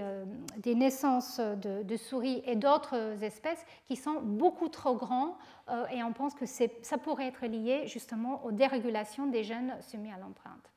[0.00, 0.24] euh,
[0.64, 5.36] naissances de, souris et d'autres espèces qui sont beaucoup trop grands
[5.68, 10.12] euh, et on pense que ça pourrait être lié justement aux dérégulations des gènes soumis
[10.12, 10.75] à l'empreinte.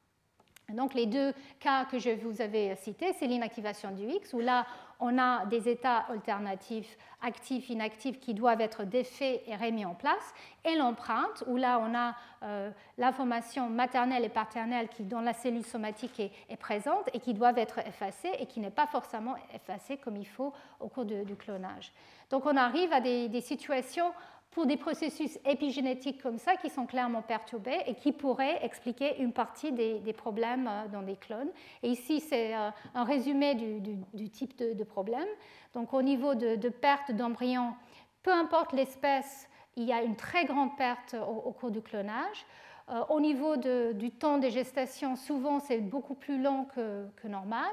[0.70, 4.66] Donc les deux cas que je vous avais cités, c'est l'inactivation du X, où là
[5.00, 10.34] on a des états alternatifs actifs, inactifs qui doivent être défaits et remis en place,
[10.66, 15.66] et l'empreinte, où là on a euh, l'information maternelle et paternelle qui dans la cellule
[15.66, 20.18] somatique est, présente et qui doivent être effacées et qui n'est pas forcément effacée comme
[20.18, 21.92] il faut au cours du clonage.
[22.30, 24.12] Donc on arrive à des situations
[24.52, 29.32] pour des processus épigénétiques comme ça qui sont clairement perturbés et qui pourraient expliquer une
[29.32, 31.50] partie des, problèmes euh, dans des clones.
[31.84, 35.28] Et ici, c'est euh, un résumé du, type de, problème.
[35.74, 37.74] Donc au niveau de, perte d'embryons,
[38.24, 42.46] peu importe l'espèce, il y a une très grande perte au, cours du clonage.
[42.90, 47.70] Euh, au niveau du temps de gestation, souvent c'est beaucoup plus long que normal.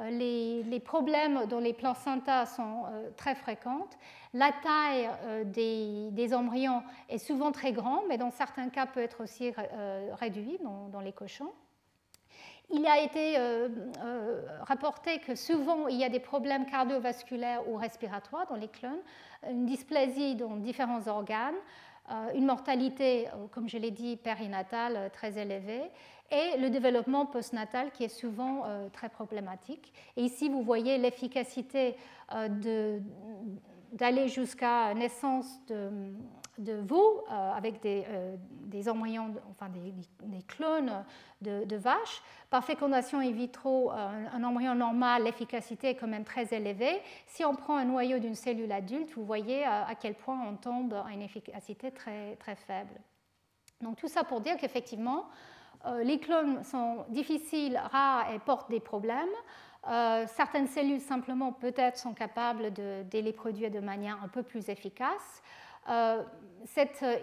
[0.00, 3.86] Euh, les, problèmes dans les placentas sont euh, très fréquents.
[4.32, 9.22] La taille euh, des, embryons est souvent très grande, mais dans certains cas peut être
[9.22, 9.52] aussi
[10.18, 10.60] réduite
[10.90, 11.52] dans, les cochons.
[12.70, 13.36] Il a été
[14.62, 19.02] rapporté que souvent il y a des problèmes cardiovasculaires ou respiratoires dans les clones,
[19.48, 21.54] une dysplasie dans différents organes,
[22.34, 25.90] une mortalité, comme je l'ai dit, périnatale très élevée,
[26.30, 29.92] et le développement postnatal qui est souvent euh, très problématique.
[30.16, 31.96] Et ici, vous voyez l'efficacité
[32.34, 32.98] euh,
[33.92, 35.90] d'aller jusqu'à naissance de,
[36.58, 41.04] de veaux euh, avec des, embryons, enfin des, clones
[41.40, 42.22] de, vaches.
[42.50, 47.00] Par fécondation in vitro, un, embryon normal, l'efficacité est quand même très élevée.
[47.26, 50.94] Si on prend un noyau d'une cellule adulte, vous voyez à quel point on tombe
[50.94, 52.94] à une efficacité très, très faible.
[53.80, 55.26] Donc tout ça pour dire qu'effectivement,
[56.02, 59.28] les clones sont difficiles, rares et portent des problèmes.
[60.28, 64.68] certaines cellules simplement peut-être sont capables de, de, les produire de manière un peu plus
[64.68, 65.42] efficace.
[65.88, 66.22] Euh,
[66.66, 67.16] cette euh,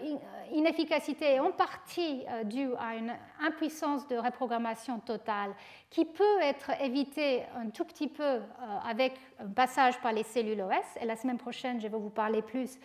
[0.52, 5.52] inefficacité est en partie euh, due à une impuissance de reprogrammation totale
[5.90, 8.40] qui peut être évitée un tout petit peu
[8.84, 11.00] avec un passage par les cellules OS.
[11.00, 12.78] Et la semaine prochaine, je vais vous parler plus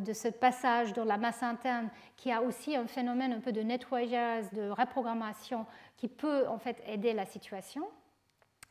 [0.00, 3.60] de ce passage dans la masse interne qui a aussi un phénomène un peu de
[3.60, 7.86] nettoyage, de reprogrammation qui peut en fait aider la situation.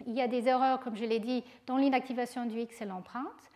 [0.05, 3.49] Il y a des erreurs, comme je l'ai dit, dans l'inactivation du X et l'empreinte.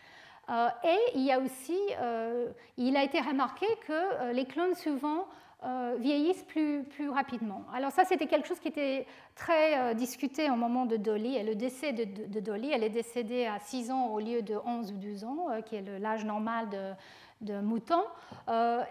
[0.50, 4.76] Euh, et il y a aussi, euh, il a été remarqué que euh, les clones
[4.76, 5.26] souvent
[6.00, 7.64] vieillissent plus, plus, rapidement.
[7.72, 9.06] Alors ça, c'était quelque chose qui était
[9.36, 12.72] très discuté au moment de Dolly et le décès de, Dolly.
[12.72, 15.84] Elle est décédée à 6 ans au lieu de 11 ou 12 ans, qui est
[16.00, 18.02] l'âge normal de, de mouton.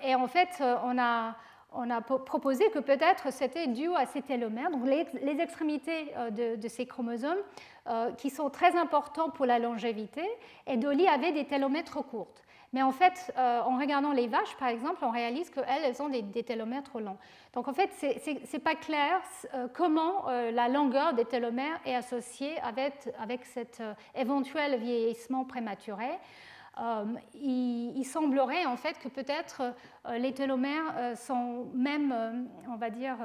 [0.04, 1.34] et en fait, on a
[1.72, 6.68] on a proposé que peut-être c'était dû à ces télomères, donc les, extrémités de, de,
[6.68, 7.38] ces chromosomes
[7.88, 10.22] euh, qui sont très importants pour la longévité,
[10.66, 12.44] et Dolly avait des télomères trop courtes.
[12.72, 16.08] Mais en fait, euh, en regardant les vaches, par exemple, on réalise qu'elles, elles ont
[16.08, 17.16] des, télomères trop longs.
[17.52, 19.20] Donc en fait, ce n'est pas clair
[19.54, 23.82] euh, comment la longueur des télomères est associée avec cet
[24.14, 26.10] éventuel vieillissement prématuré.
[27.34, 29.74] Il, il, semblerait en fait que peut-être
[30.16, 33.16] les télomères sont même, on va dire,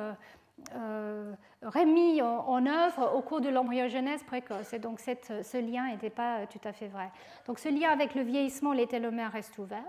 [0.74, 4.74] euh, remis en, œuvre au cours de l'embryogenèse précoce.
[4.74, 7.12] Et donc ce lien n'était pas tout à fait vrai.
[7.48, 9.84] Donc ce lien avec le vieillissement, les télomères restent ouverts.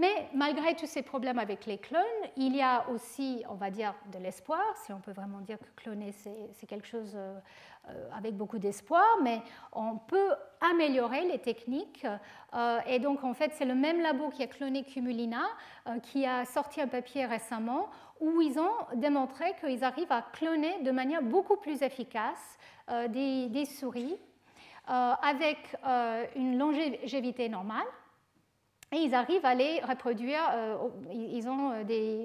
[0.00, 2.00] Mais malgré tous ces problèmes avec les clones,
[2.36, 5.82] il y a aussi, on va dire, de l'espoir, si on peut vraiment dire que
[5.82, 7.38] cloner, c'est quelque chose euh,
[7.88, 12.06] euh, avec beaucoup d'espoir, mais on peut améliorer les techniques.
[12.86, 15.44] et donc, en fait, c'est le même labo qui a cloné Cumulina,
[16.02, 17.88] qui a sorti un papier récemment
[18.20, 22.58] où ils ont démontré qu'ils arrivent à cloner de manière beaucoup plus efficace
[22.90, 24.16] euh, des, souris
[24.88, 27.86] euh, avec euh, une longévité normale.
[28.92, 30.40] Et ils arrivent à les reproduire,
[31.12, 31.72] ils ont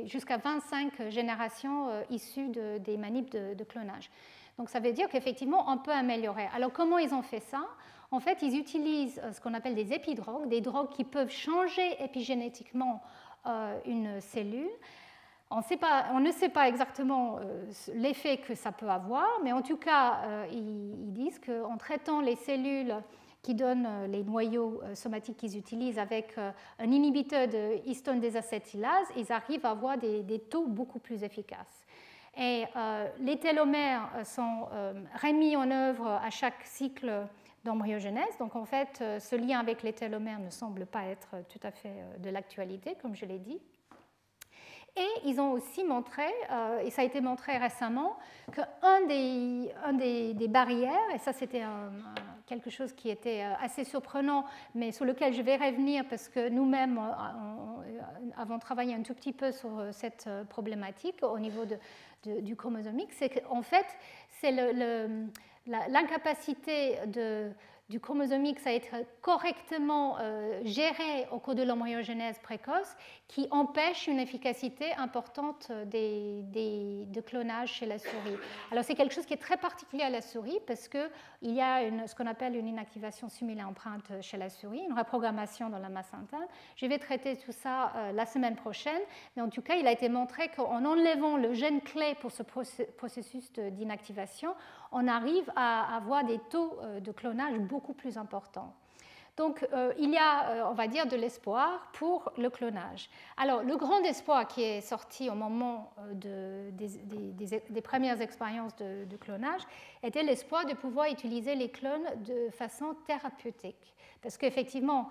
[0.06, 4.10] jusqu'à 25 générations issues des manips de, clonage.
[4.58, 6.48] Donc ça veut dire qu'effectivement, on peut améliorer.
[6.56, 7.62] Alors comment ils ont fait ça?
[8.10, 13.04] En fait, ils utilisent ce qu'on appelle des épidrogues, des drogues qui peuvent changer épigénétiquement
[13.86, 14.72] une cellule.
[15.52, 20.22] On, ne sait pas exactement euh, l'effet que ça peut avoir, mais en tout cas,
[20.26, 22.96] euh, ils, disent qu'en traitant les cellules
[23.46, 29.32] qui donnent euh, les noyaux somatiques qu'ils utilisent avec un inhibiteur de histone désacétylase, ils
[29.32, 31.86] arrivent à avoir des, taux beaucoup plus efficaces.
[32.38, 32.66] Et
[33.22, 34.68] les télomères sont
[35.22, 37.26] remis en œuvre à chaque cycle
[37.64, 38.38] d'embryogenèse.
[38.40, 41.96] Donc en fait, ce lien avec les télomères ne semble pas être tout à fait
[42.20, 43.62] de l'actualité, comme je l'ai dit.
[44.98, 48.16] Et ils ont aussi montré, euh, et ça a été montré récemment,
[48.54, 51.64] qu'un des, un des, barrières, et ça c'était
[52.46, 56.50] quelque chose qui était euh, assez surprenant, mais sur lequel je vais revenir parce que
[56.50, 57.00] nous-mêmes
[58.38, 61.64] avons travaillé un tout petit peu sur euh, cette problématique au niveau
[62.26, 63.86] du chromosomique, c'est qu'en fait,
[64.42, 64.52] c'est
[65.68, 67.52] l'incapacité de
[67.90, 72.96] du chromosomique à être correctement euh, géré au cours de l'embryogenèse précoce
[73.28, 76.42] qui empêche une efficacité importante des,
[77.08, 78.38] de clonage chez la souris.
[78.72, 81.10] Alors c'est quelque chose qui est très particulier à la souris parce qu'il
[81.42, 85.80] y a ce qu'on appelle une inactivation similaire empreinte chez la souris, une reprogrammation dans
[85.80, 86.46] la masse interne.
[86.76, 89.02] Je vais traiter tout ça euh, la semaine prochaine,
[89.36, 92.42] mais en tout cas il a été montré qu'en enlevant le gène clé pour ce
[92.42, 94.56] processus d'inactivation,
[94.96, 98.74] on arrive à avoir des taux euh, de clonage beaucoup plus importants.
[99.36, 103.10] Donc euh, il y a, euh, on va dire, de l'espoir pour le clonage.
[103.36, 109.64] Alors le grand espoir qui est sorti au moment des, premières expériences de, clonage
[110.02, 113.94] était l'espoir de pouvoir utiliser les clones de façon thérapeutique.
[114.22, 115.10] Parce qu'effectivement,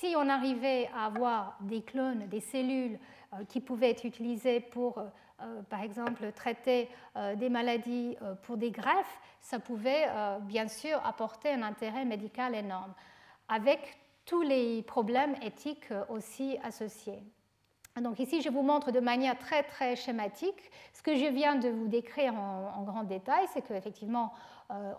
[0.00, 2.98] si on arrivait à avoir des clones, des cellules
[3.48, 5.00] qui pouvaient être utilisées pour
[5.68, 10.06] par exemple, traiter euh, des maladies euh, pour des greffes, ça pouvait
[10.42, 12.92] bien sûr apporter un intérêt médical énorme,
[13.48, 17.22] avec tous les problèmes éthiques aussi associés.
[18.00, 21.68] Donc ici, je vous montre de manière très très schématique ce que je viens de
[21.68, 24.32] vous décrire en, grand détail, c'est qu'effectivement,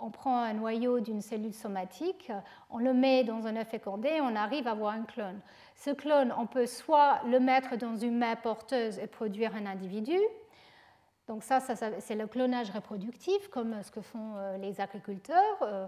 [0.01, 2.31] on prend un noyau d'une cellule somatique,
[2.69, 5.39] on le met dans un œuf fécondé, on arrive à avoir un clone.
[5.75, 10.17] Ce clone, on peut soit le mettre dans une main porteuse et produire un individu.
[11.27, 15.87] Donc ça, c'est le clonage reproductif, comme ce que font euh, les agriculteurs euh,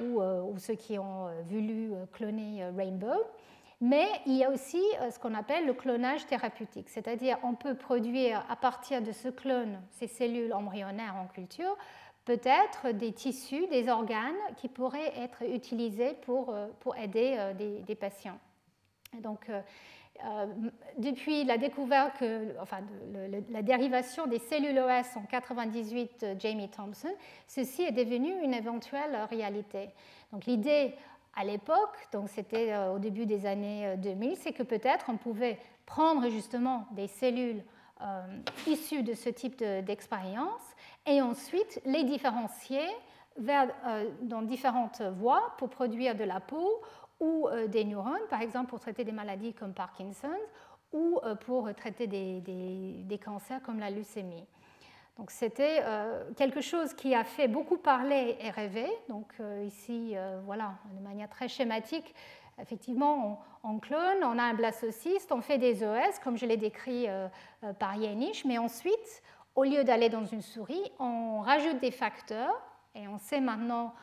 [0.00, 3.22] ou, euh, ou, ceux qui ont voulu cloner Rainbow.
[3.80, 8.44] Mais il y a aussi ce qu'on appelle le clonage thérapeutique, c'est-à-dire on peut produire
[8.48, 11.76] à partir de ce clone, ces cellules embryonnaires en culture,
[12.24, 18.38] peut-être des tissus, des organes qui pourraient être utilisés pour, pour aider des, des patients.
[19.20, 19.50] donc,
[20.24, 20.46] euh,
[20.96, 22.22] depuis la découverte,
[22.60, 22.78] enfin,
[23.50, 27.08] la dérivation des cellules OS en 98, euh, Jamie Thompson,
[27.48, 29.90] ceci est devenu une éventuelle réalité.
[30.32, 30.94] Donc l'idée
[31.34, 35.58] à l'époque, donc c'était euh, au début des années 2000, c'est que peut-être on pouvait
[35.84, 37.62] prendre justement des cellules
[38.66, 40.73] issues de ce type d'expérience
[41.06, 42.84] et ensuite les différencier
[43.36, 43.68] vers,
[44.22, 46.80] dans différentes voies pour produire de la peau
[47.20, 50.36] ou euh, des neurones, par exemple pour traiter des maladies comme Parkinson
[50.92, 54.44] ou euh, pour traiter des, cancers comme la leucémie.
[55.16, 58.88] Donc c'était euh, quelque chose qui a fait beaucoup parler et rêver.
[59.08, 59.32] Donc
[59.64, 60.14] ici,
[60.44, 62.14] voilà, de manière très schématique,
[62.60, 67.06] effectivement, on, clone, on a un blastocyste, on fait des OS, comme je l'ai décrit
[67.78, 69.22] par Yenish, mais ensuite,
[69.54, 72.60] au lieu d'aller dans une souris, on rajoute des facteurs,
[72.94, 73.94] et on sait maintenant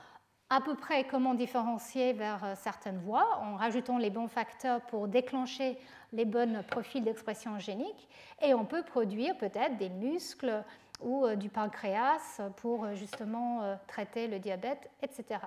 [0.49, 5.07] à peu près comment différencier vers euh, certaines voies en rajoutant les bons facteurs pour
[5.07, 5.77] déclencher
[6.11, 8.09] les bons profils d'expression génique
[8.41, 10.61] et on peut produire peut-être des muscles
[10.99, 15.39] ou euh, du pancréas pour euh, justement traiter le diabète, etc.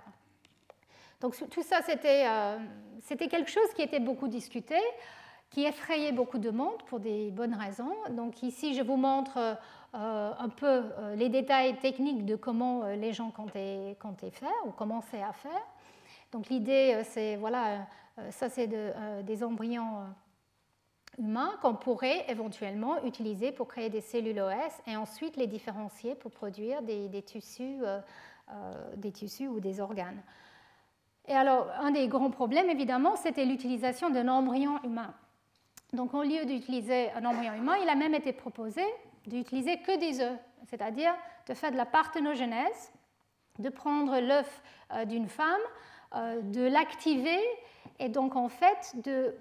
[1.21, 4.77] Donc tout ça, c'était quelque chose qui était beaucoup discuté,
[5.51, 7.95] qui effrayait beaucoup de monde pour des bonnes raisons.
[8.11, 9.57] Donc ici, je vous montre
[9.95, 13.97] un peu euh, les détails techniques de comment euh, les gens comptaient,
[14.33, 15.63] faire ou commençaient à faire.
[16.33, 17.87] Donc l'idée, c'est, voilà,
[18.31, 20.03] ça c'est des embryons
[21.17, 26.33] humains qu'on pourrait éventuellement utiliser pour créer des cellules OS et ensuite les différencier pour
[26.33, 27.79] produire des, tissus,
[28.97, 30.21] des tissus ou des organes.
[31.29, 35.15] Et alors, un des grands problèmes, évidemment, c'était l'utilisation d'un embryon humain.
[35.93, 38.83] Donc, au lieu d'utiliser un embryon humain, il a même été proposé
[39.27, 40.39] d'utiliser que des œufs,
[40.69, 41.15] c'est-à-dire
[41.47, 42.93] de faire de la parthénogenèse,
[43.59, 45.61] de prendre l'œuf euh, d'une femme,
[46.15, 47.41] euh, de l'activer
[47.99, 49.35] et donc en fait de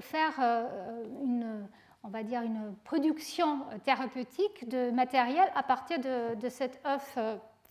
[0.00, 1.66] faire euh, une,
[2.02, 7.18] on va dire une production thérapeutique de matériel à partir de, de cet œuf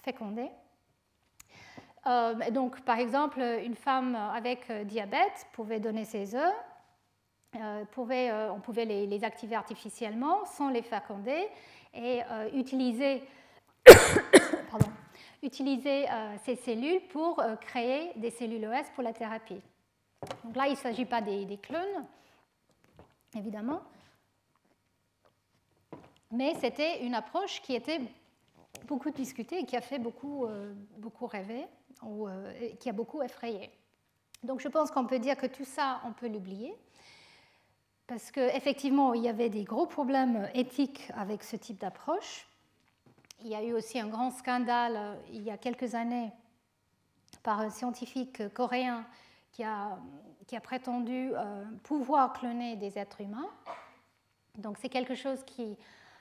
[0.03, 0.49] fécondé.
[2.51, 6.53] donc, par exemple, une femme avec diabète pouvait donner ses œufs,
[7.55, 11.47] euh, euh, on pouvait les, activer artificiellement sans les féconder
[11.93, 13.23] et euh, utiliser,
[16.43, 19.61] ces cellules pour créer des cellules OS pour la thérapie.
[20.43, 22.05] Donc là, il ne s'agit pas des, clones,
[23.35, 23.81] évidemment,
[26.31, 27.99] mais c'était une approche qui était
[28.87, 30.47] beaucoup discutée et qui a fait beaucoup,
[30.97, 31.65] beaucoup rêver
[32.01, 32.29] ou
[32.79, 33.69] qui a beaucoup effrayé.
[34.43, 36.73] Donc je pense qu'on peut dire que tout ça, on peut l'oublier
[38.13, 42.45] parce qu'effectivement, il y avait des gros problèmes éthiques avec ce type d'approche.
[43.43, 46.31] Il y a eu aussi un grand scandale euh, il y a quelques années
[47.41, 49.03] par un scientifique coréen
[49.51, 49.97] qui a,
[50.45, 53.49] qui a prétendu euh, pouvoir cloner des êtres humains.
[54.59, 55.75] Donc c'est quelque chose qui,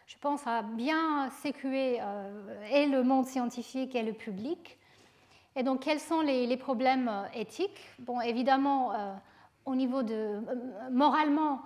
[0.07, 4.79] je pense, a bien sécué euh, et le monde scientifique et le public.
[5.57, 7.87] Et donc quels sont les, problèmes éthiques?
[7.99, 8.95] Bon, évidemment,
[9.67, 10.41] au niveau de
[10.91, 11.61] moralement,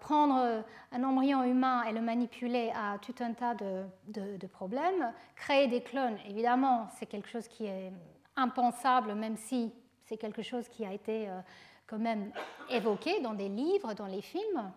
[0.00, 5.12] prendre un embryon humain et le manipuler à tout un tas de, problèmes.
[5.36, 7.92] Créer des clones, évidemment, c'est quelque chose qui est
[8.36, 9.72] impensable, même si
[10.04, 11.40] c'est quelque chose qui a été euh,
[11.86, 12.32] quand même
[12.70, 14.72] évoqué dans des livres, dans les films.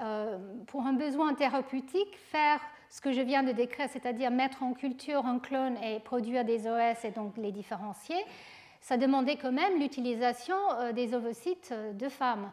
[0.00, 4.72] Euh, pour un besoin thérapeutique, faire ce que je viens de décrire, c'est-à-dire mettre en
[4.72, 8.16] culture un clone et produire des OS et donc les différencier,
[8.82, 12.50] ça demandait quand même l'utilisation euh, des ovocytes euh, de femmes.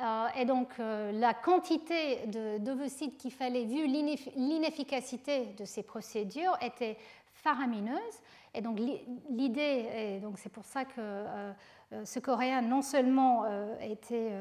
[0.00, 2.26] Euh, et donc la quantité
[2.60, 6.96] d'ovocytes qu'il fallait, vu l'inefficacité de ces procédures, était
[7.34, 8.20] faramineuse.
[8.54, 8.78] Et donc
[9.28, 11.24] l'idée, donc c'est pour ça que
[12.04, 13.44] ce Coréen non seulement
[13.80, 14.32] était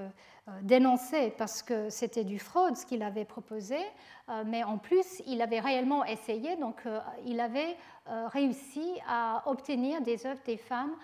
[0.62, 3.78] dénoncé parce que c'était du fraude ce qu'il avait proposé,
[4.46, 6.82] mais en plus il avait réellement essayé, donc
[7.26, 7.78] il avait
[8.08, 10.96] réussi à obtenir des œuvres des femmes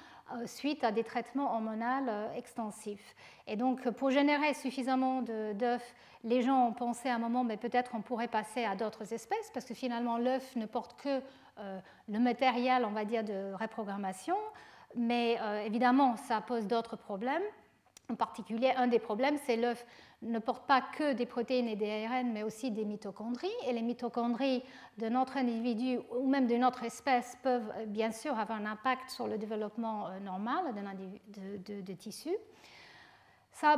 [0.45, 3.15] suite à des traitements hormonaux euh, extensifs.
[3.47, 7.91] Et donc, pour générer suffisamment d'œufs, les gens ont pensé à un moment, mais peut-être
[7.93, 11.21] on pourrait passer à d'autres espèces, parce que finalement, l'œuf ne porte que
[11.59, 11.79] euh,
[12.09, 14.35] le matériel, on va dire, de reprogrammation.
[14.95, 17.43] Mais évidemment, ça pose d'autres problèmes.
[18.09, 19.85] En particulier, un des problèmes, c'est l'œuf
[20.21, 23.51] ne porte pas que des protéines et des ARN, mais aussi des mitochondries.
[23.67, 24.63] Et les mitochondries
[24.97, 29.09] de notre individu ou même de notre espèce peuvent euh, bien sûr avoir un impact
[29.09, 32.37] sur le développement euh, normal de, de, de tissus.
[33.59, 33.77] Ça,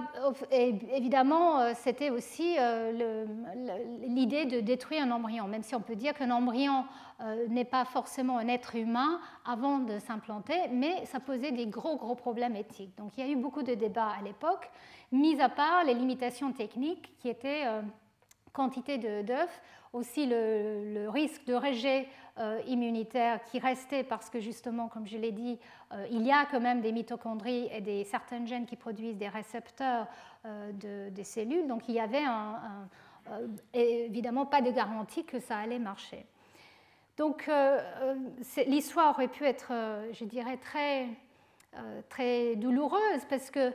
[0.52, 3.26] évidemment, euh, c'était aussi euh,
[4.02, 6.84] l'idée de détruire un embryon, même si on peut dire qu'un embryon
[7.22, 11.96] euh, n'est pas forcément un être humain avant de s'implanter, mais ça posait des gros,
[11.96, 12.94] gros problèmes éthiques.
[12.98, 14.70] Donc il y a eu beaucoup de débats à l'époque,
[15.14, 17.64] mis à part les limitations techniques qui étaient
[18.52, 19.62] quantité d'œufs,
[19.94, 22.06] aussi le, risque de rejet
[22.40, 25.60] euh, immunitaire qui restait parce que justement, comme je l'ai dit,
[25.92, 29.28] euh, il y a quand même des mitochondries et des, certains gènes qui produisent des
[29.28, 30.08] récepteurs
[30.46, 31.68] euh, de, des cellules.
[31.68, 32.24] Donc il y avait
[33.74, 36.26] évidemment pas de garantie que ça allait marcher.
[37.18, 37.52] Donc
[38.68, 39.74] l'histoire aurait pu être,
[40.14, 41.08] je dirais, très,
[42.08, 43.74] très douloureuse parce que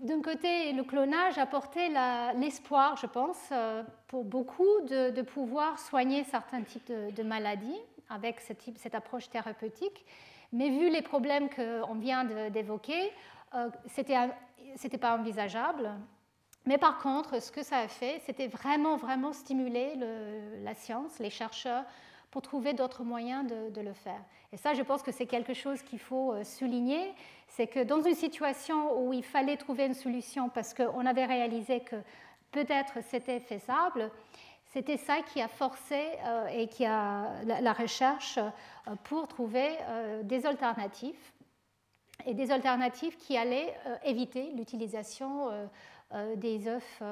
[0.00, 1.90] d'un côté, le clonage apportait
[2.34, 8.94] l'espoir, je pense, euh, pour beaucoup de, pouvoir soigner certains types de, maladies avec cette
[8.94, 10.04] approche thérapeutique.
[10.52, 13.12] Mais vu les problèmes qu'on vient d'évoquer,
[13.54, 15.90] euh, ce n'était pas envisageable.
[16.66, 19.94] Mais par contre, ce que ça a fait, c'était vraiment, vraiment stimuler
[20.62, 21.84] la science, les chercheurs,
[22.30, 24.20] pour trouver d'autres moyens de, le faire.
[24.52, 27.12] Et ça, je pense que c'est quelque chose qu'il faut euh, souligner,
[27.48, 31.80] c'est que dans une situation où il fallait trouver une solution parce qu'on avait réalisé
[31.80, 31.96] que
[32.52, 34.10] peut-être c'était faisable,
[34.66, 39.70] c'était ça qui a forcé euh, et qui a la, recherche euh, pour trouver
[40.22, 41.32] des alternatives
[42.26, 43.74] et des alternatives qui allaient
[44.04, 45.48] éviter l'utilisation
[46.36, 47.02] des œufs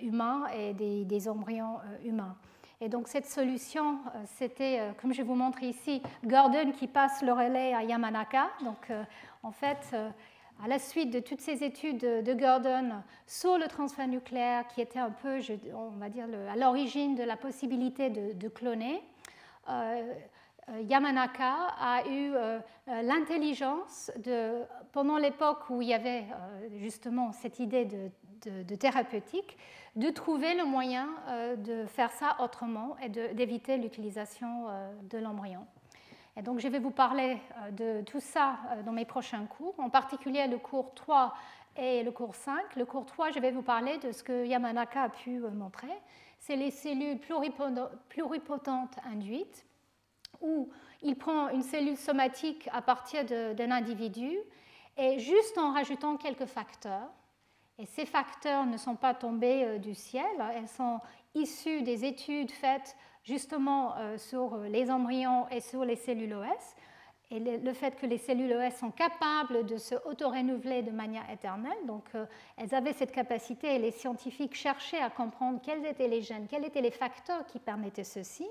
[0.00, 2.36] humains et des embryons humains.
[2.82, 7.20] Et donc cette solution, euh, c'était, euh, comme je vous montre ici, Gordon qui passe
[7.20, 8.48] le relais à Yamanaka.
[8.64, 9.02] Donc euh,
[9.42, 9.94] en fait,
[10.62, 14.98] à la suite de toutes ces études de Gordon sur le transfert nucléaire, qui était
[14.98, 15.40] un peu,
[15.74, 19.02] on va dire, à l'origine de la possibilité de, cloner,
[20.82, 22.34] Yamanaka a eu
[22.86, 24.62] l'intelligence de,
[24.92, 26.26] pendant l'époque où il y avait
[26.76, 28.10] justement cette idée de
[28.76, 29.56] thérapeutique,
[29.96, 35.66] de trouver le moyen euh, de faire ça autrement et d'éviter l'utilisation euh, de l'embryon.
[36.36, 39.90] Et donc je vais vous parler euh, de tout ça dans mes prochains cours, en
[39.90, 41.34] particulier le cours 3
[41.76, 42.76] et le cours 5.
[42.76, 45.92] Le cours 3, je vais vous parler de ce que Yamanaka a pu montrer.
[46.38, 47.18] C'est les cellules
[48.08, 49.66] pluripotentes induites,
[50.40, 50.70] où
[51.02, 54.36] il prend une cellule somatique à partir d'un individu
[54.96, 57.10] et juste en rajoutant quelques facteurs,
[57.80, 61.00] et ces facteurs ne sont pas tombés euh, du ciel, elles sont
[61.34, 62.94] issues des études faites
[63.24, 66.74] justement euh, sur les embryons et sur les cellules OS.
[67.32, 71.78] Et le fait que les cellules OS sont capables de se auto-renouveler de manière éternelle,
[71.86, 72.26] donc euh,
[72.56, 76.64] elles avaient cette capacité et les scientifiques cherchaient à comprendre quels étaient les gènes, quels
[76.64, 78.46] étaient les facteurs qui permettaient ceci.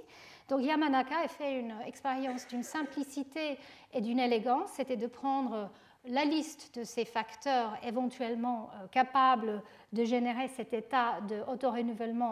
[0.47, 3.59] Donc Yamanaka a fait une expérience d'une simplicité
[3.93, 5.69] et d'une élégance, c'était de prendre
[6.05, 9.61] la liste de ces facteurs éventuellement euh, capables
[9.93, 11.43] de générer cet état de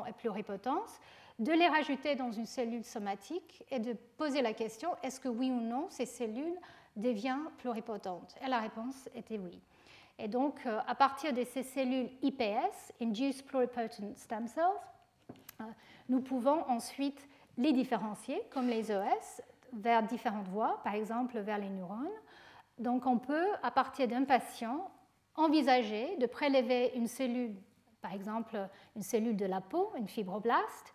[0.08, 1.00] et pluripotence,
[1.40, 5.52] de les rajouter dans une cellule somatique et de poser la question est-ce que oui
[5.52, 6.58] ou non ces cellules
[6.96, 8.36] deviennent pluripotentes?
[8.44, 9.60] Et la réponse était oui.
[10.20, 14.64] Et donc, euh, à partir de ces cellules IPS, Induced Pluripotent Stem Cells,
[15.62, 15.64] euh,
[16.10, 17.28] nous pouvons ensuite
[17.58, 19.42] les différencier, comme les ES,
[19.74, 22.08] vers différentes voies, par exemple vers les neurones,
[22.78, 24.90] donc on peut, à partir d'un patient,
[25.36, 27.56] envisager de prélever une cellule,
[28.02, 28.58] par exemple
[28.96, 30.94] une cellule de la peau, une fibroblaste,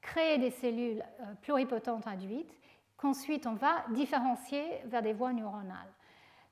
[0.00, 2.54] créer des cellules euh, pluripotentes induites,
[2.96, 5.92] qu'ensuite on va différencier vers des voies neuronales.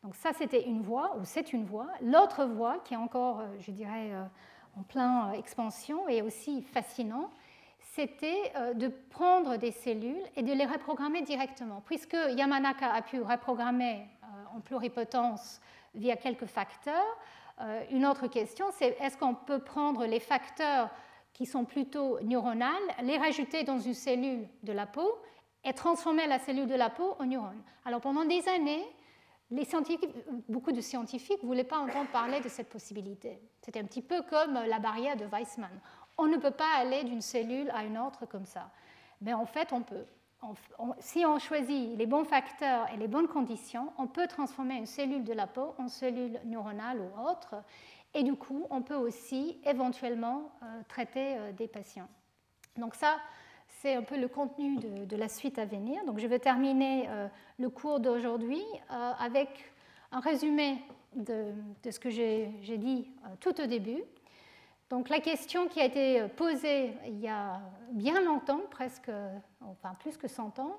[0.02, 1.88] Donc ça, c'était une voie, ou c'est une voie.
[2.02, 4.24] L'autre voie, qui est encore, euh, je dirais, euh,
[4.78, 7.30] en plein expansion et aussi fascinant,
[7.78, 11.80] c'était de prendre des cellules et de les reprogrammer directement.
[11.86, 14.08] Puisque Yamanaka a pu reprogrammer
[14.54, 15.60] en pluripotence
[15.94, 17.16] via quelques facteurs.
[17.60, 20.90] Euh, une autre question, c'est est-ce qu'on peut prendre les facteurs
[21.32, 22.72] qui sont plutôt neuronales,
[23.02, 25.18] les rajouter dans une cellule de la peau
[25.64, 27.62] et transformer la cellule de la peau en neurone?
[27.84, 28.84] Alors pendant des années,
[30.48, 33.38] beaucoup de scientifiques ne voulaient pas entendre parler de cette possibilité.
[33.62, 35.70] C'était un petit peu comme la barrière de Weissman.
[36.18, 38.70] On ne peut pas aller d'une cellule à une autre comme ça.
[39.20, 40.04] Mais en fait, on peut
[40.98, 45.24] si on choisit les bons facteurs et les bonnes conditions, on peut transformer une cellule
[45.24, 47.56] de la peau en cellule neuronale ou autre.
[48.14, 52.08] Et du coup, on peut aussi éventuellement euh, traiter euh, des patients.
[52.76, 53.16] Donc ça,
[53.80, 56.04] c'est un peu le contenu de, la suite à venir.
[56.04, 57.26] Donc je vais terminer euh,
[57.58, 59.48] le cours d'aujourd'hui avec
[60.12, 60.78] un résumé
[61.14, 61.52] de,
[61.90, 63.10] ce que j'ai dit
[63.40, 64.02] tout au début.
[64.90, 67.60] Donc la question qui a été posée il y a
[67.90, 69.10] bien longtemps, presque,
[69.70, 70.78] enfin plus que 100 ans,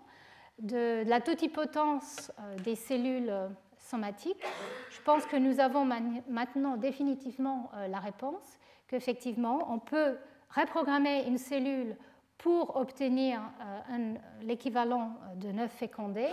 [0.60, 2.32] de, la totipotence
[2.64, 3.34] des cellules
[3.78, 4.44] somatiques,
[4.90, 5.86] je pense que nous avons
[6.30, 8.58] maintenant définitivement la réponse,
[8.88, 10.18] qu'effectivement on peut
[10.50, 11.96] reprogrammer une cellule
[12.38, 16.30] pour obtenir euh, l'équivalent de 9 fécondés.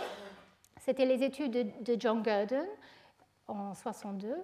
[0.79, 1.51] C'était les études
[1.81, 2.67] de, John Gurdon
[3.47, 4.35] en 62,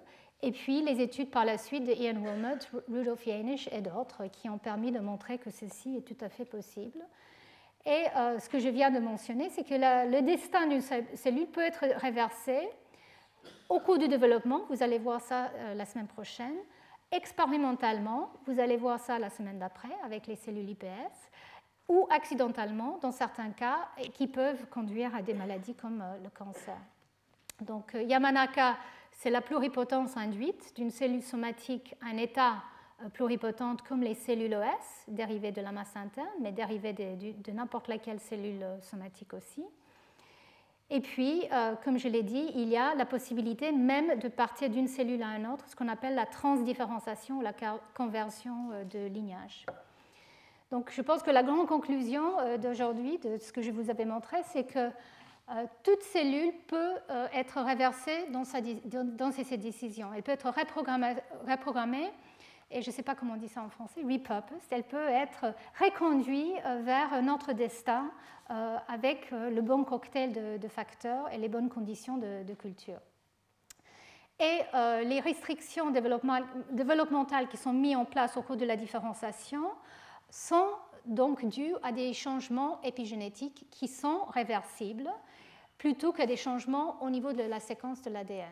[0.41, 4.49] et puis les études par la suite de Ian Wilmot, Rudolf Janisch et d'autres qui
[4.49, 6.99] ont permis de montrer que ceci est tout à fait possible.
[7.85, 11.61] Et euh, ce que je viens de mentionner, c'est que le destin d'une cellule peut
[11.61, 12.69] être réversé
[13.69, 14.61] au cours du développement.
[14.69, 16.55] Vous allez voir ça euh, la semaine prochaine
[17.11, 21.31] expérimentalement, vous allez voir ça la semaine d'après avec les cellules IPS,
[21.87, 26.77] ou accidentellement, dans certains cas, qui peuvent conduire à des maladies comme euh, le cancer.
[27.61, 28.77] Donc Yamanaka,
[29.11, 32.63] c'est la pluripotence induite d'une cellule somatique, un état
[33.03, 37.87] euh, pluripotente comme les cellules OS, dérivées de la masse interne, mais dérivées de, n'importe
[37.87, 39.63] laquelle cellule somatique aussi.
[40.91, 44.69] Et puis, euh, comme je l'ai dit, il y a la possibilité même de partir
[44.69, 47.53] d'une cellule à une autre, ce qu'on appelle la transdifférenciation ou la
[47.95, 49.67] conversion euh, de lignage.
[50.71, 54.05] Donc, je pense que la grande conclusion euh, d'aujourd'hui, de ce que je vous avais
[54.05, 54.89] montré, c'est que
[55.81, 56.93] toute cellule peut
[57.33, 60.13] être réversée dans ses décisions.
[60.15, 61.15] Elle peut être reprogrammée,
[61.47, 62.07] reprogrammée
[62.71, 65.53] et je ne sais pas comment on dit ça en français, repurposed, elle peut être
[65.79, 68.11] reconduite euh, vers notre destin
[68.51, 72.99] euh, avec euh, le bon cocktail de, facteurs et les bonnes conditions de, culture.
[74.39, 74.61] Et
[75.03, 79.65] les restrictions développementales qui sont mises en place au cours de la différenciation
[80.29, 80.69] sont
[81.05, 85.09] donc dues à des changements épigénétiques qui sont réversibles
[85.77, 88.47] plutôt que des changements au niveau de la séquence de l'ADN.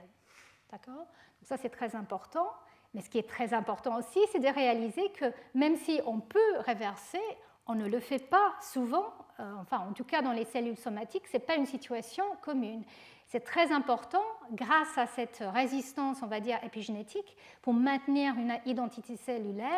[0.71, 1.05] D'accord?
[1.43, 2.49] Ça, c'est très important.
[2.97, 6.57] Mais ce qui est très important aussi, c'est de réaliser que même si on peut
[6.65, 7.21] réverser,
[7.67, 11.27] on ne le fait pas souvent, euh, enfin en tout cas dans les cellules somatiques,
[11.27, 12.83] ce n'est pas une situation commune.
[13.27, 19.15] C'est très important, grâce à cette résistance, on va dire, épigénétique, pour maintenir une identité
[19.15, 19.69] cellulaire,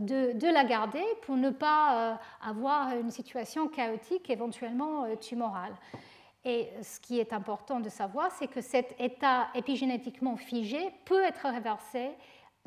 [0.00, 5.76] de, la garder pour ne pas euh, avoir une situation chaotique, éventuellement euh, tumorale.
[6.44, 11.46] Et ce qui est important de savoir, c'est que cet état épigénétiquement figé peut être
[11.48, 12.10] réversé